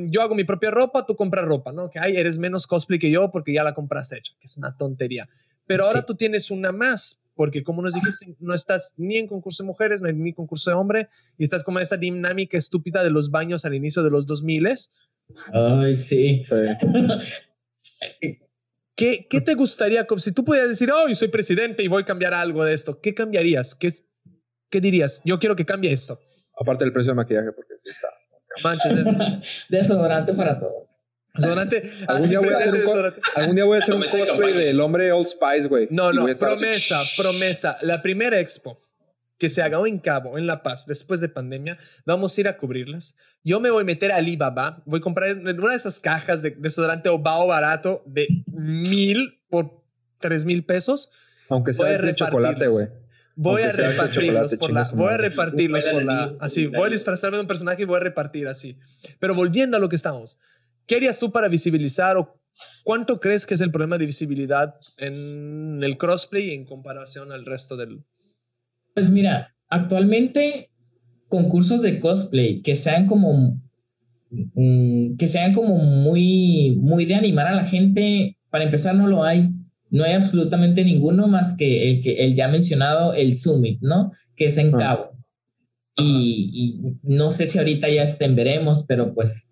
yo 0.07 0.19
hago 0.23 0.33
mi 0.33 0.45
propia 0.45 0.71
ropa, 0.71 1.05
tú 1.05 1.15
compras 1.15 1.45
ropa, 1.45 1.71
¿no? 1.71 1.91
Que 1.91 1.99
hay, 1.99 2.15
eres 2.15 2.39
menos 2.39 2.65
cosplay 2.65 2.97
que 2.97 3.11
yo 3.11 3.29
porque 3.29 3.53
ya 3.53 3.63
la 3.63 3.75
compraste 3.75 4.17
hecha, 4.17 4.33
que 4.39 4.45
es 4.45 4.57
una 4.57 4.75
tontería. 4.75 5.29
Pero 5.67 5.85
ahora 5.85 6.03
tú 6.03 6.15
tienes 6.15 6.49
una 6.49 6.71
más, 6.71 7.21
porque 7.35 7.61
como 7.61 7.83
nos 7.83 7.93
dijiste, 7.93 8.35
no 8.39 8.55
estás 8.55 8.95
ni 8.97 9.17
en 9.17 9.27
concurso 9.27 9.61
de 9.61 9.67
mujeres, 9.67 10.01
ni 10.01 10.29
en 10.29 10.33
concurso 10.33 10.71
de 10.71 10.75
hombre, 10.75 11.09
y 11.37 11.43
estás 11.43 11.63
como 11.63 11.77
en 11.77 11.83
esta 11.83 11.97
dinámica 11.97 12.57
estúpida 12.57 13.03
de 13.03 13.11
los 13.11 13.29
baños 13.29 13.63
al 13.63 13.75
inicio 13.75 14.01
de 14.01 14.09
los 14.09 14.25
2000 14.25 14.67
Ay, 15.53 15.95
sí. 15.95 16.43
sí. 18.09 18.39
¿Qué, 18.95 19.27
¿Qué, 19.29 19.41
te 19.41 19.53
gustaría, 19.53 20.07
si 20.17 20.31
tú 20.31 20.43
pudieras 20.43 20.69
decir, 20.69 20.89
oh, 20.89 21.13
soy 21.13 21.27
presidente 21.27 21.83
y 21.83 21.87
voy 21.87 22.01
a 22.01 22.05
cambiar 22.05 22.33
algo 22.33 22.65
de 22.65 22.73
esto, 22.73 22.99
¿qué 22.99 23.13
cambiarías? 23.13 23.75
¿Qué, 23.75 23.93
qué 24.71 24.81
dirías? 24.81 25.21
Yo 25.23 25.37
quiero 25.37 25.55
que 25.55 25.63
cambie 25.63 25.93
esto. 25.93 26.19
Aparte 26.61 26.83
del 26.83 26.93
precio 26.93 27.09
del 27.09 27.17
maquillaje, 27.17 27.51
porque 27.51 27.73
sí 27.77 27.89
está. 27.89 28.07
Manches. 28.63 28.93
Desodorante 29.69 30.33
para 30.33 30.59
todo. 30.59 30.87
Desodorante. 31.33 31.89
Algún 32.07 32.29
día, 32.29 32.39
voy 32.39 32.53
a 32.53 32.57
hacer 32.57 32.73
un, 32.73 33.13
algún 33.35 33.55
día 33.55 33.65
voy 33.65 33.77
a 33.77 33.79
hacer 33.79 33.95
un 33.95 34.03
cosplay 34.03 34.53
del 34.53 34.79
hombre 34.79 35.11
Old 35.11 35.27
Spice, 35.27 35.67
güey. 35.67 35.87
No, 35.89 36.13
no, 36.13 36.25
promesa, 36.35 37.01
promesa. 37.17 37.77
La 37.81 38.01
primera 38.01 38.39
expo 38.39 38.77
que 39.37 39.49
se 39.49 39.63
haga 39.63 39.79
en 39.87 39.97
Cabo, 39.97 40.37
en 40.37 40.45
La 40.45 40.61
Paz, 40.61 40.85
después 40.85 41.19
de 41.19 41.27
pandemia, 41.27 41.79
vamos 42.05 42.37
a 42.37 42.41
ir 42.41 42.47
a 42.47 42.57
cubrirlas. 42.57 43.15
Yo 43.43 43.59
me 43.59 43.71
voy 43.71 43.81
a 43.81 43.85
meter 43.85 44.11
a 44.11 44.17
Alibaba, 44.17 44.83
voy 44.85 44.99
a 44.99 45.01
comprar 45.01 45.35
una 45.35 45.51
de 45.51 45.75
esas 45.75 45.99
cajas 45.99 46.43
de 46.43 46.51
desodorante 46.51 47.09
Obao 47.09 47.47
barato 47.47 48.03
de 48.05 48.27
mil 48.45 49.41
por 49.49 49.81
tres 50.19 50.45
mil 50.45 50.63
pesos. 50.63 51.09
Aunque 51.49 51.73
sea 51.73 51.97
de 51.97 52.13
chocolate, 52.13 52.67
güey. 52.67 52.87
Voy 53.41 53.63
a 53.63 53.71
repartirlos 53.71 54.55
por 54.55 54.71
la, 54.71 54.87
voy 54.93 55.13
a 55.13 55.17
repartirlos 55.17 55.85
por 55.87 56.03
la, 56.03 56.35
así, 56.39 56.67
voy 56.67 56.87
a 56.87 56.89
disfrazarme 56.91 57.37
de 57.37 57.41
un 57.41 57.47
personaje 57.47 57.81
y 57.81 57.85
voy 57.85 57.97
a 57.97 58.01
repartir 58.01 58.47
así. 58.47 58.77
Pero 59.19 59.33
volviendo 59.33 59.77
a 59.77 59.79
lo 59.79 59.89
que 59.89 59.95
estamos, 59.95 60.39
¿qué 60.85 60.97
harías 60.97 61.17
tú 61.17 61.31
para 61.31 61.47
visibilizar 61.47 62.17
o 62.17 62.39
cuánto 62.83 63.19
crees 63.19 63.47
que 63.47 63.55
es 63.55 63.61
el 63.61 63.71
problema 63.71 63.97
de 63.97 64.05
visibilidad 64.05 64.75
en 64.97 65.81
el 65.81 65.97
crossplay 65.97 66.51
en 66.51 66.65
comparación 66.65 67.31
al 67.31 67.45
resto 67.45 67.75
del, 67.77 68.03
pues 68.93 69.09
mira, 69.09 69.55
actualmente 69.69 70.69
concursos 71.27 71.81
de 71.81 71.99
cosplay 71.99 72.61
que 72.61 72.75
sean 72.75 73.07
como 73.07 73.59
mm, 74.29 75.15
que 75.15 75.27
sean 75.27 75.53
como 75.53 75.77
muy 75.77 76.77
muy 76.79 77.05
de 77.05 77.15
animar 77.15 77.47
a 77.47 77.55
la 77.55 77.65
gente, 77.65 78.37
para 78.51 78.65
empezar 78.65 78.95
no 78.95 79.07
lo 79.07 79.23
hay. 79.23 79.49
No 79.91 80.03
hay 80.03 80.13
absolutamente 80.13 80.83
ninguno 80.83 81.27
más 81.27 81.55
que 81.55 81.91
el 81.91 82.01
que 82.01 82.23
el 82.23 82.35
ya 82.35 82.47
mencionado 82.47 83.13
el 83.13 83.35
Summit, 83.35 83.79
¿no? 83.81 84.11
Que 84.35 84.45
es 84.45 84.57
en 84.57 84.71
Cabo. 84.71 85.11
Y, 85.97 86.49
y, 86.53 86.97
no 87.03 87.31
sé 87.31 87.45
si 87.45 87.59
ahorita 87.59 87.87
ya 87.89 88.03
estén 88.03 88.35
veremos, 88.35 88.85
pero 88.87 89.13
pues 89.13 89.51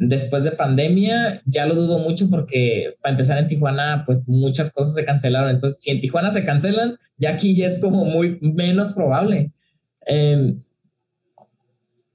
después 0.00 0.44
de 0.44 0.52
pandemia 0.52 1.42
ya 1.44 1.66
lo 1.66 1.74
dudo 1.74 1.98
mucho 1.98 2.30
porque 2.30 2.94
para 3.02 3.12
empezar 3.12 3.38
en 3.38 3.48
Tijuana 3.48 4.04
pues 4.06 4.28
muchas 4.28 4.72
cosas 4.72 4.94
se 4.94 5.04
cancelaron. 5.04 5.50
Entonces 5.50 5.80
si 5.82 5.90
en 5.90 6.00
Tijuana 6.00 6.30
se 6.30 6.44
cancelan, 6.44 6.96
ya 7.16 7.30
aquí 7.30 7.54
ya 7.54 7.66
es 7.66 7.78
como 7.78 8.04
muy 8.04 8.38
menos 8.40 8.92
probable. 8.92 9.52
Em, 10.06 10.62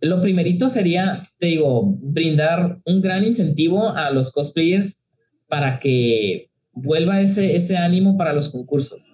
lo 0.02 0.22
primerito 0.22 0.68
sería, 0.68 1.22
te 1.40 1.48
digo, 1.48 1.98
brindar 2.00 2.80
un 2.86 3.02
gran 3.02 3.24
incentivo 3.24 3.90
a 3.90 4.12
los 4.12 4.32
cosplayers 4.32 5.08
para 5.48 5.80
que 5.80 6.50
vuelva 6.76 7.22
ese, 7.22 7.56
ese 7.56 7.78
ánimo 7.78 8.18
para 8.18 8.34
los 8.34 8.50
concursos. 8.50 9.12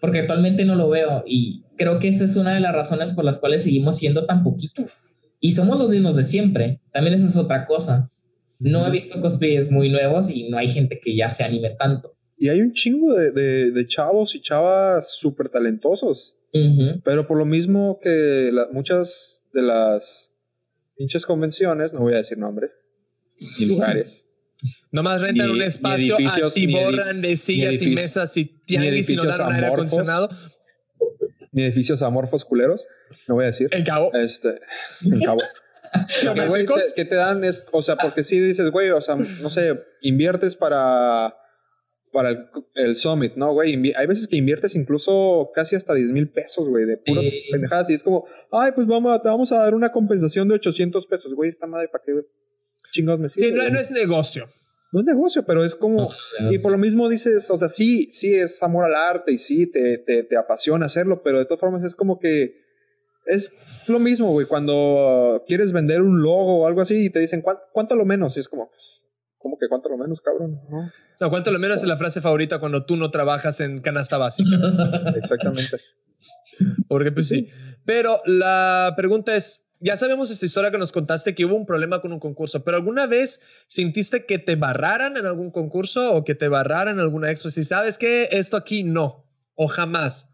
Porque 0.00 0.20
actualmente 0.20 0.64
no 0.64 0.74
lo 0.76 0.88
veo 0.88 1.24
y 1.26 1.64
creo 1.76 1.98
que 1.98 2.08
esa 2.08 2.24
es 2.24 2.36
una 2.36 2.54
de 2.54 2.60
las 2.60 2.74
razones 2.74 3.14
por 3.14 3.24
las 3.24 3.38
cuales 3.38 3.62
seguimos 3.62 3.98
siendo 3.98 4.24
tan 4.26 4.42
poquitos. 4.42 5.00
Y 5.40 5.52
somos 5.52 5.78
los 5.78 5.90
mismos 5.90 6.16
de 6.16 6.24
siempre. 6.24 6.80
También 6.92 7.14
esa 7.14 7.26
es 7.26 7.36
otra 7.36 7.66
cosa. 7.66 8.10
No 8.58 8.86
he 8.86 8.90
visto 8.90 9.20
cosplayers 9.20 9.70
muy 9.70 9.90
nuevos 9.90 10.30
y 10.30 10.48
no 10.48 10.56
hay 10.56 10.68
gente 10.68 10.98
que 11.02 11.14
ya 11.14 11.30
se 11.30 11.44
anime 11.44 11.74
tanto. 11.78 12.16
Y 12.38 12.48
hay 12.48 12.60
un 12.60 12.72
chingo 12.72 13.14
de, 13.14 13.32
de, 13.70 13.86
chavos 13.86 14.34
y 14.34 14.40
chavas 14.40 15.10
súper 15.10 15.48
talentosos. 15.48 16.36
Pero 17.04 17.26
por 17.26 17.36
lo 17.36 17.44
mismo 17.44 17.98
que 18.02 18.50
muchas 18.72 19.44
de 19.52 19.60
las 19.60 20.32
pinches 20.96 21.26
convenciones, 21.26 21.92
no 21.92 22.00
voy 22.00 22.14
a 22.14 22.18
decir 22.18 22.38
nombres, 22.38 22.78
ni 23.58 23.66
lugares. 23.66 24.26
Nomás 24.90 25.20
rentan 25.20 25.50
un 25.50 25.62
espacio 25.62 26.16
y 26.54 26.72
borran 26.72 27.22
de 27.22 27.36
sillas 27.36 27.80
y 27.80 27.90
mesas 27.90 28.36
y 28.36 28.44
tianguis 28.44 29.10
y 29.10 29.16
no 29.16 29.24
dan 29.24 29.52
aire 29.52 29.66
acondicionado 29.66 30.28
ni 31.56 31.64
edificios 31.64 32.02
amorfos 32.02 32.44
culeros, 32.44 32.86
no 33.26 33.36
voy 33.36 33.44
a 33.44 33.46
decir. 33.46 33.70
El 33.72 33.82
cabo. 33.82 34.12
Este, 34.12 34.56
el 35.10 35.22
cabo. 35.22 35.40
¿Qué 36.94 37.04
te, 37.06 37.14
dan 37.14 37.44
es, 37.44 37.64
o 37.72 37.80
sea, 37.80 37.96
porque 37.96 38.24
si 38.24 38.38
dices, 38.38 38.70
güey, 38.70 38.90
o 38.90 39.00
sea, 39.00 39.16
no 39.16 39.48
sé, 39.48 39.82
inviertes 40.02 40.54
para, 40.54 41.34
para 42.12 42.50
el, 42.74 42.96
summit, 42.96 43.36
¿no, 43.36 43.54
güey? 43.54 43.94
Hay 43.96 44.06
veces 44.06 44.28
que 44.28 44.36
inviertes 44.36 44.74
incluso 44.74 45.50
casi 45.54 45.76
hasta 45.76 45.94
10 45.94 46.10
mil 46.10 46.28
pesos, 46.28 46.68
güey, 46.68 46.84
de 46.84 46.98
puras 46.98 47.24
pendejadas 47.50 47.88
y 47.88 47.94
es 47.94 48.02
como, 48.02 48.26
ay, 48.52 48.72
pues 48.74 48.86
vamos 48.86 49.14
a, 49.14 49.22
te 49.22 49.30
vamos 49.30 49.50
a 49.52 49.56
dar 49.56 49.74
una 49.74 49.90
compensación 49.90 50.48
de 50.48 50.56
800 50.56 51.06
pesos, 51.06 51.32
güey, 51.32 51.48
esta 51.48 51.66
madre, 51.66 51.88
¿para 51.88 52.04
qué 52.04 52.12
chingados 52.92 53.18
me 53.18 53.30
sirve? 53.30 53.48
Sí, 53.48 53.70
no 53.72 53.80
es 53.80 53.90
negocio 53.90 54.46
no 54.96 55.00
es 55.02 55.06
negocio, 55.06 55.44
pero 55.44 55.62
es 55.62 55.76
como, 55.76 56.10
y 56.50 56.58
por 56.60 56.72
lo 56.72 56.78
mismo 56.78 57.10
dices, 57.10 57.50
o 57.50 57.58
sea, 57.58 57.68
sí, 57.68 58.08
sí 58.10 58.34
es 58.34 58.62
amor 58.62 58.86
al 58.86 58.94
arte 58.94 59.30
y 59.32 59.38
sí 59.38 59.66
te, 59.66 59.98
te, 59.98 60.22
te 60.22 60.38
apasiona 60.38 60.86
hacerlo, 60.86 61.22
pero 61.22 61.38
de 61.38 61.44
todas 61.44 61.60
formas 61.60 61.84
es 61.84 61.94
como 61.94 62.18
que 62.18 62.64
es 63.26 63.52
lo 63.88 63.98
mismo, 63.98 64.30
güey, 64.30 64.46
cuando 64.46 65.44
quieres 65.46 65.72
vender 65.72 66.00
un 66.00 66.22
logo 66.22 66.62
o 66.62 66.66
algo 66.66 66.80
así 66.80 67.04
y 67.04 67.10
te 67.10 67.20
dicen, 67.20 67.42
¿cuánto, 67.42 67.94
lo 67.94 68.06
menos? 68.06 68.38
Y 68.38 68.40
es 68.40 68.48
como, 68.48 68.70
pues, 68.70 69.02
¿Cómo 69.36 69.58
que 69.58 69.68
cuánto 69.68 69.90
lo 69.90 69.98
menos, 69.98 70.22
cabrón? 70.22 70.60
No, 70.70 70.90
No, 71.20 71.30
¿cuánto 71.30 71.52
lo 71.52 71.58
menos 71.58 71.82
es 71.82 71.86
la 71.86 71.98
frase 71.98 72.22
favorita 72.22 72.58
cuando 72.58 72.84
tú 72.86 72.96
no 72.96 73.10
trabajas 73.10 73.60
en 73.60 73.80
canasta 73.80 74.16
básica? 74.16 74.50
exactamente. 75.16 75.76
Porque 76.88 77.12
pues 77.12 77.28
sí. 77.28 77.46
Pero 77.84 78.22
la 78.24 78.94
pregunta 78.96 79.36
es, 79.36 79.65
ya 79.80 79.96
sabemos 79.96 80.30
esta 80.30 80.46
historia 80.46 80.70
que 80.70 80.78
nos 80.78 80.92
contaste 80.92 81.34
que 81.34 81.44
hubo 81.44 81.54
un 81.56 81.66
problema 81.66 82.00
con 82.00 82.12
un 82.12 82.20
concurso, 82.20 82.64
pero 82.64 82.76
¿alguna 82.76 83.06
vez 83.06 83.40
sintiste 83.66 84.24
que 84.26 84.38
te 84.38 84.56
barraran 84.56 85.16
en 85.16 85.26
algún 85.26 85.50
concurso 85.50 86.14
o 86.14 86.24
que 86.24 86.34
te 86.34 86.48
barraran 86.48 86.94
en 86.94 87.00
alguna 87.00 87.30
expo? 87.30 87.50
Si 87.50 87.64
sabes 87.64 87.98
que 87.98 88.28
esto 88.32 88.56
aquí 88.56 88.82
no, 88.84 89.24
o 89.54 89.66
jamás. 89.66 90.28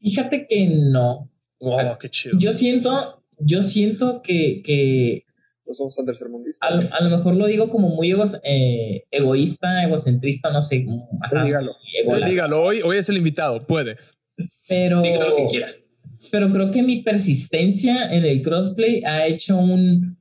Fíjate 0.00 0.46
que 0.46 0.66
no. 0.66 1.30
Wow, 1.60 1.98
qué 1.98 2.08
chido. 2.08 2.38
Yo 2.38 2.52
siento, 2.52 3.24
yo 3.38 3.62
siento 3.62 4.22
que, 4.22 4.62
que 4.64 5.24
No 5.66 5.74
somos 5.74 5.96
tan 5.96 6.04
a, 6.04 6.06
tercermundistas. 6.06 6.84
lo- 6.84 6.94
a 6.94 7.02
lo 7.02 7.16
mejor 7.16 7.34
lo 7.34 7.46
digo 7.46 7.68
como 7.68 7.88
muy 7.88 8.14
eh, 8.44 9.04
egoísta, 9.10 9.82
egocentrista, 9.82 10.50
no 10.50 10.62
sé. 10.62 10.86
ajá, 11.22 11.44
dígalo. 11.44 11.72
Dígalo, 12.26 12.62
hoy, 12.62 12.80
hoy 12.82 12.98
es 12.98 13.08
el 13.08 13.16
invitado, 13.16 13.66
puede. 13.66 13.96
Pero, 14.68 15.02
Diga 15.02 15.28
lo 15.28 15.36
que 15.36 15.46
quiera. 15.50 15.68
Pero 16.30 16.50
creo 16.50 16.70
que 16.70 16.82
mi 16.82 17.02
persistencia 17.02 18.10
en 18.12 18.24
el 18.24 18.42
crossplay 18.42 19.02
ha 19.04 19.26
hecho 19.26 19.58
un, 19.58 20.16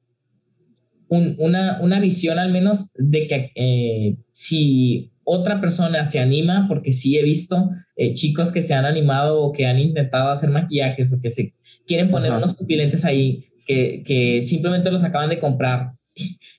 un- 1.10 1.36
una, 1.40 1.80
una 1.82 2.00
visión 2.00 2.38
al 2.40 2.52
menos 2.52 2.92
de 2.96 3.28
que 3.28 3.52
eh, 3.56 4.18
si 4.34 5.12
otra 5.24 5.60
persona 5.60 6.06
se 6.06 6.20
anima, 6.20 6.66
porque 6.68 6.92
sí 6.94 7.18
he 7.18 7.24
visto 7.24 7.70
eh, 7.96 8.14
chicos 8.14 8.52
que 8.54 8.62
se 8.62 8.74
han 8.74 8.86
animado 8.86 9.42
o 9.42 9.52
que 9.52 9.66
han 9.66 9.80
intentado 9.80 10.30
hacer 10.30 10.50
maquillajes 10.52 11.14
o 11.14 11.20
que 11.22 11.30
se 11.30 11.54
quieren 11.86 12.10
poner 12.12 12.32
Ajá. 12.32 12.38
unos 12.44 12.56
pupilentes 12.56 13.04
ahí 13.06 13.44
que, 13.66 14.04
que 14.06 14.42
simplemente 14.42 14.90
los 14.92 15.04
acaban 15.04 15.30
de 15.30 15.40
comprar 15.40 15.92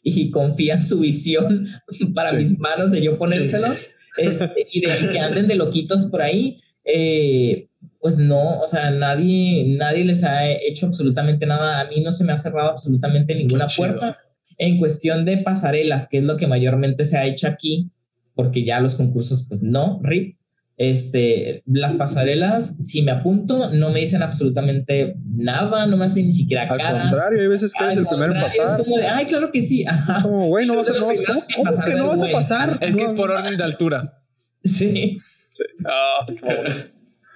y 0.02 0.30
confían 0.30 0.82
su 0.82 1.00
visión 1.00 1.68
para 2.14 2.30
Sí. 2.30 2.36
mis 2.36 2.58
manos 2.58 2.90
de 2.90 3.02
yo 3.02 3.18
ponérselo 3.18 3.68
este, 4.18 4.66
y 4.72 4.80
de 4.80 5.10
que 5.12 5.18
anden 5.18 5.46
de 5.48 5.54
loquitos 5.56 6.06
por 6.06 6.22
ahí. 6.22 6.58
eh, 6.84 7.67
pues 8.00 8.18
no, 8.18 8.60
o 8.60 8.68
sea, 8.68 8.90
nadie, 8.90 9.64
nadie 9.76 10.04
les 10.04 10.22
ha 10.24 10.48
hecho 10.48 10.86
absolutamente 10.86 11.46
nada. 11.46 11.80
A 11.80 11.88
mí 11.88 12.00
no 12.02 12.12
se 12.12 12.24
me 12.24 12.32
ha 12.32 12.36
cerrado 12.36 12.70
absolutamente 12.70 13.34
ninguna 13.34 13.66
puerta. 13.76 14.18
En 14.56 14.78
cuestión 14.78 15.24
de 15.24 15.38
pasarelas, 15.38 16.08
que 16.08 16.18
es 16.18 16.24
lo 16.24 16.36
que 16.36 16.46
mayormente 16.46 17.04
se 17.04 17.16
ha 17.18 17.26
hecho 17.26 17.48
aquí, 17.48 17.90
porque 18.34 18.64
ya 18.64 18.80
los 18.80 18.94
concursos, 18.94 19.46
pues 19.48 19.62
no, 19.62 20.00
RIP. 20.02 20.36
Este, 20.76 21.64
las 21.66 21.96
pasarelas, 21.96 22.76
si 22.86 23.02
me 23.02 23.10
apunto, 23.10 23.72
no 23.72 23.90
me 23.90 23.98
dicen 23.98 24.22
absolutamente 24.22 25.16
nada, 25.34 25.86
no 25.86 25.96
me 25.96 26.04
hacen 26.04 26.26
ni 26.26 26.32
siquiera 26.32 26.68
Al 26.70 26.78
caras. 26.78 27.02
contrario, 27.02 27.40
hay 27.40 27.48
veces 27.48 27.72
que 27.76 27.82
eres 27.84 27.96
el 27.98 28.06
primero 28.06 28.32
en 28.32 28.40
pasar. 28.40 28.78
Es 28.80 28.86
como 28.86 28.96
de, 28.96 29.08
ay, 29.08 29.26
claro 29.26 29.50
que 29.50 29.60
sí. 29.60 29.84
Ajá. 29.84 30.12
Es 30.18 30.22
como, 30.22 30.46
güey, 30.46 30.68
no 30.68 30.76
vas 30.76 30.88
a, 30.88 30.92
no 30.92 31.06
vas- 31.06 31.20
¿cómo, 31.26 31.42
cómo 31.56 31.64
Pasar 31.64 31.84
que 31.88 31.94
no 31.96 32.06
vas 32.06 32.22
a 32.22 32.30
pasar? 32.30 32.78
Es 32.80 32.94
que 32.94 33.04
es 33.04 33.12
por 33.12 33.28
orden 33.32 33.56
de 33.56 33.64
altura. 33.64 34.22
Sí. 34.62 35.18
Ah, 35.84 36.24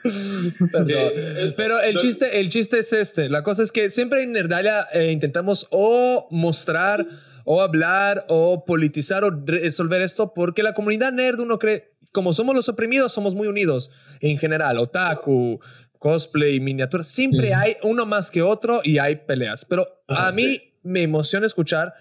Perdón. 0.02 0.88
Eh, 1.14 1.54
Pero 1.56 1.80
el 1.80 1.96
chiste, 1.98 2.40
el 2.40 2.48
chiste 2.50 2.78
es 2.80 2.92
este. 2.92 3.28
La 3.28 3.42
cosa 3.42 3.62
es 3.62 3.72
que 3.72 3.90
siempre 3.90 4.22
en 4.22 4.32
Nerdalia 4.32 4.86
eh, 4.92 5.10
intentamos 5.12 5.66
o 5.70 6.26
mostrar 6.30 7.06
o 7.44 7.60
hablar 7.62 8.24
o 8.28 8.64
politizar 8.64 9.24
o 9.24 9.30
resolver 9.44 10.02
esto 10.02 10.32
porque 10.34 10.62
la 10.62 10.74
comunidad 10.74 11.12
nerd 11.12 11.40
uno 11.40 11.58
cree, 11.58 11.92
como 12.12 12.32
somos 12.32 12.54
los 12.54 12.68
oprimidos, 12.68 13.12
somos 13.12 13.34
muy 13.34 13.48
unidos 13.48 13.90
en 14.20 14.38
general. 14.38 14.78
Otaku, 14.78 15.60
cosplay, 15.98 16.60
miniatura, 16.60 17.02
siempre 17.04 17.54
hay 17.54 17.76
uno 17.82 18.06
más 18.06 18.30
que 18.30 18.42
otro 18.42 18.80
y 18.84 18.98
hay 18.98 19.16
peleas. 19.16 19.64
Pero 19.64 19.86
a 20.08 20.24
Ajá, 20.28 20.32
mí 20.32 20.74
me 20.82 21.02
emociona 21.02 21.46
escuchar 21.46 21.94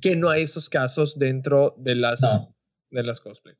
que 0.00 0.14
no 0.16 0.30
hay 0.30 0.42
esos 0.42 0.68
casos 0.68 1.18
dentro 1.18 1.74
de 1.78 1.96
las, 1.96 2.22
No. 2.22 2.54
de 2.90 3.02
las 3.02 3.20
cosplay. 3.20 3.54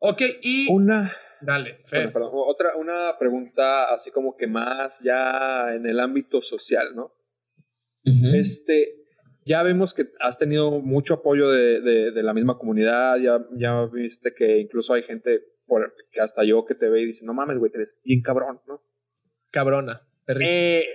Ok, 0.00 0.22
y 0.42 0.66
Una, 0.70 1.12
dale, 1.40 1.80
Fer. 1.84 2.00
bueno, 2.00 2.12
perdón, 2.12 2.30
otra, 2.34 2.76
una 2.76 3.16
pregunta 3.18 3.92
así 3.92 4.10
como 4.10 4.36
que 4.36 4.46
más 4.46 5.00
ya 5.00 5.74
en 5.74 5.86
el 5.86 6.00
ámbito 6.00 6.42
social, 6.42 6.94
¿no? 6.94 7.12
Ujú. 8.04 8.26
Este, 8.34 8.94
ya 9.44 9.62
vemos 9.62 9.94
que 9.94 10.06
has 10.20 10.38
tenido 10.38 10.80
mucho 10.80 11.14
apoyo 11.14 11.50
de, 11.50 11.80
de- 11.80 12.10
de 12.12 12.22
la 12.22 12.34
misma 12.34 12.58
comunidad, 12.58 13.16
ya, 13.18 13.44
ya 13.56 13.84
viste 13.86 14.34
que 14.34 14.58
incluso 14.58 14.92
hay 14.94 15.02
gente 15.02 15.42
por, 15.66 15.94
que 16.12 16.20
hasta 16.20 16.44
yo 16.44 16.64
que 16.64 16.74
te 16.74 16.88
ve 16.88 17.00
y 17.02 17.06
dice, 17.06 17.24
no 17.26 17.34
mames, 17.34 17.58
güey, 17.58 17.70
eres 17.74 18.00
bien 18.04 18.22
cabrón, 18.22 18.60
¿no? 18.66 18.82
Cabrona, 19.50 20.06
perrísima. 20.24 20.56
Eh, 20.58 20.86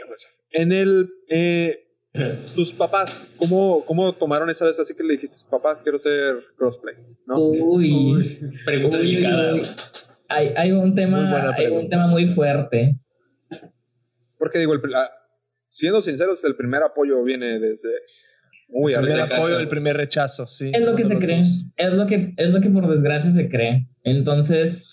en 0.51 0.71
el, 0.71 1.09
eh, 1.29 1.79
tus 2.55 2.73
papás, 2.73 3.27
¿cómo, 3.37 3.83
¿cómo 3.85 4.13
tomaron 4.13 4.49
esa 4.51 4.65
vez 4.65 4.79
así 4.79 4.93
que 4.93 5.03
le 5.03 5.13
dijiste, 5.13 5.47
papás, 5.49 5.79
quiero 5.81 5.97
ser 5.97 6.43
crossplay, 6.55 6.95
¿no? 7.25 7.35
Uy. 7.37 8.39
Pregunta 8.65 8.97
Uy, 8.97 9.03
uy, 9.03 9.11
delicada. 9.15 9.53
uy. 9.55 9.61
Hay, 10.33 10.49
hay 10.57 10.71
un 10.71 10.95
tema, 10.95 11.53
hay 11.55 11.67
un 11.67 11.89
tema 11.89 12.07
muy 12.07 12.25
fuerte. 12.27 12.99
Porque 14.37 14.59
digo, 14.59 14.73
el 14.73 14.81
ah, 14.95 15.09
siendo 15.69 16.01
sinceros, 16.01 16.43
el 16.43 16.55
primer 16.55 16.81
apoyo 16.83 17.23
viene 17.23 17.59
desde 17.59 17.89
muy 18.67 18.93
El 18.93 19.01
primer 19.01 19.21
arriba. 19.21 19.37
apoyo, 19.37 19.59
el 19.59 19.67
primer 19.67 19.95
rechazo, 19.95 20.47
sí. 20.47 20.71
Es 20.73 20.81
lo 20.83 20.95
que 20.95 21.03
se 21.03 21.19
cree, 21.19 21.37
dos. 21.37 21.65
es 21.77 21.93
lo 21.93 22.07
que, 22.07 22.33
es 22.37 22.51
lo 22.51 22.61
que 22.61 22.69
por 22.69 22.89
desgracia 22.89 23.29
se 23.29 23.47
cree. 23.47 23.87
Entonces, 24.03 24.89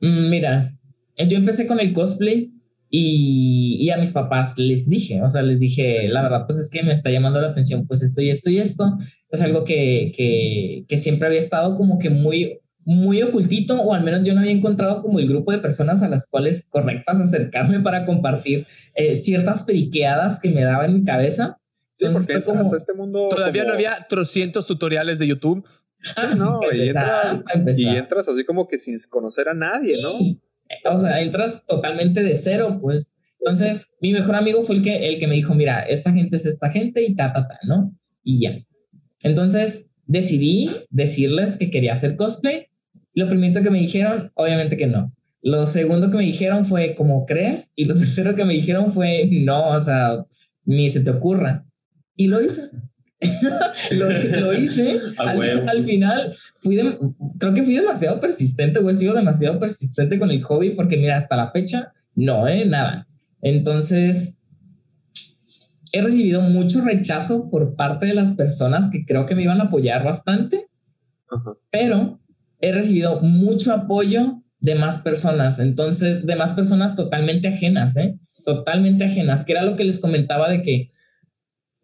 mm, 0.00 0.28
mira, 0.28 0.78
yo 1.16 1.38
empecé 1.38 1.66
con 1.66 1.80
el 1.80 1.94
cosplay 1.94 2.52
y, 2.90 3.78
y 3.80 3.90
a 3.90 3.96
mis 3.96 4.12
papás 4.12 4.58
les 4.58 4.88
dije, 4.88 5.22
o 5.22 5.30
sea, 5.30 5.42
les 5.42 5.58
dije, 5.58 6.08
la 6.08 6.22
verdad, 6.22 6.44
pues 6.46 6.58
es 6.58 6.70
que 6.70 6.82
me 6.82 6.92
está 6.92 7.10
llamando 7.10 7.40
la 7.40 7.48
atención, 7.48 7.86
pues 7.86 8.02
esto 8.02 8.20
y 8.20 8.30
esto 8.30 8.50
y 8.50 8.58
esto. 8.58 8.98
Es 9.30 9.40
algo 9.40 9.64
que, 9.64 10.12
que, 10.14 10.84
que 10.86 10.98
siempre 10.98 11.26
había 11.26 11.38
estado 11.38 11.76
como 11.76 11.98
que 11.98 12.10
muy, 12.10 12.60
muy 12.86 13.20
ocultito, 13.20 13.74
o 13.82 13.92
al 13.92 14.04
menos 14.04 14.22
yo 14.22 14.32
no 14.32 14.40
había 14.40 14.52
encontrado 14.52 15.02
como 15.02 15.18
el 15.18 15.28
grupo 15.28 15.50
de 15.52 15.58
personas 15.58 16.02
a 16.02 16.08
las 16.08 16.26
cuales 16.28 16.68
correctas 16.70 17.20
acercarme 17.20 17.80
para 17.80 18.06
compartir 18.06 18.64
eh, 18.94 19.16
ciertas 19.16 19.64
periqueadas 19.64 20.40
que 20.40 20.50
me 20.50 20.62
daba 20.62 20.84
en 20.86 20.94
mi 20.94 21.04
cabeza. 21.04 21.58
Sí, 21.92 22.04
Entonces 22.06 22.32
porque 22.32 22.44
como- 22.44 22.72
a 22.72 22.76
este 22.76 22.94
mundo. 22.94 23.28
Todavía 23.28 23.62
como- 23.62 23.72
no 23.72 23.74
había 23.74 23.98
300 24.08 24.64
tutoriales 24.66 25.18
de 25.18 25.26
YouTube. 25.26 25.66
Sí, 26.14 26.22
no, 26.38 26.60
y 26.72 26.88
entras, 26.88 27.38
y 27.76 27.86
entras 27.88 28.28
así 28.28 28.44
como 28.44 28.68
que 28.68 28.78
sin 28.78 28.96
conocer 29.10 29.48
a 29.48 29.54
nadie, 29.54 30.00
¿no? 30.00 30.16
Sí. 30.20 30.40
O 30.84 31.00
sea, 31.00 31.20
entras 31.20 31.66
totalmente 31.66 32.22
de 32.22 32.36
cero, 32.36 32.78
pues. 32.80 33.14
Entonces, 33.40 33.96
mi 34.00 34.12
mejor 34.12 34.36
amigo 34.36 34.64
fue 34.64 34.76
el 34.76 34.82
que, 34.82 35.08
el 35.08 35.18
que 35.18 35.26
me 35.26 35.34
dijo, 35.34 35.54
mira, 35.54 35.80
esta 35.82 36.12
gente 36.12 36.36
es 36.36 36.46
esta 36.46 36.70
gente 36.70 37.02
y 37.02 37.16
ta, 37.16 37.32
ta, 37.32 37.48
ta, 37.48 37.58
¿no? 37.64 37.92
Y 38.22 38.40
ya. 38.40 38.58
Entonces, 39.24 39.90
decidí 40.06 40.70
decirles 40.90 41.56
que 41.56 41.70
quería 41.70 41.92
hacer 41.94 42.14
cosplay. 42.16 42.68
Lo 43.16 43.28
primero 43.28 43.62
que 43.62 43.70
me 43.70 43.80
dijeron, 43.80 44.30
obviamente 44.34 44.76
que 44.76 44.86
no. 44.86 45.12
Lo 45.40 45.66
segundo 45.66 46.10
que 46.10 46.18
me 46.18 46.24
dijeron 46.24 46.66
fue, 46.66 46.94
¿cómo 46.94 47.24
crees? 47.24 47.72
Y 47.74 47.86
lo 47.86 47.96
tercero 47.98 48.36
que 48.36 48.44
me 48.44 48.52
dijeron 48.52 48.92
fue, 48.92 49.26
no, 49.42 49.70
o 49.70 49.80
sea, 49.80 50.24
ni 50.64 50.90
se 50.90 51.00
te 51.00 51.10
ocurra. 51.10 51.64
Y 52.14 52.26
lo 52.26 52.42
hice. 52.42 52.70
lo, 53.92 54.10
lo 54.10 54.52
hice. 54.52 55.00
Al, 55.16 55.82
final, 55.82 56.36
fui 56.60 56.76
de- 56.76 56.98
creo 57.38 57.54
que 57.54 57.62
fui 57.62 57.74
demasiado 57.74 58.20
persistente, 58.20 58.80
güey. 58.80 58.94
He 58.94 58.98
sido 58.98 59.14
demasiado 59.14 59.58
persistente 59.58 60.18
con 60.18 60.30
el 60.30 60.42
hobby 60.42 60.70
porque, 60.70 60.98
mira, 60.98 61.16
hasta 61.16 61.36
la 61.36 61.50
fecha, 61.50 61.94
no, 62.14 62.46
eh, 62.46 62.66
nada. 62.66 63.08
Entonces, 63.40 64.42
he 65.90 66.02
recibido 66.02 66.42
mucho 66.42 66.82
rechazo 66.82 67.48
por 67.48 67.76
parte 67.76 68.04
de 68.06 68.14
las 68.14 68.32
personas 68.32 68.90
que 68.90 69.06
creo 69.06 69.24
que 69.24 69.34
me 69.34 69.44
iban 69.44 69.62
a 69.62 69.64
apoyar 69.64 70.04
bastante, 70.04 70.68
pero 71.70 72.20
he 72.60 72.72
recibido 72.72 73.20
mucho 73.20 73.72
apoyo 73.72 74.42
de 74.60 74.74
más 74.74 75.00
personas. 75.00 75.58
Entonces, 75.58 76.24
de 76.26 76.36
más 76.36 76.54
personas 76.54 76.96
totalmente 76.96 77.48
ajenas, 77.48 77.96
¿eh? 77.96 78.18
Totalmente 78.44 79.04
ajenas, 79.04 79.44
que 79.44 79.52
era 79.52 79.62
lo 79.62 79.76
que 79.76 79.84
les 79.84 79.98
comentaba 79.98 80.48
de 80.50 80.62
que, 80.62 80.86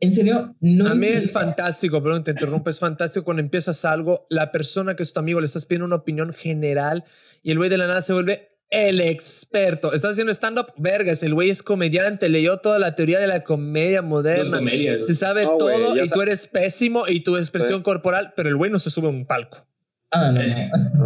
en 0.01 0.13
serio, 0.13 0.57
no. 0.61 0.89
A 0.89 0.95
mí 0.95 1.07
es 1.07 1.31
fantástico, 1.31 2.03
perdón, 2.03 2.25
te 2.25 2.31
interrumpo, 2.33 2.71
es 2.71 2.81
fantástico 2.81 3.25
cuando 3.25 3.43
empiezas 3.43 3.85
algo, 3.85 4.27
la 4.31 4.51
persona 4.51 4.97
que 4.97 5.03
es 5.03 5.13
tu 5.13 5.21
amigo 5.21 5.41
le 5.41 5.47
estás 5.47 5.65
pidiendo 5.67 5.87
una 5.87 5.97
opinión 5.97 6.33
general 6.33 7.05
y 7.43 7.51
el 7.53 7.59
güey 7.59 7.71
de 7.71 7.79
la 7.79 7.87
nada 7.87 8.03
se 8.03 8.13
vuelve 8.13 8.49
el 8.71 9.01
experto. 9.01 9.93
Estás 9.93 10.13
haciendo 10.13 10.33
stand-up, 10.33 10.73
vergas, 10.79 11.23
el 11.23 11.35
güey 11.35 11.51
es 11.51 11.63
comediante, 11.63 12.29
leyó 12.29 12.57
toda 12.59 12.79
la 12.79 12.95
teoría 12.95 13.21
de 13.21 13.27
la 13.27 13.45
comedia 13.45 14.01
moderna, 14.03 14.59
comedia, 14.59 15.01
se 15.03 15.15
sabe 15.15 15.45
güey, 15.45 15.59
todo 15.59 15.95
ya 15.95 16.05
y 16.05 16.09
sa- 16.09 16.15
tú 16.15 16.23
eres 16.23 16.47
pésimo 16.47 17.07
y 17.07 17.21
tu 17.23 17.37
expresión 17.37 17.83
corporal, 17.83 18.33
pero 18.35 18.49
el 18.49 18.57
güey 18.57 18.71
no 18.71 18.79
se 18.79 18.89
sube 18.91 19.07
a 19.07 19.11
un 19.11 19.27
palco. 19.27 19.67
Ah, 20.13 20.31
no, 20.31 20.43
no. 20.43 20.55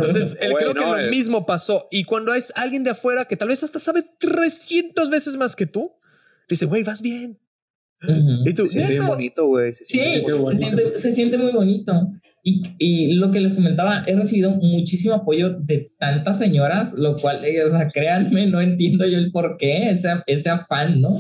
Entonces, 0.01 0.37
él 0.41 0.51
Güey, 0.51 0.65
creo 0.65 0.75
que 0.75 0.81
no, 0.81 0.95
lo 0.97 0.99
eh. 1.01 1.11
mismo 1.11 1.47
pasó. 1.47 1.87
Y 1.91 2.05
cuando 2.05 2.35
es 2.35 2.53
alguien 2.57 2.83
de 2.85 2.91
afuera 2.91 3.25
que 3.27 3.37
tal 3.37 3.49
vez 3.49 3.63
hasta 3.63 3.79
sabe 3.79 4.05
300 4.19 5.11
veces 5.11 5.37
más 5.37 5.55
que 5.57 5.67
tú, 5.67 5.93
dice, 6.49 6.67
güey, 6.67 6.83
vas 6.83 7.03
bien. 7.03 7.39
Ujú. 8.03 8.49
Y 8.49 8.53
tú, 8.55 8.69
Se 8.69 8.85
siente 8.87 9.07
bonito, 9.07 9.47
güey. 9.47 9.73
se 9.73 9.85
Sí, 9.85 9.99
siente 9.99 10.27
se 10.27 10.33
bonito. 10.33 10.57
siente, 10.67 10.99
se 10.99 11.11
siente 11.13 11.39
muy 11.39 11.53
bonito. 11.53 12.09
Y, 12.43 12.63
y 12.79 13.13
lo 13.15 13.31
que 13.33 13.41
les 13.41 13.55
comentaba, 13.57 14.05
he 14.07 14.15
recibido 14.15 14.51
muchísimo 14.51 15.15
apoyo 15.15 15.51
de 15.59 15.91
tantas 15.99 16.39
señoras, 16.39 16.95
lo 16.97 17.17
cual, 17.17 17.45
eh, 17.45 17.63
o 17.65 17.71
sea, 17.71 17.89
créanme, 17.91 18.47
no 18.47 18.61
entiendo 18.61 19.07
yo 19.07 19.19
el 19.19 19.33
por 19.33 19.57
qué, 19.57 19.89
ese, 19.89 20.11
ese 20.27 20.51
afán, 20.51 21.01
¿no? 21.01 21.11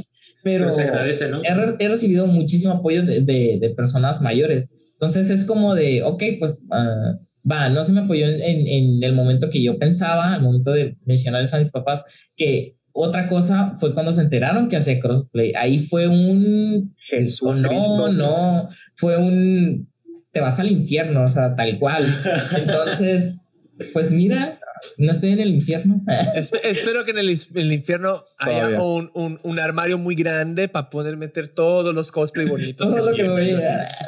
Pero 0.44 0.66
Pero 0.66 0.72
se 0.72 0.82
agradece, 0.82 1.28
¿no? 1.28 1.42
he, 1.42 1.84
he 1.84 1.88
recibido 1.88 2.28
muchísimo 2.28 2.74
apoyo 2.74 3.04
de, 3.04 3.22
de- 3.22 3.58
de 3.60 3.70
personas 3.70 4.22
mayores. 4.22 4.72
Entonces 4.92 5.28
es 5.30 5.44
como 5.44 5.74
de, 5.74 6.04
ok, 6.04 6.22
pues 6.38 6.66
uh, 6.70 7.18
va, 7.50 7.68
no 7.68 7.84
se 7.84 7.92
me 7.92 8.00
apoyó 8.00 8.26
en, 8.26 8.40
en, 8.40 8.66
en, 8.66 9.02
el 9.02 9.14
momento 9.14 9.50
que 9.50 9.62
yo 9.62 9.78
pensaba, 9.78 10.34
al 10.34 10.42
momento 10.42 10.72
de 10.72 10.96
mencionarles 11.04 11.54
a 11.54 11.58
mis 11.58 11.72
papás, 11.72 12.04
que 12.36 12.76
otra 12.98 13.26
cosa 13.26 13.74
fue 13.78 13.92
cuando 13.92 14.12
se 14.12 14.22
enteraron 14.22 14.68
que 14.68 14.76
hacía 14.76 14.98
crossplay. 15.00 15.52
Ahí 15.54 15.80
fue 15.80 16.08
un... 16.08 16.94
Jesús. 16.96 17.56
No, 17.56 18.08
no, 18.08 18.68
fue 18.94 19.18
un... 19.18 19.88
Te 20.32 20.40
vas 20.40 20.58
al 20.60 20.70
infierno, 20.70 21.24
o 21.24 21.28
sea, 21.28 21.54
tal 21.54 21.78
cual. 21.78 22.06
Entonces, 22.56 23.50
pues 23.92 24.12
mira, 24.12 24.58
no 24.98 25.12
estoy 25.12 25.30
en 25.30 25.40
el 25.40 25.48
infierno. 25.54 26.00
espero 26.34 27.04
que 27.04 27.10
en 27.12 27.18
el, 27.18 27.28
el 27.54 27.72
infierno 27.72 28.24
haya 28.38 28.80
un, 28.82 29.10
un, 29.14 29.40
un, 29.42 29.58
armario 29.58 29.98
muy 29.98 30.14
grande 30.14 30.68
para 30.68 30.90
poder 30.90 31.16
meter 31.16 31.48
todos 31.48 31.94
los 31.94 32.10
cosplay 32.12 32.46
bonitos. 32.46 32.86
Todo 32.88 32.96
que, 32.96 33.10
lo 33.10 33.16
que, 33.16 33.28
voy 33.28 33.58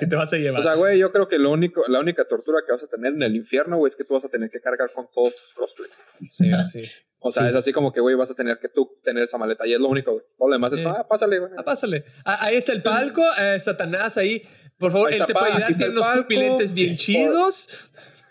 que, 0.00 0.06
te 0.06 0.16
vas 0.16 0.32
a 0.32 0.36
llevar. 0.36 0.60
O 0.60 0.62
sea, 0.62 0.74
güey, 0.74 0.98
yo 0.98 1.12
creo 1.12 1.28
que 1.28 1.38
lo 1.38 1.50
único, 1.50 1.82
la 1.88 2.00
única 2.00 2.24
tortura 2.24 2.58
que 2.66 2.72
vas 2.72 2.82
a 2.82 2.86
tener 2.86 3.12
en 3.14 3.22
el 3.22 3.36
infierno, 3.36 3.76
güey, 3.78 3.90
es 3.90 3.96
que 3.96 4.04
tú 4.04 4.14
vas 4.14 4.24
a 4.24 4.28
tener 4.28 4.50
que 4.50 4.60
cargar 4.60 4.92
con 4.92 5.06
todos 5.14 5.34
tus 5.34 5.52
cosplays. 5.54 5.94
Sí, 6.28 6.50
sí. 6.82 6.90
O 7.20 7.32
sea, 7.32 7.42
Sí. 7.44 7.48
es 7.48 7.54
así 7.56 7.72
como 7.72 7.92
que, 7.92 8.00
güey, 8.00 8.14
vas 8.14 8.30
a 8.30 8.34
tener 8.34 8.58
que 8.60 8.68
tú 8.68 8.90
tener 9.02 9.24
esa 9.24 9.38
maleta. 9.38 9.66
Y 9.66 9.72
es 9.72 9.80
lo 9.80 9.88
único, 9.88 10.12
güey. 10.12 10.24
Todo 10.38 10.48
lo 10.48 10.54
demás 10.54 10.72
es, 10.74 10.78
Sí. 10.80 10.84
ah, 10.86 11.04
pásale, 11.08 11.40
güey. 11.40 11.50
Ah, 11.58 11.64
pásale. 11.64 12.04
Ah, 12.24 12.38
ahí 12.42 12.56
está 12.56 12.72
el 12.72 12.82
palco, 12.82 13.22
eh, 13.40 13.58
Satanás 13.58 14.16
ahí. 14.18 14.42
Por 14.78 14.92
favor, 14.92 15.08
Ahí 15.08 15.14
él 15.16 15.20
está 15.22 15.26
te 15.26 15.32
pa- 15.34 15.40
puede 15.40 15.52
ayudar. 15.54 15.72
Tiene 15.72 15.92
unos 15.92 16.06
palco. 16.06 16.22
pupilentes 16.22 16.74
bien 16.74 16.90
Por- 16.90 16.96
chidos. 16.98 17.68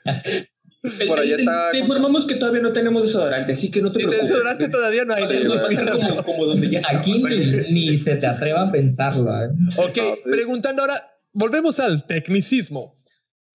Por 1.08 1.20
allá 1.20 1.36
Te- 1.36 1.42
está- 1.42 1.70
Te 1.72 1.80
informamos 1.80 2.26
que 2.28 2.36
todavía 2.36 2.62
no 2.62 2.72
tenemos 2.72 3.02
desodorante, 3.04 3.54
así 3.54 3.72
que 3.72 3.82
no 3.82 3.92
te 3.92 4.00
preocupes. 4.00 4.22
desodorante 4.30 4.70
todavía 4.70 5.06
no 5.06 5.14
hay. 5.16 5.24
O 5.24 5.26
sea, 5.28 5.40
no 5.44 5.56
va 5.56 5.62
a 5.62 5.68
ser 5.68 5.90
como, 5.90 6.24
como 6.24 6.46
donde 6.46 6.70
ya 6.70 6.80
está. 6.80 6.98
Aquí 7.00 7.24
ni, 7.24 7.72
ni 7.90 7.98
se 7.98 8.16
te 8.16 8.26
atreva 8.28 8.62
a 8.64 8.72
pensarlo. 8.72 9.30
¿eh? 9.44 9.50
Ok, 9.78 9.94
pues- 9.94 10.36
preguntando 10.36 10.84
ahora, 10.84 11.10
volvemos 11.34 11.80
al 11.80 12.06
tecnicismo. 12.06 12.96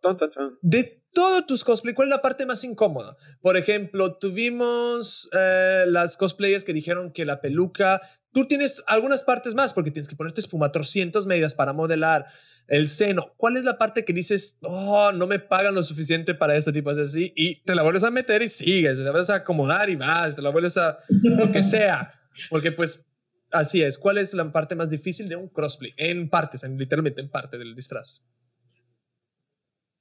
Ton, 0.00 0.16
ton, 0.16 0.30
ton. 0.30 0.58
De 0.62 1.01
todos 1.12 1.46
tus 1.46 1.64
cosplay, 1.64 1.94
¿cuál 1.94 2.08
es 2.08 2.14
la 2.14 2.22
parte 2.22 2.46
más 2.46 2.64
incómoda? 2.64 3.16
Por 3.40 3.56
ejemplo, 3.56 4.14
tuvimos 4.14 5.28
eh, 5.32 5.84
las 5.86 6.16
cosplayers 6.16 6.64
que 6.64 6.72
dijeron 6.72 7.12
que 7.12 7.24
la 7.24 7.40
peluca. 7.40 8.00
Tú 8.32 8.46
tienes 8.46 8.82
algunas 8.86 9.22
partes 9.22 9.54
más 9.54 9.74
porque 9.74 9.90
tienes 9.90 10.08
que 10.08 10.16
ponerte 10.16 10.40
espuma 10.40 10.72
300 10.72 11.26
medidas 11.26 11.54
para 11.54 11.72
modelar 11.72 12.26
el 12.66 12.88
seno. 12.88 13.34
¿Cuál 13.36 13.56
es 13.56 13.64
la 13.64 13.78
parte 13.78 14.04
que 14.04 14.12
dices, 14.12 14.58
oh, 14.62 15.12
no 15.12 15.26
me 15.26 15.38
pagan 15.38 15.74
lo 15.74 15.82
suficiente 15.82 16.34
para 16.34 16.56
este 16.56 16.72
tipo 16.72 16.94
de 16.94 17.02
así? 17.02 17.32
Y 17.36 17.62
te 17.62 17.74
la 17.74 17.82
vuelves 17.82 18.04
a 18.04 18.10
meter 18.10 18.42
y 18.42 18.48
sigues, 18.48 18.96
te 18.96 19.02
la 19.02 19.10
vuelves 19.10 19.30
a 19.30 19.36
acomodar 19.36 19.90
y 19.90 19.96
vas, 19.96 20.34
te 20.34 20.42
la 20.42 20.50
vuelves 20.50 20.76
a 20.78 20.98
lo 21.08 21.52
que 21.52 21.62
sea. 21.62 22.12
Porque 22.48 22.72
pues 22.72 23.06
así 23.50 23.82
es. 23.82 23.98
¿Cuál 23.98 24.18
es 24.18 24.32
la 24.32 24.50
parte 24.50 24.74
más 24.74 24.90
difícil 24.90 25.28
de 25.28 25.36
un 25.36 25.48
crossplay? 25.48 25.92
En 25.96 26.30
partes, 26.30 26.64
en, 26.64 26.78
literalmente 26.78 27.20
en 27.20 27.28
parte 27.28 27.58
del 27.58 27.74
disfraz. 27.74 28.22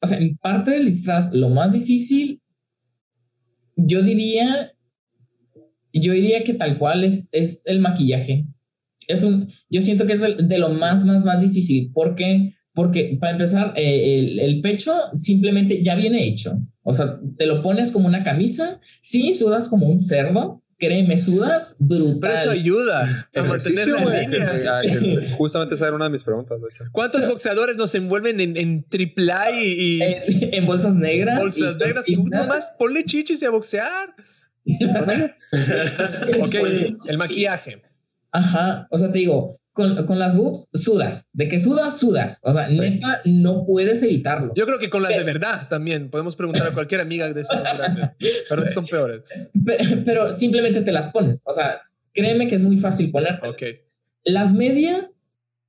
O 0.01 0.07
sea, 0.07 0.17
en 0.17 0.35
parte 0.37 0.71
del 0.71 0.85
disfraz, 0.85 1.33
lo 1.33 1.49
más 1.49 1.73
difícil, 1.73 2.41
yo 3.75 4.01
diría, 4.01 4.73
yo 5.93 6.13
diría 6.13 6.43
que 6.43 6.53
tal 6.53 6.77
cual 6.77 7.03
es, 7.03 7.29
es 7.31 7.65
el 7.67 7.79
maquillaje. 7.79 8.45
Es 9.07 9.23
un, 9.23 9.49
yo 9.69 9.81
siento 9.81 10.07
que 10.07 10.13
es 10.13 10.21
de 10.21 10.57
lo 10.57 10.69
más, 10.69 11.05
más, 11.05 11.23
más 11.23 11.39
difícil. 11.41 11.91
¿Por 11.93 12.15
qué? 12.15 12.53
Porque 12.73 13.17
para 13.19 13.33
empezar, 13.33 13.73
eh, 13.75 14.19
el, 14.19 14.39
el 14.39 14.61
pecho 14.61 14.93
simplemente 15.13 15.83
ya 15.83 15.95
viene 15.95 16.25
hecho. 16.25 16.59
O 16.83 16.93
sea, 16.93 17.19
te 17.37 17.45
lo 17.45 17.61
pones 17.61 17.91
como 17.91 18.07
una 18.07 18.23
camisa. 18.23 18.79
Sí, 19.01 19.33
sudas 19.33 19.67
como 19.67 19.87
un 19.87 19.99
cerdo. 19.99 20.63
Créeme, 20.81 21.17
sudas 21.17 21.75
brutal. 21.79 22.17
Pero 22.19 22.33
eso 22.33 22.49
ayuda 22.51 23.29
a 23.33 23.43
mantener 23.43 23.87
la 23.87 24.21
línea. 24.21 24.51
ah, 24.67 24.81
que- 24.81 25.29
Justamente 25.37 25.75
esa 25.75 25.85
era 25.87 25.95
una 25.95 26.05
de 26.05 26.11
mis 26.11 26.23
preguntas, 26.23 26.59
de 26.59 26.67
hecho. 26.73 26.83
¿Cuántos 26.91 27.25
boxeadores 27.27 27.75
nos 27.77 27.93
envuelven 27.95 28.39
en, 28.41 28.57
en 28.57 28.83
triple 28.83 29.31
A 29.31 29.51
y, 29.51 29.63
y 29.63 30.01
en, 30.01 30.53
en 30.55 30.65
bolsas 30.65 30.95
negras. 30.95 31.39
bolsas 31.39 31.75
y 31.75 31.77
negras? 31.85 32.05
Tú 32.05 32.25
nomás 32.27 32.71
ponle 32.77 33.05
chichis 33.05 33.41
y 33.41 33.45
a 33.45 33.51
boxear. 33.51 34.15
ok, 34.65 35.33
Este, 36.31 36.95
el 37.09 37.17
maquillaje. 37.17 37.81
Ajá, 38.31 38.87
o 38.89 38.97
sea, 38.97 39.11
te 39.11 39.19
digo, 39.19 39.55
con, 39.73 40.05
con 40.05 40.19
las 40.19 40.35
boobs 40.35 40.69
sudas, 40.73 41.29
de 41.33 41.47
que 41.47 41.59
sudas, 41.59 41.97
sudas, 41.99 42.41
o 42.43 42.53
sea, 42.53 42.67
neta, 42.67 43.21
no 43.25 43.65
puedes 43.65 44.03
evitarlo. 44.03 44.51
Yo 44.55 44.65
creo 44.65 44.79
que 44.79 44.89
con 44.89 45.01
las 45.03 45.15
de 45.15 45.23
verdad 45.23 45.67
también. 45.69 46.09
Podemos 46.09 46.35
preguntar 46.35 46.67
a 46.67 46.71
cualquier 46.71 47.01
amiga 47.01 47.31
de 47.31 47.41
esa 47.41 47.61
grande, 47.61 48.11
pero 48.49 48.65
son 48.65 48.85
peores. 48.85 49.21
Pe- 49.65 49.77
Pero 50.05 50.35
simplemente 50.35 50.81
te 50.81 50.91
las 50.91 51.07
pones, 51.09 51.41
o 51.45 51.53
sea, 51.53 51.81
créeme 52.13 52.47
que 52.47 52.55
es 52.55 52.63
muy 52.63 52.77
fácil 52.77 53.11
ponerte. 53.11 53.47
Ok. 53.47 53.61
Las 54.25 54.53
medias 54.53 55.13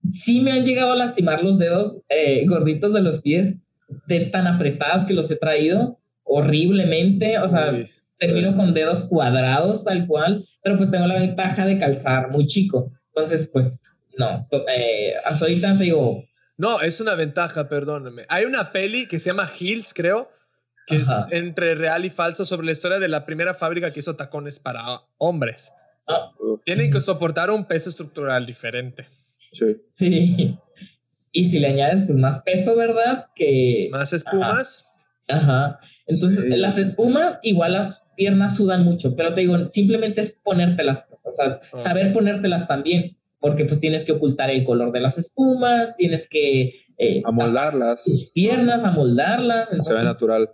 sí 0.08 0.40
me 0.40 0.50
han 0.52 0.64
llegado 0.64 0.92
a 0.92 0.96
lastimar 0.96 1.42
los 1.44 1.58
dedos 1.58 2.00
eh, 2.08 2.44
gorditos 2.46 2.92
de 2.92 3.02
los 3.02 3.20
pies 3.20 3.60
de 4.08 4.20
tan 4.26 4.46
apretadas 4.48 5.06
que 5.06 5.14
los 5.14 5.30
he 5.30 5.36
traído 5.36 6.00
horriblemente, 6.24 7.38
o 7.38 7.46
sea, 7.48 7.70
Uy, 7.72 7.88
termino 8.18 8.56
con 8.56 8.74
dedos 8.74 9.04
cuadrados 9.08 9.84
tal 9.84 10.06
cual, 10.06 10.44
pero 10.62 10.76
pues 10.76 10.90
tengo 10.90 11.06
la 11.06 11.18
ventaja 11.18 11.66
de 11.66 11.78
calzar 11.78 12.30
muy 12.30 12.46
chico. 12.46 12.92
Entonces, 13.14 13.50
pues, 13.52 13.80
no, 14.18 14.46
eh, 14.68 15.14
hasta 15.24 15.44
ahorita 15.46 15.76
te 15.78 15.84
digo, 15.84 16.22
No, 16.58 16.80
es 16.80 17.00
una 17.00 17.14
ventaja, 17.14 17.68
perdóname. 17.68 18.24
Hay 18.28 18.44
una 18.44 18.72
peli 18.72 19.06
que 19.08 19.18
se 19.18 19.30
llama 19.30 19.50
Hills, 19.58 19.92
creo, 19.94 20.30
que 20.86 20.96
Ajá. 20.96 21.26
es 21.28 21.32
entre 21.32 21.74
real 21.74 22.04
y 22.04 22.10
falso 22.10 22.44
sobre 22.44 22.66
la 22.66 22.72
historia 22.72 22.98
de 22.98 23.08
la 23.08 23.24
primera 23.24 23.54
fábrica 23.54 23.90
que 23.90 24.00
hizo 24.00 24.16
tacones 24.16 24.58
para 24.60 25.02
hombres. 25.18 25.72
ah, 26.08 26.32
Tienen 26.64 26.90
que 26.90 27.00
soportar 27.00 27.50
un 27.50 27.64
peso 27.66 27.88
estructural 27.90 28.44
diferente. 28.46 29.06
sí. 29.52 29.76
sí. 29.90 30.58
Y 31.34 31.46
si 31.46 31.60
le 31.60 31.68
añades 31.68 32.02
pues 32.02 32.18
más 32.18 32.42
peso, 32.42 32.76
¿verdad? 32.76 33.28
Que... 33.34 33.88
Más 33.90 34.12
espumas. 34.12 34.86
Ajá. 35.28 35.80
Entonces, 36.06 36.42
Sí. 36.44 36.48
las 36.50 36.76
espumas, 36.76 37.38
igual 37.42 37.72
las 37.72 38.06
piernas 38.16 38.56
sudan 38.56 38.84
mucho, 38.84 39.16
pero 39.16 39.32
te 39.34 39.40
digo, 39.40 39.56
simplemente 39.70 40.20
es 40.20 40.38
ponértelas, 40.44 41.06
pues, 41.08 41.24
o 41.24 41.32
sea, 41.32 41.58
Ok. 41.72 41.80
saber 41.80 42.12
ponértelas 42.12 42.68
también, 42.68 43.16
porque 43.42 43.66
pues 43.66 43.80
tienes 43.80 44.04
que 44.04 44.12
ocultar 44.12 44.48
el 44.50 44.64
color 44.64 44.92
de 44.92 45.00
las 45.00 45.18
espumas, 45.18 45.94
tienes 45.96 46.28
que... 46.30 46.72
eh, 46.96 47.20
Amoldarlas. 47.24 48.04
tus 48.04 48.30
piernas, 48.32 48.84
amoldarlas. 48.84 49.68
Se 49.68 49.74
ve 49.74 49.80
entonces- 49.80 50.04
natural. 50.04 50.48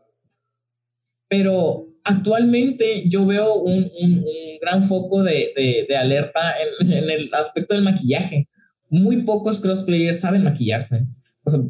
pero 1.29 1.87
actualmente 2.05 3.05
yo 3.09 3.27
veo 3.27 3.55
un, 3.57 3.91
un- 4.01 4.19
un 4.25 4.59
gran 4.61 4.83
foco 4.83 5.23
de, 5.23 5.53
de- 5.55 5.87
de 5.89 5.97
alerta 5.97 6.41
en, 6.81 6.91
en 6.93 7.11
el 7.11 7.31
aspecto 7.35 7.75
del 7.75 7.85
maquillaje. 7.85 8.49
Muy 8.89 9.23
pocos 9.23 9.61
crosplayers 9.61 10.21
saben 10.21 10.43
maquillarse. 10.45 11.07
O 11.45 11.51
sea, 11.51 11.61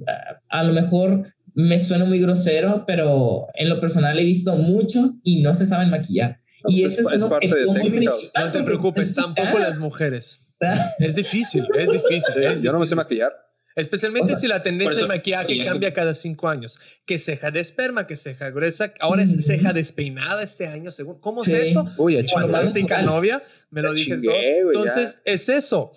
a, 0.49 0.61
a 0.61 0.63
lo 0.63 0.73
mejor 0.73 1.35
me 1.55 1.79
suena 1.81 2.05
muy 2.05 2.21
grosero, 2.21 2.85
pero 2.87 3.49
en 3.55 3.69
lo 3.69 3.81
personal 3.81 4.17
he 4.19 4.23
visto 4.25 4.55
muchos 4.55 5.19
y 5.25 5.43
no 5.43 5.55
se 5.57 5.67
saben 5.67 5.91
maquillar. 5.91 6.39
No, 6.65 6.71
y 6.73 6.83
pues 6.83 6.93
ese 6.93 7.03
es- 7.03 7.09
es, 7.09 7.13
es 7.19 7.25
parte 7.25 7.47
de 7.49 7.67
técnicas. 7.67 8.17
principal, 8.17 8.47
No 8.47 8.53
te 8.53 8.63
preocupes, 8.63 8.95
pues, 8.95 9.15
tampoco 9.15 9.49
cara. 9.53 9.59
las 9.67 9.79
mujeres. 9.81 10.48
Es 10.99 11.15
difícil, 11.15 11.67
es 11.77 11.91
difícil. 11.91 12.35
Sí, 12.37 12.45
es 12.45 12.63
yo 12.63 12.73
no 12.73 12.79
me 12.79 12.87
sé 12.87 12.95
maquillar. 12.97 13.33
Especialmente 13.77 14.25
O 14.25 14.29
sea, 14.31 14.37
si 14.37 14.49
la 14.49 14.61
tendencia 14.61 14.99
del 14.99 15.07
maquillaje 15.07 15.65
cambia 15.65 15.93
cada 15.93 16.13
cinco 16.13 16.49
años. 16.49 16.81
Que 17.07 17.17
ceja 17.17 17.53
de 17.53 17.61
esperma, 17.61 18.09
que 18.09 18.17
ceja 18.17 18.51
gruesa, 18.51 18.93
ahora 18.99 19.23
es 19.23 19.37
ceja 19.47 19.73
despeinada 19.73 20.43
este 20.43 20.67
año, 20.67 20.91
según. 20.91 21.21
¿Cómo 21.21 21.43
Sí. 21.43 21.55
es 21.55 21.69
esto? 21.69 21.89
Uy, 21.97 22.21
ya. 22.21 22.25
Fantástica 22.33 23.03
novia, 23.03 23.41
me 23.71 23.83
lo 23.83 23.95
Ya 23.95 24.17
güey, 24.17 24.61
Entonces, 24.67 25.19
es 25.25 25.49
eso. 25.49 25.93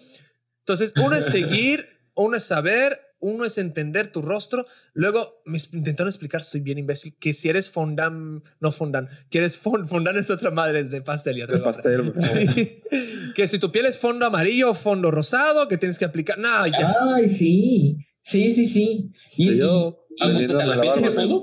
Entonces, 0.60 0.94
uno 1.04 1.16
es 1.16 1.26
seguir, 1.26 1.90
uno 2.14 2.38
es 2.38 2.44
saber, 2.44 3.02
uno 3.22 3.46
es 3.46 3.58
entender 3.58 4.12
tu 4.12 4.22
rostro. 4.22 4.66
Luego, 4.94 5.42
me 5.46 5.58
intentaron 5.72 6.10
explicar, 6.10 6.44
soy 6.44 6.60
bien 6.62 6.78
imbécil, 6.78 7.16
que 7.20 7.34
si 7.34 7.48
eres 7.50 7.70
fondant, 7.72 8.44
no 8.60 8.72
fondant, 8.72 9.10
que 9.30 9.38
eres 9.38 9.58
fond, 9.58 9.88
fondant 9.88 10.18
es 10.18 10.30
otra 10.30 10.52
madre 10.52 10.84
de 10.84 11.02
pastelería. 11.02 11.56
El 11.56 11.62
pastel, 11.62 12.12
güey. 12.12 12.48
Sí. 12.92 13.34
que 13.36 13.48
si 13.48 13.60
tu 13.60 13.72
piel 13.72 13.86
es 13.86 13.98
fondo 13.98 14.26
amarillo 14.26 14.72
o 14.72 14.74
fondo 14.74 15.10
rosado, 15.12 15.68
que 15.68 15.78
tienes 15.78 15.98
que 15.98 16.06
aplicar. 16.06 16.38
No, 16.38 16.68
ya. 16.68 16.94
Ay, 17.16 17.30
sí, 17.30 17.98
sí, 18.20 18.52
sí, 18.52 18.66
sí. 18.66 19.12
Y, 19.38 19.58
yo, 19.58 20.06
y- 20.18 20.48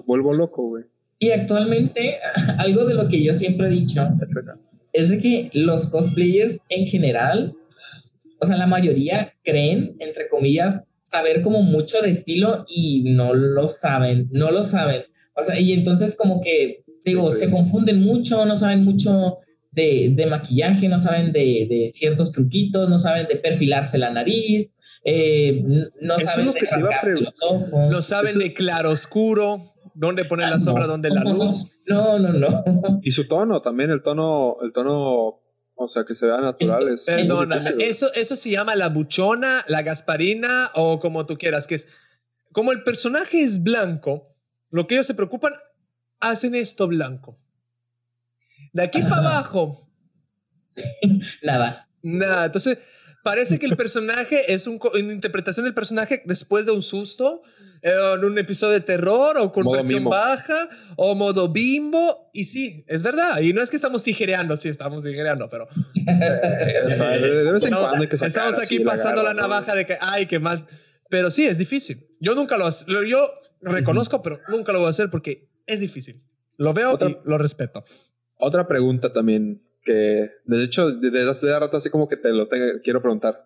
vuelvo 0.07 0.35
loco, 0.35 0.69
güey. 0.69 0.85
y 1.19 1.31
actualmente, 1.31 2.19
algo 2.59 2.85
de 2.85 2.95
lo 2.95 3.09
que 3.09 3.23
yo 3.23 3.33
siempre 3.35 3.69
he 3.69 3.71
dicho 3.71 4.07
es 4.93 5.11
de 5.11 5.19
que 5.19 5.51
los 5.53 5.89
cosplayers 5.89 6.63
en 6.69 6.87
general, 6.87 7.55
o 8.41 8.47
sea, 8.47 8.57
la 8.57 8.67
mayoría 8.67 9.33
creen, 9.45 9.97
entre 10.01 10.29
comillas, 10.29 10.88
saber 11.09 11.43
como 11.43 11.63
mucho 11.63 12.01
de 12.03 12.11
estilo 12.11 12.65
y 12.69 13.03
no 13.13 13.35
lo 13.35 13.69
saben, 13.69 14.29
no 14.31 14.51
lo 14.53 14.63
saben. 14.63 15.03
O 15.35 15.43
sea, 15.43 15.59
y 15.59 15.73
entonces 15.73 16.17
como 16.17 16.41
que, 16.41 16.85
digo, 17.05 17.31
Sí, 17.33 17.41
se 17.41 17.51
confunden 17.51 18.01
mucho, 18.03 18.45
no 18.47 18.55
saben 18.57 18.85
mucho 18.85 19.39
de, 19.73 20.13
de 20.15 20.27
maquillaje, 20.27 20.89
no 20.89 20.99
saben 20.99 21.33
de, 21.33 21.67
de 21.69 21.87
ciertos 21.91 22.33
truquitos, 22.33 22.89
no 22.89 22.99
saben 22.99 23.27
de 23.27 23.37
perfilarse 23.37 23.99
la 23.99 24.11
nariz, 24.11 24.79
eh, 25.05 25.63
no 26.01 26.17
Eso 26.17 26.25
es 26.27 26.31
saben 26.33 26.47
lo 26.47 26.53
de 26.53 26.61
que 26.61 26.67
te 26.67 26.79
iba 26.79 26.89
a 26.89 26.93
rasgarse 26.93 27.25
los 27.25 27.43
ojos. 27.43 27.91
No 27.91 28.03
saben 28.03 28.31
Eso- 28.31 28.39
de 28.41 28.53
claroscuro, 28.55 29.59
dónde 29.95 30.25
poner 30.25 30.49
la 30.51 30.57
Ah, 30.57 30.59
sombra, 30.59 30.85
no. 30.87 30.93
dónde 30.93 31.11
la 31.11 31.23
luz. 31.33 31.67
No, 31.87 32.19
no, 32.19 32.33
no. 32.33 32.65
Y 33.03 33.11
su 33.13 33.27
tono 33.27 33.63
también, 33.63 33.91
el 33.91 34.03
tono, 34.03 34.57
el 34.63 34.73
tono, 34.73 35.41
o 35.81 35.89
sea, 35.89 36.05
que 36.05 36.15
se 36.15 36.27
vea 36.27 36.39
natural. 36.41 36.89
Es 36.89 37.07
güey. 37.07 37.83
eso, 37.85 38.13
eso 38.15 38.35
se 38.37 38.51
llama 38.51 38.75
la 38.75 38.89
buchona, 38.89 39.65
la 39.69 39.83
gasparina 39.83 40.71
o 40.75 40.99
como 40.99 41.25
tú 41.25 41.39
quieras, 41.39 41.67
que 41.67 41.77
es 41.77 41.87
como 42.53 42.73
el 42.73 42.83
personaje 42.83 43.43
es 43.43 43.63
blanco, 43.63 44.35
lo 44.71 44.87
que 44.87 44.97
ellos 44.97 45.07
se 45.07 45.15
preocupan, 45.15 45.53
hacen 46.21 46.55
esto 46.55 46.89
blanco. 46.89 47.39
De 48.73 48.83
aquí 48.83 49.03
para 49.03 49.17
abajo, 49.19 49.89
Nada. 51.43 51.89
nada. 52.03 52.47
Entonces, 52.47 52.79
parece 53.31 53.59
que 53.59 53.67
el 53.67 53.77
personaje 53.77 54.53
es 54.53 54.67
un 54.67 54.79
una 54.95 55.13
interpretación 55.13 55.65
del 55.65 55.75
personaje 55.75 56.23
después 56.25 56.65
de 56.67 56.73
un 56.73 56.83
susto, 56.83 57.43
eh, 57.83 57.93
en 58.17 58.25
un 58.25 58.39
episodio 58.39 58.75
de 58.75 58.81
terror 58.81 59.37
o 59.39 59.53
con 59.53 59.65
Modo 59.65 59.77
versión 59.77 60.01
mimo. 60.01 60.11
baja 60.11 60.69
o 60.97 61.15
modo 61.15 61.49
bimbo. 61.49 62.31
Y 62.33 62.45
sí, 62.45 62.85
es 62.89 63.03
verdad. 63.03 63.41
Y 63.41 63.53
no 63.53 63.63
es 63.63 63.71
que 63.71 63.77
estamos 63.77 64.03
tijereando, 64.03 64.57
sí, 64.57 64.69
estamos 64.69 65.03
tijereando, 65.05 65.49
pero 65.51 65.69
Eh, 65.95 66.75
o 66.87 66.91
sea, 66.91 67.11
de, 67.11 67.21
vez 67.21 67.47
en 67.49 67.57
Estamos- 67.57 67.85
cuando 67.89 68.03
hay 68.03 68.09
que 68.09 68.17
sacar 68.19 68.29
Estamos 68.29 68.59
aquí 68.65 68.81
pasando 68.81 69.23
la 69.23 69.29
garra, 69.35 69.43
¿no? 69.43 69.49
navaja 69.49 69.75
de 69.75 69.87
que, 69.87 69.97
ay, 70.01 70.27
qué 70.27 70.39
mal. 70.39 70.67
Pero 71.11 71.31
sí, 71.31 71.47
es 71.47 71.59
difícil. 71.59 72.07
Yo 72.21 72.35
nunca 72.35 72.57
lo- 72.57 72.69
Yo 73.07 73.31
reconozco, 73.61 74.23
pero 74.23 74.41
nunca 74.49 74.73
lo 74.73 74.79
voy 74.81 74.87
a 74.89 74.91
hacer 74.91 75.11
porque 75.11 75.49
es 75.67 75.81
difícil. 75.81 76.23
Lo 76.57 76.73
veo 76.75 76.93
Otra- 76.93 77.11
y 77.11 77.19
lo 77.25 77.39
respeto. 77.39 77.85
Otra 78.37 78.67
pregunta 78.67 79.13
también 79.13 79.63
que, 79.85 80.31
de 80.45 80.63
hecho, 80.65 80.91
desde 80.93 81.29
hace 81.29 81.59
rato 81.59 81.77
así 81.77 81.91
como 81.91 82.09
que 82.09 82.17
te 82.17 82.33
lo 82.33 82.49
te- 82.49 82.81
quiero 82.83 83.01
preguntar. 83.03 83.45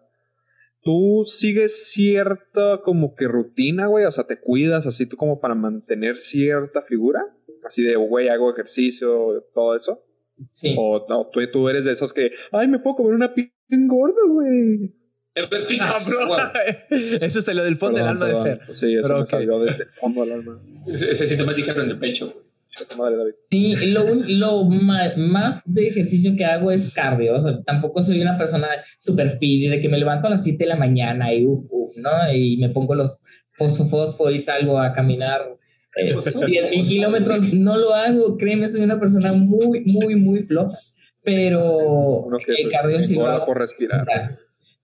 ¿Tú 0.85 1.22
sigues 1.26 1.91
cierta 1.91 2.80
como 2.83 3.14
que 3.14 3.28
rutina, 3.28 3.87
güey? 3.87 4.05
O 4.05 4.11
sea, 4.12 4.24
¿te 4.24 4.41
cuidas 4.41 4.85
así 4.87 5.07
tú 5.07 5.16
como 5.16 5.41
para 5.41 5.55
mantener 5.55 6.18
cierta 6.18 6.83
figura? 6.83 7.20
Así 7.64 7.83
de, 7.85 7.95
güey, 7.95 8.28
hago 8.28 8.51
ejercicio, 8.53 9.45
todo 9.55 9.76
eso. 9.76 10.05
Sí. 10.51 10.74
O 10.76 11.07
no, 11.09 11.28
tú, 11.33 11.41
tú 11.53 11.68
eres 11.68 11.85
de 11.85 11.93
esos 11.93 12.12
que, 12.12 12.33
ay, 12.51 12.66
me 12.66 12.80
puedo 12.80 12.97
comer 12.97 13.14
una 13.14 13.33
pizza 13.33 13.53
gorda, 13.70 14.16
güey. 14.26 14.93
En 15.35 15.49
Ah. 15.80 16.53
Eso 16.91 17.39
es 17.39 17.47
lo 17.55 17.64
del 17.64 17.76
fondo 17.76 17.99
del 17.99 18.07
Perdón, 18.07 18.22
alma 18.22 18.26
perdón. 18.26 18.45
de 18.45 18.57
Fer. 18.66 18.74
Sí, 18.74 18.93
eso 18.95 19.03
Pero 19.05 19.14
me 19.14 19.20
ok. 19.22 19.26
salió 19.28 19.59
desde 19.61 19.85
el 19.85 19.89
fondo 19.91 20.20
del 20.22 20.33
alma. 20.33 20.61
Ese 20.87 21.11
ese 21.11 21.26
síntoma 21.28 21.55
dijeron 21.55 21.89
del 21.89 21.99
pecho. 21.99 22.45
Chica 22.76 22.96
madre, 22.96 23.16
David. 23.16 23.32
Sí, 23.50 23.76
lo, 23.86 24.04
lo 24.26 24.64
más 24.64 25.72
de 25.72 25.88
ejercicio 25.88 26.34
que 26.36 26.44
hago 26.44 26.70
es 26.70 26.92
cardio. 26.94 27.36
O 27.36 27.42
sea, 27.42 27.62
tampoco 27.64 28.02
soy 28.02 28.20
una 28.20 28.38
persona 28.38 28.68
super 28.96 29.38
fit 29.38 29.70
de 29.70 29.80
que 29.80 29.88
me 29.88 29.98
levanto 29.98 30.26
a 30.26 30.30
las 30.30 30.42
7 30.42 30.64
de 30.64 30.68
la 30.68 30.76
mañana 30.76 31.32
y, 31.34 31.46
uf, 31.46 31.66
uf, 31.68 31.96
¿no? 31.96 32.10
y 32.32 32.56
me 32.56 32.70
pongo 32.70 32.94
los 32.94 33.24
fosfo 33.58 34.30
y 34.30 34.38
salgo 34.38 34.78
a 34.78 34.92
caminar 34.92 35.56
eh, 35.96 36.14
10 36.46 36.70
mil 36.70 36.86
kilómetros. 36.86 37.52
No 37.52 37.76
lo 37.76 37.94
hago, 37.94 38.36
créeme, 38.38 38.68
soy 38.68 38.82
una 38.82 38.98
persona 38.98 39.32
muy, 39.32 39.82
muy, 39.84 40.14
muy 40.16 40.42
floja. 40.44 40.78
Pero 41.22 42.26
el 42.48 42.70
cardio 42.70 43.02
sí 43.02 43.16
lo 43.16 43.26
hago. 43.26 43.46
por 43.46 43.58
respirar. 43.58 44.06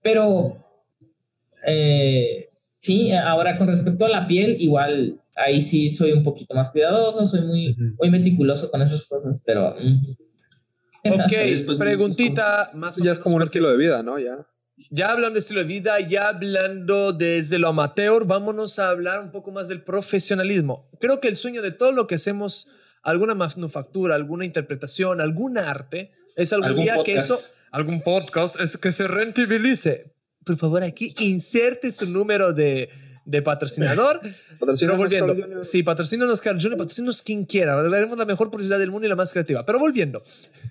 Pero 0.01 0.65
eh, 1.65 2.49
sí, 2.77 3.11
ahora 3.11 3.57
con 3.57 3.67
respecto 3.67 4.05
a 4.05 4.09
la 4.09 4.27
piel, 4.27 4.55
igual 4.59 5.19
ahí 5.45 5.61
sí 5.61 5.89
soy 5.89 6.11
un 6.11 6.23
poquito 6.23 6.53
más 6.53 6.69
cuidadoso, 6.71 7.25
soy 7.25 7.41
muy, 7.41 7.71
Ujú. 7.71 7.95
muy 7.99 8.09
meticuloso 8.11 8.69
con 8.69 8.81
esas 8.81 9.05
cosas, 9.07 9.41
pero. 9.45 9.75
Ok, 11.05 11.33
preguntita 11.79 12.71
más 12.73 12.99
o 12.99 13.03
Ya 13.03 13.13
es 13.13 13.19
como 13.19 13.35
un 13.37 13.43
estilo 13.43 13.69
de 13.69 13.77
vida, 13.77 14.03
¿no? 14.03 14.19
Ya. 14.19 14.45
Ya 14.91 15.11
hablando 15.11 15.33
de 15.33 15.39
estilo 15.39 15.59
de 15.59 15.65
vida, 15.65 15.99
ya 15.99 16.29
hablando 16.29 17.11
desde 17.13 17.59
lo 17.59 17.67
amateur, 17.69 18.25
vámonos 18.25 18.79
a 18.79 18.89
hablar 18.89 19.19
un 19.19 19.31
poco 19.31 19.51
más 19.51 19.67
del 19.67 19.81
profesionalismo. 19.83 20.89
Creo 21.01 21.19
que 21.19 21.27
el 21.27 21.35
sueño 21.35 21.61
de 21.61 21.71
todo 21.71 21.91
lo 21.91 22.07
que 22.07 22.15
hacemos, 22.15 22.67
alguna 23.03 23.35
manufactura, 23.35 24.15
alguna 24.15 24.45
interpretación, 24.45 25.19
algún 25.19 25.57
arte, 25.57 26.11
es 26.35 26.53
algún, 26.53 26.69
Algún 26.69 26.83
día 26.83 26.93
que 27.03 27.13
podcast. 27.15 27.25
eso, 27.31 27.39
algún 27.71 28.01
podcast, 28.01 28.59
es 28.61 28.77
que 28.77 28.91
se 28.93 29.07
rentabilice. 29.07 30.13
Por 30.45 30.57
favor, 30.57 30.81
aquí 30.83 31.13
inserte 31.19 31.91
su 31.91 32.09
número 32.09 32.53
de, 32.53 32.89
de 33.29 33.41
patrocinador. 33.41 34.21
Patrocina 34.59 34.91
Pero 34.91 35.03
volviendo, 35.03 35.63
sí, 35.63 35.83
patrocínanos 35.83 36.41
Carl 36.41 36.59
Jr., 36.59 36.77
patrocínanos 36.77 37.21
quien 37.21 37.45
quiera. 37.45 37.81
Le 37.81 37.89
daremos 37.89 38.17
la 38.17 38.25
mejor 38.25 38.49
publicidad 38.49 38.79
del 38.79 38.91
mundo 38.91 39.05
y 39.05 39.09
la 39.09 39.15
más 39.15 39.31
creativa. 39.31 39.65
Pero 39.65 39.79
volviendo. 39.79 40.23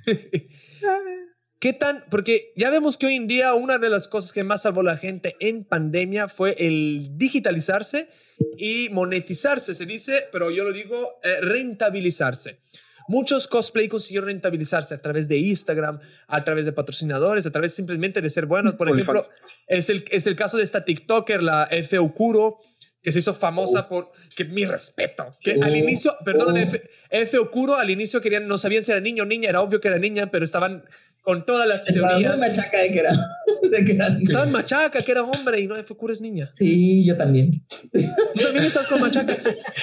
¿Qué 1.60 1.72
tan? 1.72 2.04
Porque 2.10 2.52
ya 2.56 2.70
vemos 2.70 2.96
que 2.96 3.06
hoy 3.06 3.14
en 3.14 3.26
día 3.26 3.54
una 3.54 3.78
de 3.78 3.88
las 3.88 4.06
cosas 4.06 4.32
que 4.32 4.44
más 4.44 4.62
salvó 4.62 4.80
a 4.80 4.84
la 4.84 4.96
gente 4.96 5.34
en 5.40 5.64
pandemia 5.64 6.28
fue 6.28 6.54
el 6.58 7.10
digitalizarse 7.16 8.08
y 8.56 8.88
monetizarse, 8.90 9.74
se 9.74 9.84
dice, 9.84 10.26
pero 10.30 10.52
yo 10.52 10.62
lo 10.62 10.72
digo, 10.72 11.18
eh, 11.24 11.40
rentabilizarse. 11.40 12.60
Muchos 13.08 13.48
cosplay 13.48 13.88
consiguieron 13.88 14.28
rentabilizarse 14.28 14.94
a 14.94 15.00
través 15.02 15.26
de 15.28 15.38
Instagram, 15.38 15.98
a 16.26 16.44
través 16.44 16.64
de 16.66 16.72
patrocinadores, 16.72 17.46
a 17.46 17.50
través 17.50 17.74
simplemente 17.74 18.20
de 18.20 18.30
ser 18.30 18.46
buenos. 18.46 18.74
Por 18.74 18.88
ejemplo, 18.90 19.20
es 19.66 19.90
el, 19.90 20.04
es 20.10 20.26
el 20.26 20.36
caso 20.36 20.56
de 20.58 20.62
esta 20.64 20.84
TikToker, 20.84 21.42
la 21.42 21.64
F. 21.70 21.98
Okuro, 21.98 22.58
que 23.02 23.10
se 23.12 23.20
hizo 23.20 23.32
famosa 23.32 23.88
por. 23.88 24.10
que 24.36 24.44
mi 24.44 24.64
respeto. 24.66 25.36
Que 25.40 25.52
al 25.52 25.72
Oh, 25.72 25.76
inicio, 25.76 26.16
perdón, 26.24 26.54
oh. 26.54 26.56
F, 26.56 26.80
F. 27.10 27.38
Okuro 27.38 27.76
al 27.76 27.88
inicio 27.90 28.20
querían, 28.20 28.46
no 28.46 28.58
sabían 28.58 28.84
si 28.84 28.90
era 28.92 29.00
niño 29.00 29.22
o 29.22 29.26
niña, 29.26 29.48
era 29.48 29.62
obvio 29.62 29.80
que 29.80 29.88
era 29.88 29.98
niña, 29.98 30.30
pero 30.30 30.44
estaban 30.44 30.84
con 31.22 31.44
todas 31.46 31.66
las 31.68 31.88
Estaba 31.88 32.14
muy 32.14 32.24
teorías. 32.24 32.40
machaca 32.40 32.78
de 32.78 32.92
que 32.92 32.98
era. 33.00 33.12
de 33.70 33.84
que 33.84 33.92
era- 33.92 34.18
Estaban 34.22 34.50
machaca, 34.52 35.02
que 35.02 35.12
era 35.12 35.22
hombre 35.22 35.60
y 35.60 35.66
no 35.66 35.76
F. 35.76 35.92
Okuro 35.92 36.12
es 36.12 36.20
niña. 36.20 36.50
Sí, 36.52 37.04
yo 37.04 37.16
también. 37.16 37.64
Tú 37.92 38.42
también 38.42 38.64
estás 38.64 38.86
con 38.86 39.00
machaca. 39.00 39.32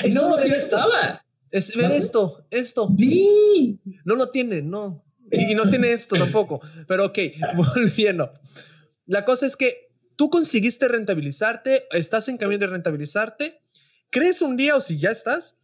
Es 0.04 0.14
no, 0.16 0.44
yo 0.46 0.54
estaba. 0.56 1.25
Es 1.52 1.76
ver 1.76 1.92
esto, 1.92 2.46
esto. 2.50 2.90
Sí. 2.98 3.80
No 4.04 4.16
lo 4.16 4.30
tiene, 4.30 4.62
no. 4.62 5.06
Y, 5.32 5.56
no 5.56 5.70
tiene 5.70 5.92
esto 5.92 6.16
tampoco. 6.20 6.62
Pero 6.88 7.06
ok, 7.06 7.20
volviendo. 7.56 8.32
La 9.06 9.26
cosa 9.26 9.46
es 9.46 9.56
que 9.56 9.90
tú 10.16 10.30
conseguiste 10.30 10.88
rentabilizarte, 10.88 11.86
estás 11.92 12.28
en 12.28 12.38
camino 12.38 12.60
de 12.60 12.68
rentabilizarte. 12.68 13.62
¿Crees 14.10 14.42
un 14.42 14.56
día 14.58 14.76
o 14.76 14.82
si 14.82 14.98
ya 14.98 15.10
estás? 15.12 15.58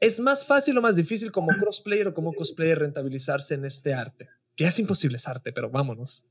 ¿Es 0.00 0.20
más 0.20 0.44
fácil 0.44 0.76
o 0.78 0.82
más 0.82 0.96
difícil 0.96 1.32
como 1.32 1.56
crossplayer 1.58 2.08
o 2.08 2.14
como 2.14 2.32
cosplayer 2.34 2.78
rentabilizarse 2.78 3.54
en 3.54 3.64
este 3.64 3.94
arte? 3.94 4.28
Que 4.56 4.66
es 4.66 4.78
imposible 4.78 5.16
es 5.16 5.26
arte, 5.26 5.52
pero 5.52 5.70
vámonos. 5.70 6.24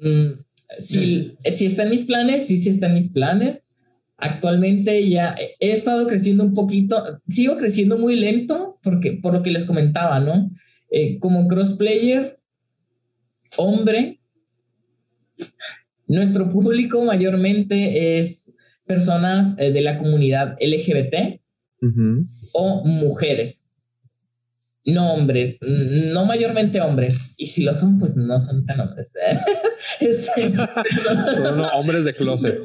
Mm, 0.00 0.40
sí, 0.78 1.36
sí 1.50 1.66
está 1.66 1.84
en 1.84 1.90
mis 1.90 2.04
planes, 2.04 2.46
sí, 2.46 2.56
sí 2.56 2.70
está 2.70 2.86
en 2.86 2.94
mis 2.94 3.12
planes. 3.12 3.71
Actualmente 4.24 5.08
ya 5.08 5.34
he 5.58 5.72
estado 5.72 6.06
creciendo 6.06 6.44
un 6.44 6.54
poquito, 6.54 7.20
sigo 7.26 7.56
creciendo 7.56 7.98
muy 7.98 8.14
lento 8.14 8.78
porque 8.80 9.18
por 9.20 9.34
lo 9.34 9.42
que 9.42 9.50
les 9.50 9.66
comentaba, 9.66 10.20
¿no? 10.20 10.48
Eh, 10.92 11.18
como 11.18 11.48
crossplayer, 11.48 12.38
hombre, 13.56 14.20
nuestro 16.06 16.48
público 16.48 17.04
mayormente 17.04 18.20
es 18.20 18.54
personas 18.86 19.58
eh, 19.58 19.72
de 19.72 19.80
la 19.80 19.98
comunidad 19.98 20.56
LGBT 20.60 21.40
o 22.52 22.84
mujeres. 22.84 23.71
No 24.84 25.12
hombres, 25.12 25.60
no 25.62 26.24
mayormente 26.24 26.80
hombres. 26.80 27.30
Y 27.36 27.46
si 27.46 27.62
lo 27.62 27.72
son, 27.74 28.00
pues 28.00 28.16
no 28.16 28.40
son 28.40 28.66
tan 28.66 28.80
hombres. 28.80 29.14
Son 30.00 31.62
hombres 31.74 32.04
de 32.04 32.14
closet. 32.14 32.60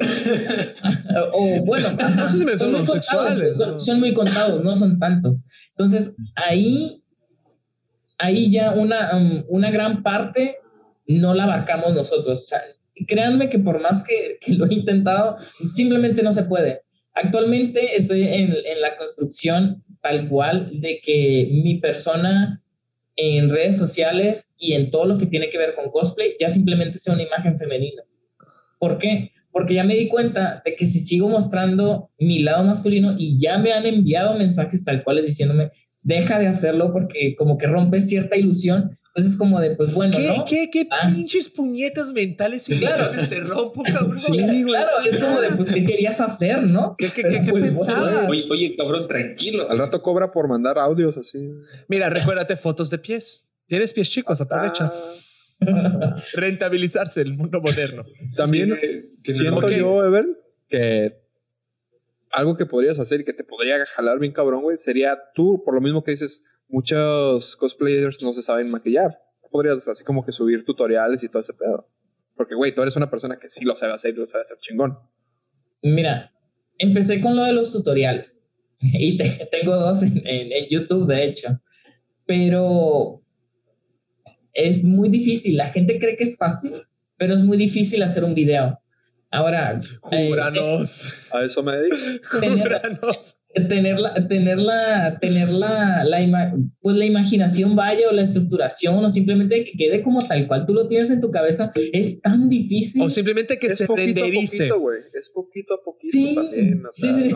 o 1.32 1.64
bueno, 1.64 1.88
No 2.16 2.28
sé 2.28 2.38
si 2.38 2.44
me 2.44 2.56
son 2.56 2.72
muy 2.72 2.80
homosexuales, 2.80 3.56
contados, 3.56 3.56
son, 3.56 3.80
son 3.80 4.00
muy 4.00 4.12
contados, 4.12 4.64
no 4.64 4.74
son 4.74 4.98
tantos. 4.98 5.44
Entonces, 5.70 6.16
ahí, 6.34 7.02
ahí 8.18 8.50
ya 8.50 8.72
una, 8.72 9.16
um, 9.16 9.44
una 9.48 9.70
gran 9.70 10.02
parte 10.02 10.58
no 11.06 11.34
la 11.34 11.44
abarcamos 11.44 11.94
nosotros. 11.94 12.40
O 12.40 12.46
sea, 12.46 12.62
créanme 13.06 13.48
que 13.48 13.58
por 13.58 13.80
más 13.80 14.04
que, 14.04 14.38
que 14.40 14.54
lo 14.54 14.66
he 14.66 14.74
intentado, 14.74 15.38
simplemente 15.72 16.22
no 16.22 16.32
se 16.32 16.44
puede. 16.44 16.82
Actualmente 17.14 17.96
estoy 17.96 18.22
en, 18.24 18.54
en 18.64 18.80
la 18.80 18.96
construcción 18.96 19.84
tal 20.02 20.28
cual 20.28 20.70
de 20.80 21.00
que 21.02 21.48
mi 21.50 21.78
persona 21.78 22.62
en 23.16 23.50
redes 23.50 23.76
sociales 23.76 24.54
y 24.58 24.74
en 24.74 24.90
todo 24.90 25.04
lo 25.04 25.18
que 25.18 25.26
tiene 25.26 25.50
que 25.50 25.58
ver 25.58 25.74
con 25.74 25.90
cosplay 25.90 26.34
ya 26.38 26.50
simplemente 26.50 26.98
sea 26.98 27.14
una 27.14 27.24
imagen 27.24 27.58
femenina. 27.58 28.02
¿Por 28.78 28.98
qué? 28.98 29.32
Porque 29.50 29.74
ya 29.74 29.84
me 29.84 29.96
di 29.96 30.08
cuenta 30.08 30.62
de 30.64 30.76
que 30.76 30.86
si 30.86 31.00
sigo 31.00 31.28
mostrando 31.28 32.10
mi 32.18 32.40
lado 32.40 32.62
masculino 32.64 33.16
y 33.18 33.40
ya 33.40 33.58
me 33.58 33.72
han 33.72 33.86
enviado 33.86 34.38
mensajes 34.38 34.84
tal 34.84 35.02
cuales 35.02 35.26
diciéndome, 35.26 35.72
deja 36.02 36.38
de 36.38 36.46
hacerlo 36.46 36.92
porque 36.92 37.34
como 37.36 37.58
que 37.58 37.66
rompe 37.66 38.00
cierta 38.00 38.36
ilusión. 38.36 38.97
Entonces 39.14 39.36
como 39.36 39.58
de, 39.60 39.74
pues 39.74 39.94
bueno, 39.94 40.16
¿Qué, 40.16 40.28
¿no? 40.36 40.44
qué, 40.44 40.70
qué 40.70 40.86
Ah. 40.90 41.10
pinches 41.12 41.48
puñetas 41.48 42.12
mentales 42.12 42.68
y 42.68 42.78
Claro. 42.78 43.10
te 43.28 43.40
rompo, 43.40 43.82
cabrón? 43.82 44.18
Sí, 44.18 44.32
güey. 44.32 44.62
Claro, 44.64 44.90
es 45.08 45.18
como 45.18 45.40
de, 45.40 45.50
pues, 45.50 45.72
¿qué 45.72 45.84
querías 45.84 46.20
hacer, 46.20 46.62
no? 46.62 46.94
¿Qué, 46.96 47.08
qué, 47.08 47.22
Pero, 47.22 47.34
qué, 47.40 47.42
qué 47.46 47.50
pues, 47.50 47.64
pensabas? 47.64 48.12
bueno, 48.14 48.28
Oye, 48.30 48.44
oye, 48.50 48.76
cabrón, 48.76 49.08
tranquilo. 49.08 49.68
Al 49.68 49.78
rato 49.78 50.02
cobra 50.02 50.30
por 50.30 50.46
mandar 50.46 50.78
audios 50.78 51.16
así. 51.16 51.50
Mira, 51.88 52.10
recuérdate 52.10 52.56
fotos 52.56 52.90
de 52.90 52.98
pies. 52.98 53.48
Tienes 53.66 53.92
pies 53.92 54.08
chicos, 54.10 54.40
aprovecha. 54.40 54.92
Rentabilizarse 56.34 57.20
el 57.20 57.34
mundo 57.34 57.60
moderno. 57.60 58.04
También 58.36 58.78
Sí, 59.24 59.32
siento 59.32 59.60
lo- 59.60 59.66
Ok. 59.66 59.72
yo, 59.72 60.04
Ever, 60.04 60.26
que 60.68 61.16
algo 62.30 62.56
que 62.56 62.66
podrías 62.66 62.98
hacer 62.98 63.20
y 63.20 63.24
que 63.24 63.32
te 63.32 63.42
podría 63.44 63.84
jalar 63.86 64.18
bien 64.18 64.32
cabrón, 64.32 64.62
güey, 64.62 64.76
sería 64.78 65.18
tú, 65.34 65.62
por 65.64 65.74
lo 65.74 65.80
mismo 65.80 66.04
que 66.04 66.12
dices, 66.12 66.44
muchos 66.68 67.56
cosplayers 67.56 68.22
no 68.22 68.32
se 68.32 68.42
saben 68.42 68.70
maquillar. 68.70 69.18
Podrías 69.50 69.88
así 69.88 70.04
como 70.04 70.24
que 70.24 70.32
subir 70.32 70.64
tutoriales 70.64 71.22
y 71.24 71.28
todo 71.28 71.40
ese 71.40 71.54
pedo. 71.54 71.88
Porque, 72.36 72.54
güey, 72.54 72.74
tú 72.74 72.82
eres 72.82 72.96
una 72.96 73.10
persona 73.10 73.38
que 73.38 73.48
sí 73.48 73.64
lo 73.64 73.74
sabe 73.74 73.94
hacer 73.94 74.14
y 74.14 74.18
lo 74.18 74.26
sabe 74.26 74.42
hacer 74.42 74.58
chingón. 74.58 74.98
Mira, 75.82 76.32
empecé 76.76 77.20
con 77.20 77.34
lo 77.34 77.44
de 77.44 77.52
los 77.52 77.72
tutoriales 77.72 78.48
y 78.80 79.16
tengo 79.16 79.76
dos 79.76 80.02
en, 80.02 80.22
en, 80.24 80.68
YouTube, 80.68 81.06
de 81.06 81.24
hecho, 81.24 81.60
pero 82.26 83.22
es 84.52 84.84
muy 84.84 85.08
difícil. 85.08 85.56
La 85.56 85.72
gente 85.72 85.98
cree 85.98 86.16
que 86.16 86.24
es 86.24 86.36
fácil, 86.36 86.72
pero 87.16 87.34
es 87.34 87.42
muy 87.42 87.56
difícil 87.56 88.02
hacer 88.02 88.22
un 88.22 88.34
video. 88.34 88.78
Ahora, 89.30 89.80
eh, 90.10 90.28
júranos. 90.28 91.12
a 91.32 91.42
eso 91.42 91.62
me 91.62 91.72
dedico. 91.76 91.96
Júranos 92.30 93.37
tener 93.68 93.98
la, 93.98 94.28
tener 94.28 94.58
la, 94.58 95.18
tener 95.20 95.48
la, 95.48 96.04
la 96.04 96.54
pues 96.80 96.96
la 96.96 97.04
imaginación 97.04 97.74
vaya 97.74 98.08
o 98.08 98.12
la 98.12 98.22
estructuración 98.22 99.04
o 99.04 99.10
simplemente 99.10 99.64
que 99.64 99.72
quede 99.72 100.02
como 100.02 100.26
tal 100.26 100.46
cual 100.46 100.66
tú 100.66 100.74
lo 100.74 100.86
tienes 100.86 101.10
en 101.10 101.20
tu 101.20 101.30
cabeza 101.30 101.72
es 101.92 102.20
tan 102.20 102.48
difícil. 102.48 103.02
O 103.02 103.10
simplemente 103.10 103.58
que 103.58 103.70
se 103.70 103.86
renderice. 103.86 104.68
Es 105.14 105.30
poquito 105.30 105.74
a 105.74 105.82
poquito 105.82 106.12
sí, 106.12 106.34
también. 106.34 106.82
sí, 106.92 107.12
sí, 107.12 107.34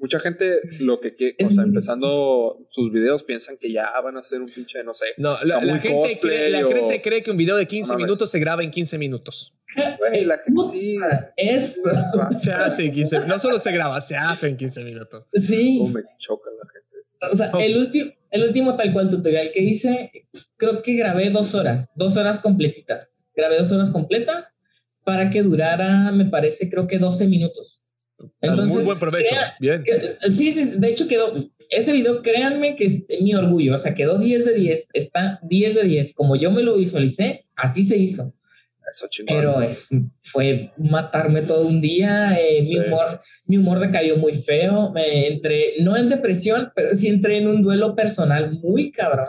Mucha 0.00 0.18
gente 0.18 0.60
lo 0.78 0.98
que 0.98 1.14
quiere, 1.14 1.36
o 1.44 1.50
sea, 1.50 1.62
empezando 1.62 2.66
sus 2.70 2.90
videos 2.90 3.22
piensan 3.22 3.58
que 3.58 3.70
ya 3.70 3.92
van 4.02 4.16
a 4.16 4.22
ser 4.22 4.40
un 4.40 4.50
pinche, 4.50 4.82
no 4.82 4.94
sé. 4.94 5.04
No, 5.18 5.36
la, 5.44 5.60
gente, 5.78 6.18
cree, 6.18 6.48
la 6.48 6.66
gente 6.66 7.02
cree 7.02 7.22
que 7.22 7.30
un 7.30 7.36
video 7.36 7.56
de 7.58 7.66
15 7.66 7.96
minutos 7.96 8.30
se 8.30 8.38
graba 8.38 8.62
en 8.62 8.70
15 8.70 8.96
minutos. 8.96 9.54
Güey, 9.98 10.24
la 10.24 10.38
gente 10.38 10.62
sí. 10.70 10.96
Es. 11.36 11.82
Se 12.32 12.50
hace 12.50 12.86
en 12.86 12.92
15 12.92 13.26
No 13.26 13.38
solo 13.38 13.58
se 13.58 13.70
graba, 13.72 14.00
se 14.00 14.16
hace 14.16 14.48
en 14.48 14.56
15 14.56 14.84
minutos. 14.84 15.26
Sí. 15.34 15.82
me 15.92 16.02
choca 16.18 16.50
la 16.50 16.68
gente. 16.70 17.32
O 17.32 17.36
sea, 17.36 17.50
el, 17.62 17.76
último, 17.76 18.10
el 18.30 18.44
último 18.44 18.76
tal 18.76 18.92
cual 18.94 19.10
tutorial 19.10 19.52
que 19.52 19.60
hice, 19.60 20.10
creo 20.56 20.80
que 20.80 20.94
grabé 20.94 21.28
dos 21.28 21.54
horas, 21.54 21.92
dos 21.94 22.16
horas 22.16 22.40
completitas. 22.40 23.12
Grabé 23.36 23.58
dos 23.58 23.70
horas 23.70 23.90
completas 23.90 24.56
para 25.04 25.28
que 25.28 25.42
durara, 25.42 26.10
me 26.12 26.24
parece, 26.24 26.70
creo 26.70 26.86
que 26.86 26.98
12 26.98 27.26
minutos. 27.26 27.82
Entonces, 28.40 28.74
muy 28.74 28.84
buen 28.84 28.98
provecho. 28.98 29.34
Bien. 29.60 29.84
sí, 30.32 30.52
sí, 30.52 30.78
de 30.78 30.88
hecho 30.88 31.08
quedó. 31.08 31.34
Ese 31.68 31.92
video, 31.92 32.20
créanme 32.20 32.74
que 32.74 32.84
es 32.84 33.06
mi 33.20 33.34
orgullo. 33.34 33.76
O 33.76 33.78
sea, 33.78 33.94
quedó 33.94 34.18
10 34.18 34.44
de 34.44 34.54
10. 34.54 34.88
Está 34.92 35.38
10 35.42 35.74
de 35.76 35.84
10. 35.84 36.14
Como 36.14 36.34
yo 36.34 36.50
me 36.50 36.62
lo 36.62 36.76
visualicé, 36.76 37.46
así 37.54 37.84
se 37.84 37.96
hizo. 37.96 38.34
Eso 38.90 39.06
Pero 39.24 39.60
es, 39.62 39.88
fue 40.20 40.72
matarme 40.76 41.42
todo 41.42 41.68
un 41.68 41.80
día. 41.80 42.36
Eh, 42.40 42.62
mi, 42.62 42.76
humor, 42.76 43.06
mi 43.46 43.56
humor 43.58 43.78
decayó 43.78 44.16
muy 44.16 44.34
feo. 44.34 44.90
Me 44.90 45.28
entré, 45.28 45.74
no 45.80 45.96
en 45.96 46.08
depresión, 46.08 46.72
pero 46.74 46.90
sí 46.94 47.06
entré 47.06 47.38
en 47.38 47.46
un 47.46 47.62
duelo 47.62 47.94
personal 47.94 48.58
muy 48.60 48.90
cabrón. 48.90 49.28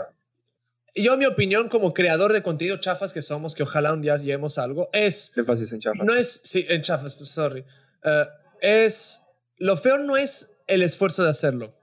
Yo, 0.95 1.15
mi 1.15 1.25
opinión 1.25 1.69
como 1.69 1.93
creador 1.93 2.33
de 2.33 2.43
contenido 2.43 2.77
chafas 2.77 3.13
que 3.13 3.21
somos, 3.21 3.55
que 3.55 3.63
ojalá 3.63 3.93
un 3.93 4.01
día 4.01 4.17
lleguemos 4.17 4.57
a 4.57 4.63
algo, 4.63 4.89
es... 4.91 5.31
Énfasis 5.37 5.71
en 5.71 5.79
chafas. 5.79 6.05
No 6.05 6.15
es... 6.15 6.41
Sí, 6.43 6.65
en 6.67 6.81
chafas, 6.81 7.13
sorry. 7.13 7.63
Uh, 8.03 8.25
es, 8.61 9.21
lo 9.57 9.75
feo 9.75 9.97
no 9.97 10.15
es 10.15 10.57
el 10.67 10.81
esfuerzo 10.83 11.23
de 11.23 11.29
hacerlo. 11.29 11.75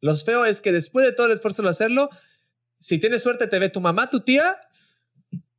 Lo 0.00 0.14
feo 0.16 0.44
es 0.44 0.60
que 0.60 0.72
después 0.72 1.04
de 1.04 1.12
todo 1.12 1.26
el 1.26 1.32
esfuerzo 1.32 1.62
de 1.62 1.70
hacerlo, 1.70 2.10
si 2.78 2.98
tienes 2.98 3.22
suerte 3.22 3.46
te 3.46 3.58
ve 3.58 3.68
tu 3.68 3.80
mamá, 3.80 4.10
tu 4.10 4.20
tía 4.20 4.58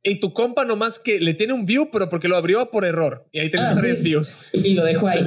y 0.02 0.20
tu 0.20 0.34
compa 0.34 0.66
nomás 0.66 0.98
que 0.98 1.18
le 1.18 1.32
tiene 1.32 1.54
un 1.54 1.64
view, 1.64 1.90
pero 1.90 2.10
porque 2.10 2.28
lo 2.28 2.36
abrió 2.36 2.70
por 2.70 2.84
error. 2.84 3.26
Y 3.32 3.40
ahí 3.40 3.50
tienes 3.50 3.70
ah, 3.70 3.76
tres 3.80 4.02
views. 4.02 4.50
Y 4.52 4.74
lo 4.74 4.84
dejo 4.84 5.08
ahí. 5.08 5.24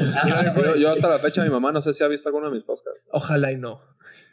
Yo, 0.79 0.91
hasta 0.91 1.09
la 1.09 1.17
fecha 1.17 1.43
mi 1.43 1.49
mamá 1.49 1.71
no 1.71 1.81
sé 1.81 1.93
si 1.93 2.03
ha 2.03 2.07
visto 2.07 2.29
alguno 2.29 2.49
de 2.49 2.55
mis 2.55 2.63
podcasts. 2.63 3.09
Ojalá 3.11 3.51
y 3.51 3.57
no. 3.57 3.81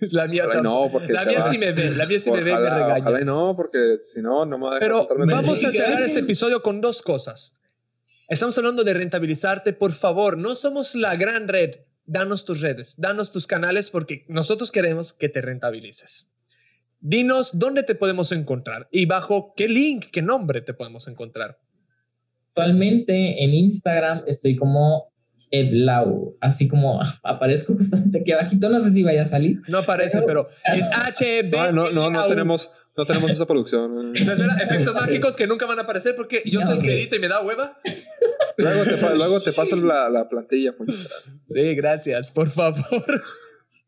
La 0.00 0.26
mía, 0.28 0.46
no, 0.62 0.88
porque 0.92 1.12
la 1.12 1.24
mía 1.24 1.44
sí 1.48 1.56
me 1.56 1.72
ve, 1.72 1.90
la 1.90 2.04
mía 2.04 2.18
sí 2.18 2.30
me 2.30 2.42
ve 2.42 2.50
y 2.50 2.54
me 2.54 2.70
regaña. 2.70 2.96
Ojalá 2.98 3.20
y 3.20 3.24
no, 3.24 3.54
porque 3.56 3.98
si 4.00 4.20
no, 4.20 4.44
no 4.44 4.58
me 4.58 4.66
va 4.66 4.76
a 4.76 4.80
Pero 4.80 5.08
vamos 5.26 5.64
a 5.64 5.72
cerrar 5.72 6.02
este 6.02 6.20
episodio 6.20 6.62
con 6.62 6.80
dos 6.80 7.00
cosas. 7.00 7.56
Estamos 8.28 8.56
hablando 8.56 8.84
de 8.84 8.94
rentabilizarte. 8.94 9.74
Por 9.74 9.92
favor, 9.92 10.38
no 10.38 10.54
somos 10.54 10.94
la 10.94 11.14
gran 11.16 11.48
red. 11.48 11.76
Danos 12.06 12.44
tus 12.44 12.60
redes, 12.60 12.96
danos 12.98 13.32
tus 13.32 13.46
canales 13.46 13.90
porque 13.90 14.24
nosotros 14.28 14.70
queremos 14.70 15.12
que 15.12 15.28
te 15.28 15.40
rentabilices. 15.40 16.30
Dinos 17.00 17.58
dónde 17.58 17.82
te 17.82 17.94
podemos 17.94 18.32
encontrar 18.32 18.88
y 18.90 19.06
bajo 19.06 19.54
qué 19.56 19.68
link, 19.68 20.06
qué 20.12 20.22
nombre 20.22 20.60
te 20.60 20.74
podemos 20.74 21.08
encontrar. 21.08 21.58
Actualmente 22.48 23.42
en 23.42 23.54
Instagram 23.54 24.22
estoy 24.26 24.56
como 24.56 25.12
Eblau, 25.50 26.36
así 26.40 26.68
como 26.68 27.00
aparezco 27.22 27.74
justamente 27.74 28.20
aquí 28.20 28.32
abajito, 28.32 28.68
no 28.68 28.80
sé 28.80 28.90
si 28.90 29.02
vaya 29.02 29.22
a 29.22 29.26
salir. 29.26 29.60
No 29.68 29.78
aparece, 29.78 30.22
pero, 30.22 30.48
es 30.64 30.86
H 30.92 31.42
B. 31.42 31.58
Ah, 31.58 31.72
no, 31.72 31.90
no, 31.90 32.10
no 32.10 32.26
tenemos 32.26 32.70
no 32.96 33.06
tenemos 33.06 33.30
esa 33.30 33.46
producción. 33.46 34.12
efectos 34.14 34.94
mágicos 34.94 35.36
que 35.36 35.46
nunca 35.46 35.66
van 35.66 35.78
a 35.78 35.82
aparecer 35.82 36.14
porque 36.14 36.42
yo 36.44 36.60
soy 36.60 36.78
el 36.78 37.08
que 37.08 37.16
y 37.16 37.18
me 37.18 37.28
da 37.28 37.42
hueva. 37.42 37.78
Luego 38.56 38.84
te, 38.84 39.16
luego 39.16 39.40
te 39.42 39.52
paso 39.52 39.76
la, 39.76 40.08
la 40.08 40.28
plantilla. 40.28 40.74
Sí, 41.48 41.74
gracias, 41.74 42.30
por 42.30 42.50
favor. 42.50 43.22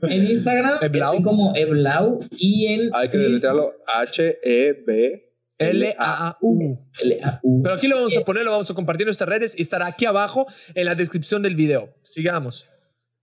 En 0.00 0.26
Instagram 0.26 0.78
estoy 0.82 1.22
como 1.22 1.54
Eblau 1.56 2.18
y 2.38 2.66
en. 2.66 2.90
Hay 2.92 3.08
que 3.08 3.18
deletrearlo 3.18 3.74
H-E-B. 3.86 5.22
L-A-U. 5.58 6.78
L-A-U. 7.00 7.62
Pero 7.62 7.74
aquí 7.74 7.86
lo 7.86 7.96
vamos 7.96 8.16
a 8.16 8.20
poner, 8.20 8.44
lo 8.44 8.50
vamos 8.50 8.70
a 8.70 8.74
compartir 8.74 9.04
en 9.04 9.06
nuestras 9.06 9.28
redes 9.28 9.58
y 9.58 9.62
estará 9.62 9.86
aquí 9.86 10.04
abajo 10.04 10.46
en 10.74 10.84
la 10.84 10.94
descripción 10.94 11.42
del 11.42 11.56
video. 11.56 11.94
Sigamos. 12.02 12.66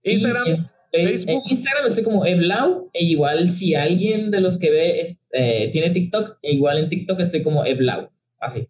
Instagram. 0.02 0.66
En, 0.96 1.42
Instagram 1.50 1.86
estoy 1.86 2.04
como 2.04 2.24
Eblau, 2.24 2.88
e 2.92 3.04
igual 3.04 3.50
si 3.50 3.74
alguien 3.74 4.30
de 4.30 4.40
los 4.40 4.58
que 4.58 4.70
ve 4.70 5.00
este, 5.00 5.70
tiene 5.72 5.90
TikTok, 5.90 6.38
e 6.40 6.52
igual 6.52 6.78
en 6.78 6.88
TikTok 6.88 7.18
estoy 7.18 7.42
como 7.42 7.64
Eblau, 7.64 8.10
así. 8.38 8.68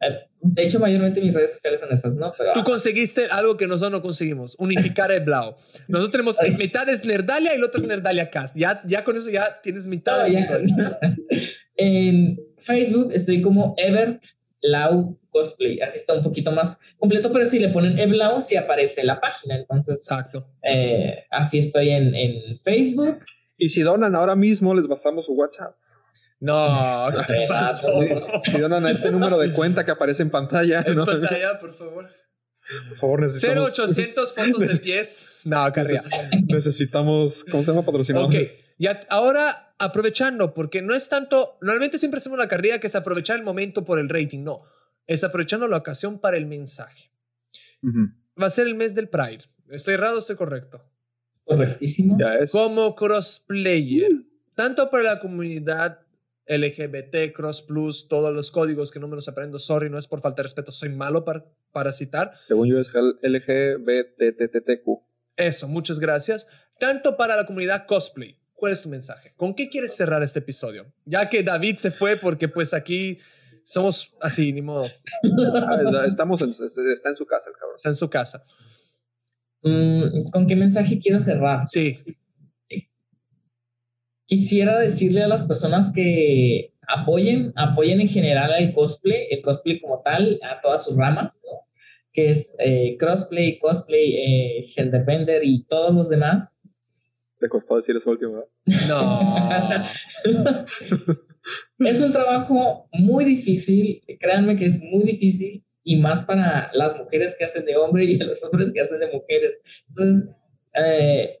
Eh, 0.00 0.18
de 0.40 0.62
hecho, 0.62 0.78
mayormente 0.78 1.20
mis 1.20 1.34
redes 1.34 1.54
sociales 1.54 1.80
son 1.80 1.92
esas, 1.92 2.14
¿no? 2.14 2.32
Pero, 2.38 2.52
Tú 2.52 2.62
conseguiste 2.62 3.26
algo 3.26 3.56
que 3.56 3.66
nosotros 3.66 3.90
no 3.90 4.02
conseguimos, 4.02 4.54
unificar 4.60 5.10
Eblau. 5.10 5.56
Nosotros 5.88 6.12
tenemos 6.12 6.36
mitad 6.56 6.88
es 6.88 7.04
Nerdalia 7.04 7.52
y 7.52 7.56
el 7.56 7.64
otro 7.64 7.80
es 7.80 7.88
Nerdalia 7.88 8.30
Cast. 8.30 8.56
Ya, 8.56 8.80
ya 8.86 9.02
con 9.02 9.16
eso 9.16 9.28
ya 9.28 9.60
tienes 9.60 9.88
mitad. 9.88 10.28
en 11.76 12.38
Facebook 12.58 13.10
estoy 13.12 13.42
como 13.42 13.74
Evert 13.78 14.22
Lau 14.60 15.18
Cosplay. 15.30 15.80
Así 15.80 15.98
está 15.98 16.14
un 16.14 16.22
poquito 16.22 16.52
más 16.52 16.80
completo, 16.98 17.32
pero 17.32 17.44
si 17.44 17.58
le 17.58 17.68
ponen 17.68 17.98
Eblau, 17.98 18.40
sí 18.40 18.56
aparece 18.56 19.04
la 19.04 19.20
página. 19.20 19.56
Entonces, 19.56 20.00
Exacto. 20.00 20.48
Eh, 20.62 21.24
así 21.30 21.58
estoy 21.58 21.90
en, 21.90 22.14
en, 22.14 22.60
Facebook. 22.62 23.24
Y 23.56 23.68
si 23.68 23.82
donan 23.82 24.14
ahora 24.14 24.36
mismo, 24.36 24.74
les 24.74 24.86
pasamos 24.86 25.26
su 25.26 25.32
WhatsApp. 25.32 25.76
No, 26.40 27.10
no 27.10 27.22
Si, 28.42 28.60
donan 28.60 28.86
a 28.86 28.92
este 28.92 29.10
número 29.10 29.38
de 29.38 29.52
cuenta 29.52 29.84
que 29.84 29.90
aparece 29.90 30.22
en 30.22 30.30
pantalla. 30.30 30.84
En 30.86 30.96
pantalla, 31.04 31.58
por 31.58 31.74
favor. 31.74 32.08
Por 32.88 32.98
favor, 32.98 33.20
necesitamos. 33.22 33.76
0800 33.78 34.34
fotos 34.34 34.58
de 34.58 34.76
pies. 34.82 35.28
No, 35.44 35.72
carría. 35.72 36.00
Necesitamos, 36.48 37.44
¿cómo 37.50 37.64
se 37.64 37.70
llama? 37.70 37.84
Patrocinadores. 37.84 38.52
Ok, 38.52 38.58
y 38.78 38.86
ahora 39.08 39.74
aprovechando, 39.78 40.54
porque 40.54 40.82
no 40.82 40.94
es 40.94 41.08
tanto. 41.08 41.58
Normalmente 41.60 41.98
siempre 41.98 42.18
hacemos 42.18 42.38
la 42.38 42.48
carrera 42.48 42.78
que 42.78 42.86
es 42.86 42.94
aprovechar 42.94 43.38
el 43.38 43.44
momento 43.44 43.84
por 43.84 43.98
el 43.98 44.08
rating. 44.08 44.44
No, 44.44 44.62
es 45.06 45.24
aprovechando 45.24 45.66
la 45.66 45.76
ocasión 45.76 46.20
para 46.20 46.36
el 46.36 46.46
mensaje. 46.46 47.10
Va 48.40 48.46
a 48.46 48.50
ser 48.50 48.66
el 48.66 48.74
mes 48.74 48.94
del 48.94 49.08
Pride. 49.08 49.44
¿Estoy 49.68 49.94
errado 49.94 50.16
o 50.16 50.18
estoy 50.20 50.36
correcto? 50.36 50.82
Correctísimo. 51.44 52.16
Ya 52.18 52.36
es. 52.36 52.52
Como 52.52 52.94
crossplayer, 52.94 54.12
tanto 54.54 54.90
para 54.90 55.04
la 55.04 55.20
comunidad 55.20 56.00
LGBT, 56.46 57.32
Cross 57.34 57.62
Plus, 57.62 58.08
todos 58.08 58.34
los 58.34 58.50
códigos 58.50 58.90
que 58.90 59.00
no 59.00 59.08
me 59.08 59.16
los 59.16 59.28
aprendo, 59.28 59.58
sorry, 59.58 59.90
no 59.90 59.98
es 59.98 60.06
por 60.06 60.20
falta 60.20 60.42
de 60.42 60.44
respeto, 60.44 60.72
soy 60.72 60.88
malo 60.88 61.24
para, 61.24 61.44
para 61.72 61.92
citar. 61.92 62.32
Según 62.38 62.68
yo 62.68 62.78
es 62.78 62.90
LGBTTTQ. 62.94 64.88
Eso, 65.36 65.68
muchas 65.68 66.00
gracias. 66.00 66.46
Tanto 66.80 67.16
para 67.16 67.36
la 67.36 67.46
comunidad 67.46 67.86
cosplay, 67.86 68.38
¿cuál 68.58 68.72
es 68.72 68.82
tu 68.82 68.88
mensaje? 68.88 69.32
¿Con 69.36 69.54
qué 69.54 69.68
quieres 69.68 69.94
cerrar 69.94 70.22
este 70.22 70.40
episodio? 70.40 70.92
Ya 71.04 71.28
que 71.28 71.42
David 71.42 71.76
se 71.76 71.90
fue 71.90 72.16
porque 72.16 72.48
pues 72.48 72.74
aquí 72.74 73.18
somos 73.62 74.14
así, 74.20 74.52
ni 74.52 74.62
modo. 74.62 74.86
Estamos 76.06 76.40
está 76.40 77.08
en 77.08 77.16
su 77.16 77.26
casa 77.26 77.50
el 77.50 77.56
cabrón. 77.56 77.76
Está 77.76 77.88
en 77.88 77.94
su 77.94 78.10
casa. 78.10 78.42
Mm, 79.62 80.30
¿Con 80.30 80.46
qué 80.46 80.56
mensaje 80.56 80.98
quiero 80.98 81.20
cerrar? 81.20 81.66
Sí 81.66 81.98
quisiera 84.28 84.78
decirle 84.78 85.22
a 85.22 85.28
las 85.28 85.46
personas 85.46 85.90
que 85.92 86.74
apoyen, 86.86 87.52
apoyen 87.56 88.00
en 88.00 88.08
general 88.08 88.52
al 88.52 88.72
cosplay, 88.74 89.26
el 89.30 89.40
cosplay 89.40 89.80
como 89.80 90.02
tal, 90.02 90.38
a 90.42 90.60
todas 90.60 90.84
sus 90.84 90.96
ramas, 90.96 91.40
que 92.12 92.30
es 92.30 92.54
eh, 92.60 92.96
crossplay, 92.98 93.58
cosplay, 93.58 94.16
eh, 94.16 94.66
y 95.42 95.64
todos 95.64 95.94
los 95.94 96.10
demás. 96.10 96.57
¿Te 97.38 97.48
costó 97.48 97.76
decir 97.76 97.96
eso 97.96 98.10
último? 98.10 98.44
No. 98.88 99.48
es 101.78 102.00
un 102.00 102.12
trabajo 102.12 102.88
muy 102.92 103.24
difícil, 103.24 104.02
créanme 104.18 104.56
que 104.56 104.66
es 104.66 104.82
muy 104.82 105.04
difícil 105.04 105.64
y 105.84 105.96
más 105.96 106.22
para 106.22 106.70
las 106.74 106.98
mujeres 106.98 107.36
que 107.38 107.44
hacen 107.44 107.64
de 107.64 107.76
hombre 107.76 108.04
y 108.04 108.20
a 108.20 108.24
los 108.24 108.42
hombres 108.44 108.72
que 108.72 108.80
hacen 108.80 109.00
de 109.00 109.06
mujeres. 109.12 109.60
Entonces, 109.88 110.28
eh, 110.74 111.38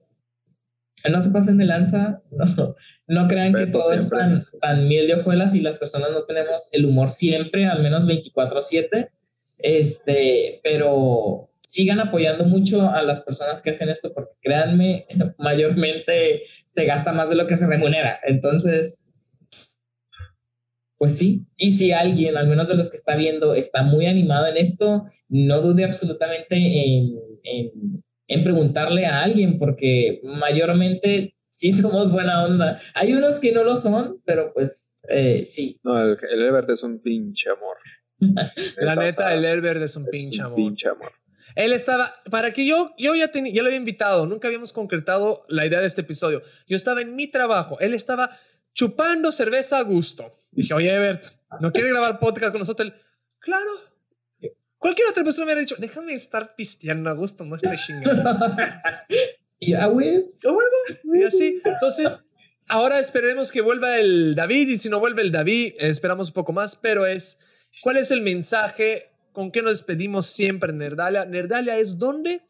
no 1.10 1.20
se 1.20 1.30
pasen 1.30 1.58
de 1.58 1.64
lanza, 1.64 2.22
no, 2.30 2.76
no 3.06 3.28
crean 3.28 3.52
que 3.54 3.66
todo 3.66 3.92
es 3.92 4.08
tan, 4.08 4.46
tan 4.60 4.88
miel 4.88 5.06
de 5.06 5.14
hojuelas 5.14 5.54
y 5.54 5.60
las 5.60 5.78
personas 5.78 6.12
no 6.12 6.24
tenemos 6.24 6.68
el 6.72 6.86
humor 6.86 7.10
siempre, 7.10 7.66
al 7.66 7.82
menos 7.82 8.06
24/7, 8.06 9.10
este, 9.58 10.60
pero 10.62 11.50
sigan 11.68 12.00
apoyando 12.00 12.44
mucho 12.44 12.90
a 12.90 13.02
las 13.02 13.22
personas 13.22 13.60
que 13.60 13.70
hacen 13.70 13.90
esto, 13.90 14.12
porque 14.14 14.32
créanme, 14.40 15.06
mayormente 15.38 16.44
se 16.66 16.86
gasta 16.86 17.12
más 17.12 17.28
de 17.28 17.36
lo 17.36 17.46
que 17.46 17.56
se 17.56 17.66
remunera. 17.66 18.18
Entonces, 18.24 19.12
pues 20.96 21.18
sí, 21.18 21.46
y 21.58 21.72
si 21.72 21.92
alguien, 21.92 22.38
al 22.38 22.48
menos 22.48 22.68
de 22.68 22.74
los 22.74 22.90
que 22.90 22.96
está 22.96 23.16
viendo, 23.16 23.54
está 23.54 23.82
muy 23.82 24.06
animado 24.06 24.46
en 24.46 24.56
esto, 24.56 25.04
no 25.28 25.60
dude 25.60 25.84
absolutamente 25.84 26.56
en, 26.56 27.18
en, 28.28 28.44
preguntarle 28.44 29.04
a 29.04 29.20
alguien, 29.22 29.58
porque 29.58 30.20
mayormente 30.24 31.36
sí 31.50 31.72
somos 31.72 32.10
buena 32.10 32.46
onda. 32.46 32.80
Hay 32.94 33.12
unos 33.12 33.40
que 33.40 33.52
no 33.52 33.62
lo 33.62 33.76
son, 33.76 34.22
pero 34.24 34.54
pues 34.54 34.98
eh, 35.10 35.44
sí. 35.44 35.78
No, 35.84 36.00
el, 36.00 36.16
el 36.32 36.42
Herbert 36.42 36.70
es 36.70 36.82
un 36.82 36.98
pinche 36.98 37.50
amor. 37.50 37.76
La 38.78 38.96
neta, 38.96 39.34
el 39.34 39.44
Herbert 39.44 39.82
es 39.82 39.96
un 39.96 40.06
pinche 40.06 40.40
amor. 40.40 40.56
Pinche 40.56 40.88
amor. 40.88 41.12
Él 41.54 41.72
estaba, 41.72 42.14
para 42.30 42.52
que 42.52 42.66
yo, 42.66 42.94
yo 42.98 43.14
ya, 43.14 43.28
tenía, 43.30 43.52
ya 43.52 43.62
lo 43.62 43.68
había 43.68 43.78
invitado, 43.78 44.26
nunca 44.26 44.48
habíamos 44.48 44.72
concretado 44.72 45.44
la 45.48 45.66
idea 45.66 45.80
de 45.80 45.86
este 45.86 46.02
episodio. 46.02 46.42
Yo 46.66 46.76
estaba 46.76 47.00
en 47.00 47.16
mi 47.16 47.26
trabajo, 47.26 47.78
él 47.80 47.94
estaba 47.94 48.36
chupando 48.74 49.32
cerveza 49.32 49.78
a 49.78 49.82
gusto. 49.82 50.30
Dije, 50.52 50.72
oye, 50.74 50.94
Ebert, 50.94 51.26
¿no 51.60 51.72
quiere 51.72 51.90
grabar 51.90 52.18
podcast 52.18 52.52
con 52.52 52.60
nosotros? 52.60 52.92
claro. 53.40 53.88
Cualquier 54.78 55.08
otra 55.08 55.24
persona 55.24 55.44
me 55.44 55.52
hubiera 55.52 55.60
dicho, 55.62 55.74
déjame 55.76 56.14
estar 56.14 56.54
pisteando 56.54 57.10
a 57.10 57.12
gusto, 57.12 57.44
no 57.44 57.56
estoy 57.56 57.76
chingando. 57.76 58.22
y 59.58 59.74
a 59.74 59.88
huevo. 59.88 60.28
Y 61.14 61.22
así. 61.24 61.60
Entonces, 61.64 62.20
ahora 62.68 63.00
esperemos 63.00 63.50
que 63.50 63.60
vuelva 63.60 63.98
el 63.98 64.36
David 64.36 64.68
y 64.68 64.76
si 64.76 64.88
no 64.88 65.00
vuelve 65.00 65.22
el 65.22 65.32
David, 65.32 65.74
esperamos 65.78 66.28
un 66.28 66.34
poco 66.34 66.52
más, 66.52 66.76
pero 66.76 67.06
es, 67.06 67.40
¿cuál 67.82 67.96
es 67.96 68.12
el 68.12 68.20
mensaje? 68.20 69.10
¿Con 69.32 69.50
qué 69.50 69.62
nos 69.62 69.72
despedimos 69.72 70.26
siempre 70.26 70.70
en 70.70 70.78
Nerdalia? 70.78 71.24
Nerdalia 71.24 71.78
es 71.78 71.98
donde 71.98 72.42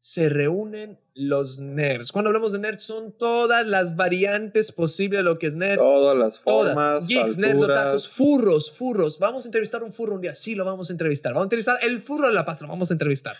se 0.00 0.30
reúnen 0.30 0.98
los 1.14 1.58
nerds. 1.58 2.10
Cuando 2.10 2.30
hablamos 2.30 2.52
de 2.52 2.58
nerds 2.58 2.82
son 2.82 3.12
todas 3.12 3.66
las 3.66 3.96
variantes 3.96 4.72
posibles 4.72 5.18
de 5.18 5.22
lo 5.22 5.38
que 5.38 5.46
es 5.46 5.54
nerds. 5.54 5.82
Todas 5.82 6.16
las 6.16 6.38
formas, 6.38 7.06
Geeks, 7.06 7.36
nerds, 7.36 7.62
otakus, 7.62 8.08
furros, 8.08 8.70
furros. 8.70 9.18
Vamos 9.18 9.44
a 9.44 9.48
entrevistar 9.48 9.82
un 9.84 9.92
furro 9.92 10.14
un 10.14 10.22
día. 10.22 10.34
Sí, 10.34 10.54
lo 10.54 10.64
vamos 10.64 10.88
a 10.88 10.94
entrevistar. 10.94 11.32
Vamos 11.32 11.44
a 11.44 11.46
entrevistar 11.46 11.78
el 11.82 12.00
furro 12.00 12.28
de 12.28 12.32
la 12.32 12.46
paz. 12.46 12.62
Lo 12.62 12.68
vamos 12.68 12.90
a 12.90 12.94
entrevistar. 12.94 13.34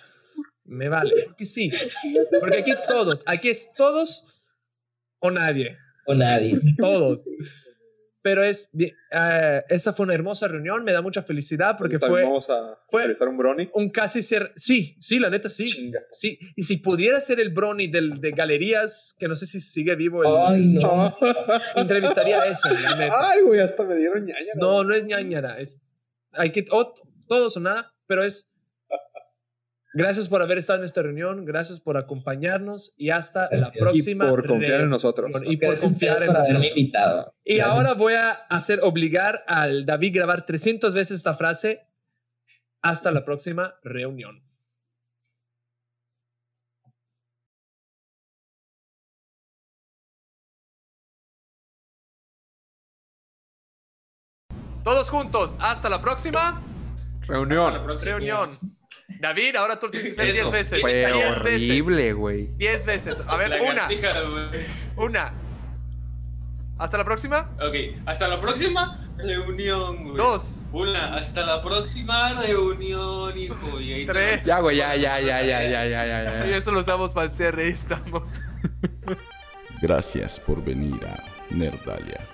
Me 0.65 0.89
vale. 0.91 1.11
Porque 1.25 1.47
sí. 1.47 1.71
Porque 2.39 2.59
aquí 2.59 2.73
todos. 2.87 3.23
Aquí 3.27 3.49
es 3.49 3.71
todos 3.75 4.27
o 5.19 5.31
nadie. 5.31 5.79
O 6.07 6.15
nadie. 6.15 6.61
Todos. 6.79 7.25
Pero 8.23 8.45
es, 8.45 8.71
uh, 8.75 8.85
esa 9.69 9.95
fue 9.95 10.05
una 10.05 10.15
hermosa 10.15 10.47
reunión, 10.47 10.85
me 10.85 10.93
da 10.93 11.01
mucha 11.01 11.23
felicidad 11.23 11.77
porque 11.79 11.99
fue... 11.99 12.23
Vamos 12.23 12.51
a 12.51 12.79
fue 12.91 13.07
un 13.27 13.39
brony. 13.39 13.71
Un 13.73 13.91
casi 13.91 14.21
ser... 14.21 14.53
Sí, 14.57 14.97
sí, 15.01 15.19
la 15.19 15.31
neta 15.31 15.49
sí. 15.49 15.93
Sí, 16.13 16.39
y 16.55 16.65
si 16.65 16.77
pudiera 16.77 17.19
ser 17.21 17.41
el 17.41 17.51
brony 17.51 17.89
del, 17.91 18.21
de 18.21 18.33
galerías, 18.33 19.17
que 19.19 19.27
no 19.27 19.37
sé 19.37 19.47
si 19.47 19.61
sigue 19.61 19.97
vivo 19.97 20.23
el... 20.23 20.31
Ay, 20.37 20.67
no. 20.67 21.11
Entrevistaría 21.77 22.43
a 22.43 22.47
ese, 22.47 22.69
Ay, 22.69 23.41
güey, 23.43 23.61
hasta 23.61 23.85
me 23.85 23.97
dieron 23.97 24.27
ñañara. 24.27 24.53
No, 24.57 24.85
no 24.85 24.95
es 24.95 25.05
ñañara, 25.05 25.59
es... 25.59 25.81
Hay 26.33 26.53
que... 26.53 26.63
todos 26.63 27.57
o 27.57 27.61
nada, 27.61 27.95
pero 28.07 28.23
es 28.23 28.50
Gracias 29.93 30.29
por 30.29 30.41
haber 30.41 30.59
estado 30.59 30.79
en 30.79 30.85
esta 30.85 31.03
reunión, 31.03 31.45
gracias 31.45 31.81
por 31.81 31.97
acompañarnos 31.97 32.95
y 32.97 33.11
hasta 33.11 33.49
la 33.51 33.69
próxima. 33.73 34.25
Y 34.25 34.29
por 34.29 34.47
confiar 34.47 34.83
en 34.83 34.89
nosotros. 34.89 35.31
Y 35.45 35.57
por 35.57 35.77
confiar 35.79 36.23
en 36.23 36.33
nosotros. 36.33 36.65
Invitado. 36.65 37.35
Y 37.45 37.59
ahora 37.59 37.95
voy 37.95 38.15
a 38.15 38.31
hacer 38.31 38.81
obligar 38.83 39.43
al 39.49 39.85
David 39.87 40.15
grabar 40.15 40.47
300 40.47 40.95
veces 40.95 41.17
esta 41.17 41.35
frase. 41.35 41.89
Hasta 42.83 43.11
la 43.11 43.25
próxima 43.25 43.75
reunión. 43.83 44.43
Todos 54.85 55.11
juntos, 55.11 55.55
hasta 55.59 55.91
la 55.91 56.01
próxima 56.01 56.63
reunión. 57.27 58.01
Reunión. 58.01 58.80
David, 59.19 59.57
ahora 59.57 59.79
tú 59.79 59.91
tienes 59.91 60.17
que 60.17 60.33
10 60.33 60.51
veces. 60.51 60.81
Fue 60.81 61.13
horrible, 61.13 62.13
güey. 62.13 62.47
10 62.57 62.87
veces. 62.87 63.23
A 63.27 63.37
ver, 63.37 63.61
una. 63.61 63.89
Una. 64.97 65.33
¿Hasta 66.79 66.97
la 66.97 67.05
próxima? 67.05 67.51
Ok, 67.61 67.75
hasta 68.07 68.27
la 68.27 68.41
próxima 68.41 69.07
reunión, 69.19 70.03
güey. 70.03 70.17
Dos. 70.17 70.61
Una, 70.73 71.15
hasta 71.15 71.45
la 71.45 71.63
próxima 71.63 72.41
reunión, 72.41 73.37
hijo. 73.37 73.79
Y 73.79 73.93
ahí 73.93 74.07
Tres. 74.07 74.43
Ya, 74.45 74.61
güey, 74.61 74.79
ya, 74.79 74.97
ya, 74.97 75.21
ya, 75.21 75.43
ya, 75.43 75.63
ya, 75.63 75.85
ya, 75.87 76.05
ya, 76.07 76.47
Y 76.47 76.55
eso 76.55 76.73
lo 76.73 76.81
usamos 76.81 77.13
para 77.13 77.27
el 77.27 77.33
cierre 77.33 77.69
estamos. 77.69 78.23
Gracias 79.83 80.41
por 80.41 80.65
venir 80.65 81.05
a 81.07 81.23
Nerdalia. 81.51 82.27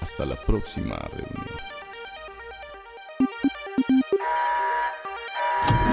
Hasta 0.00 0.26
la 0.26 0.36
próxima 0.36 0.96
reunión. 1.12 1.73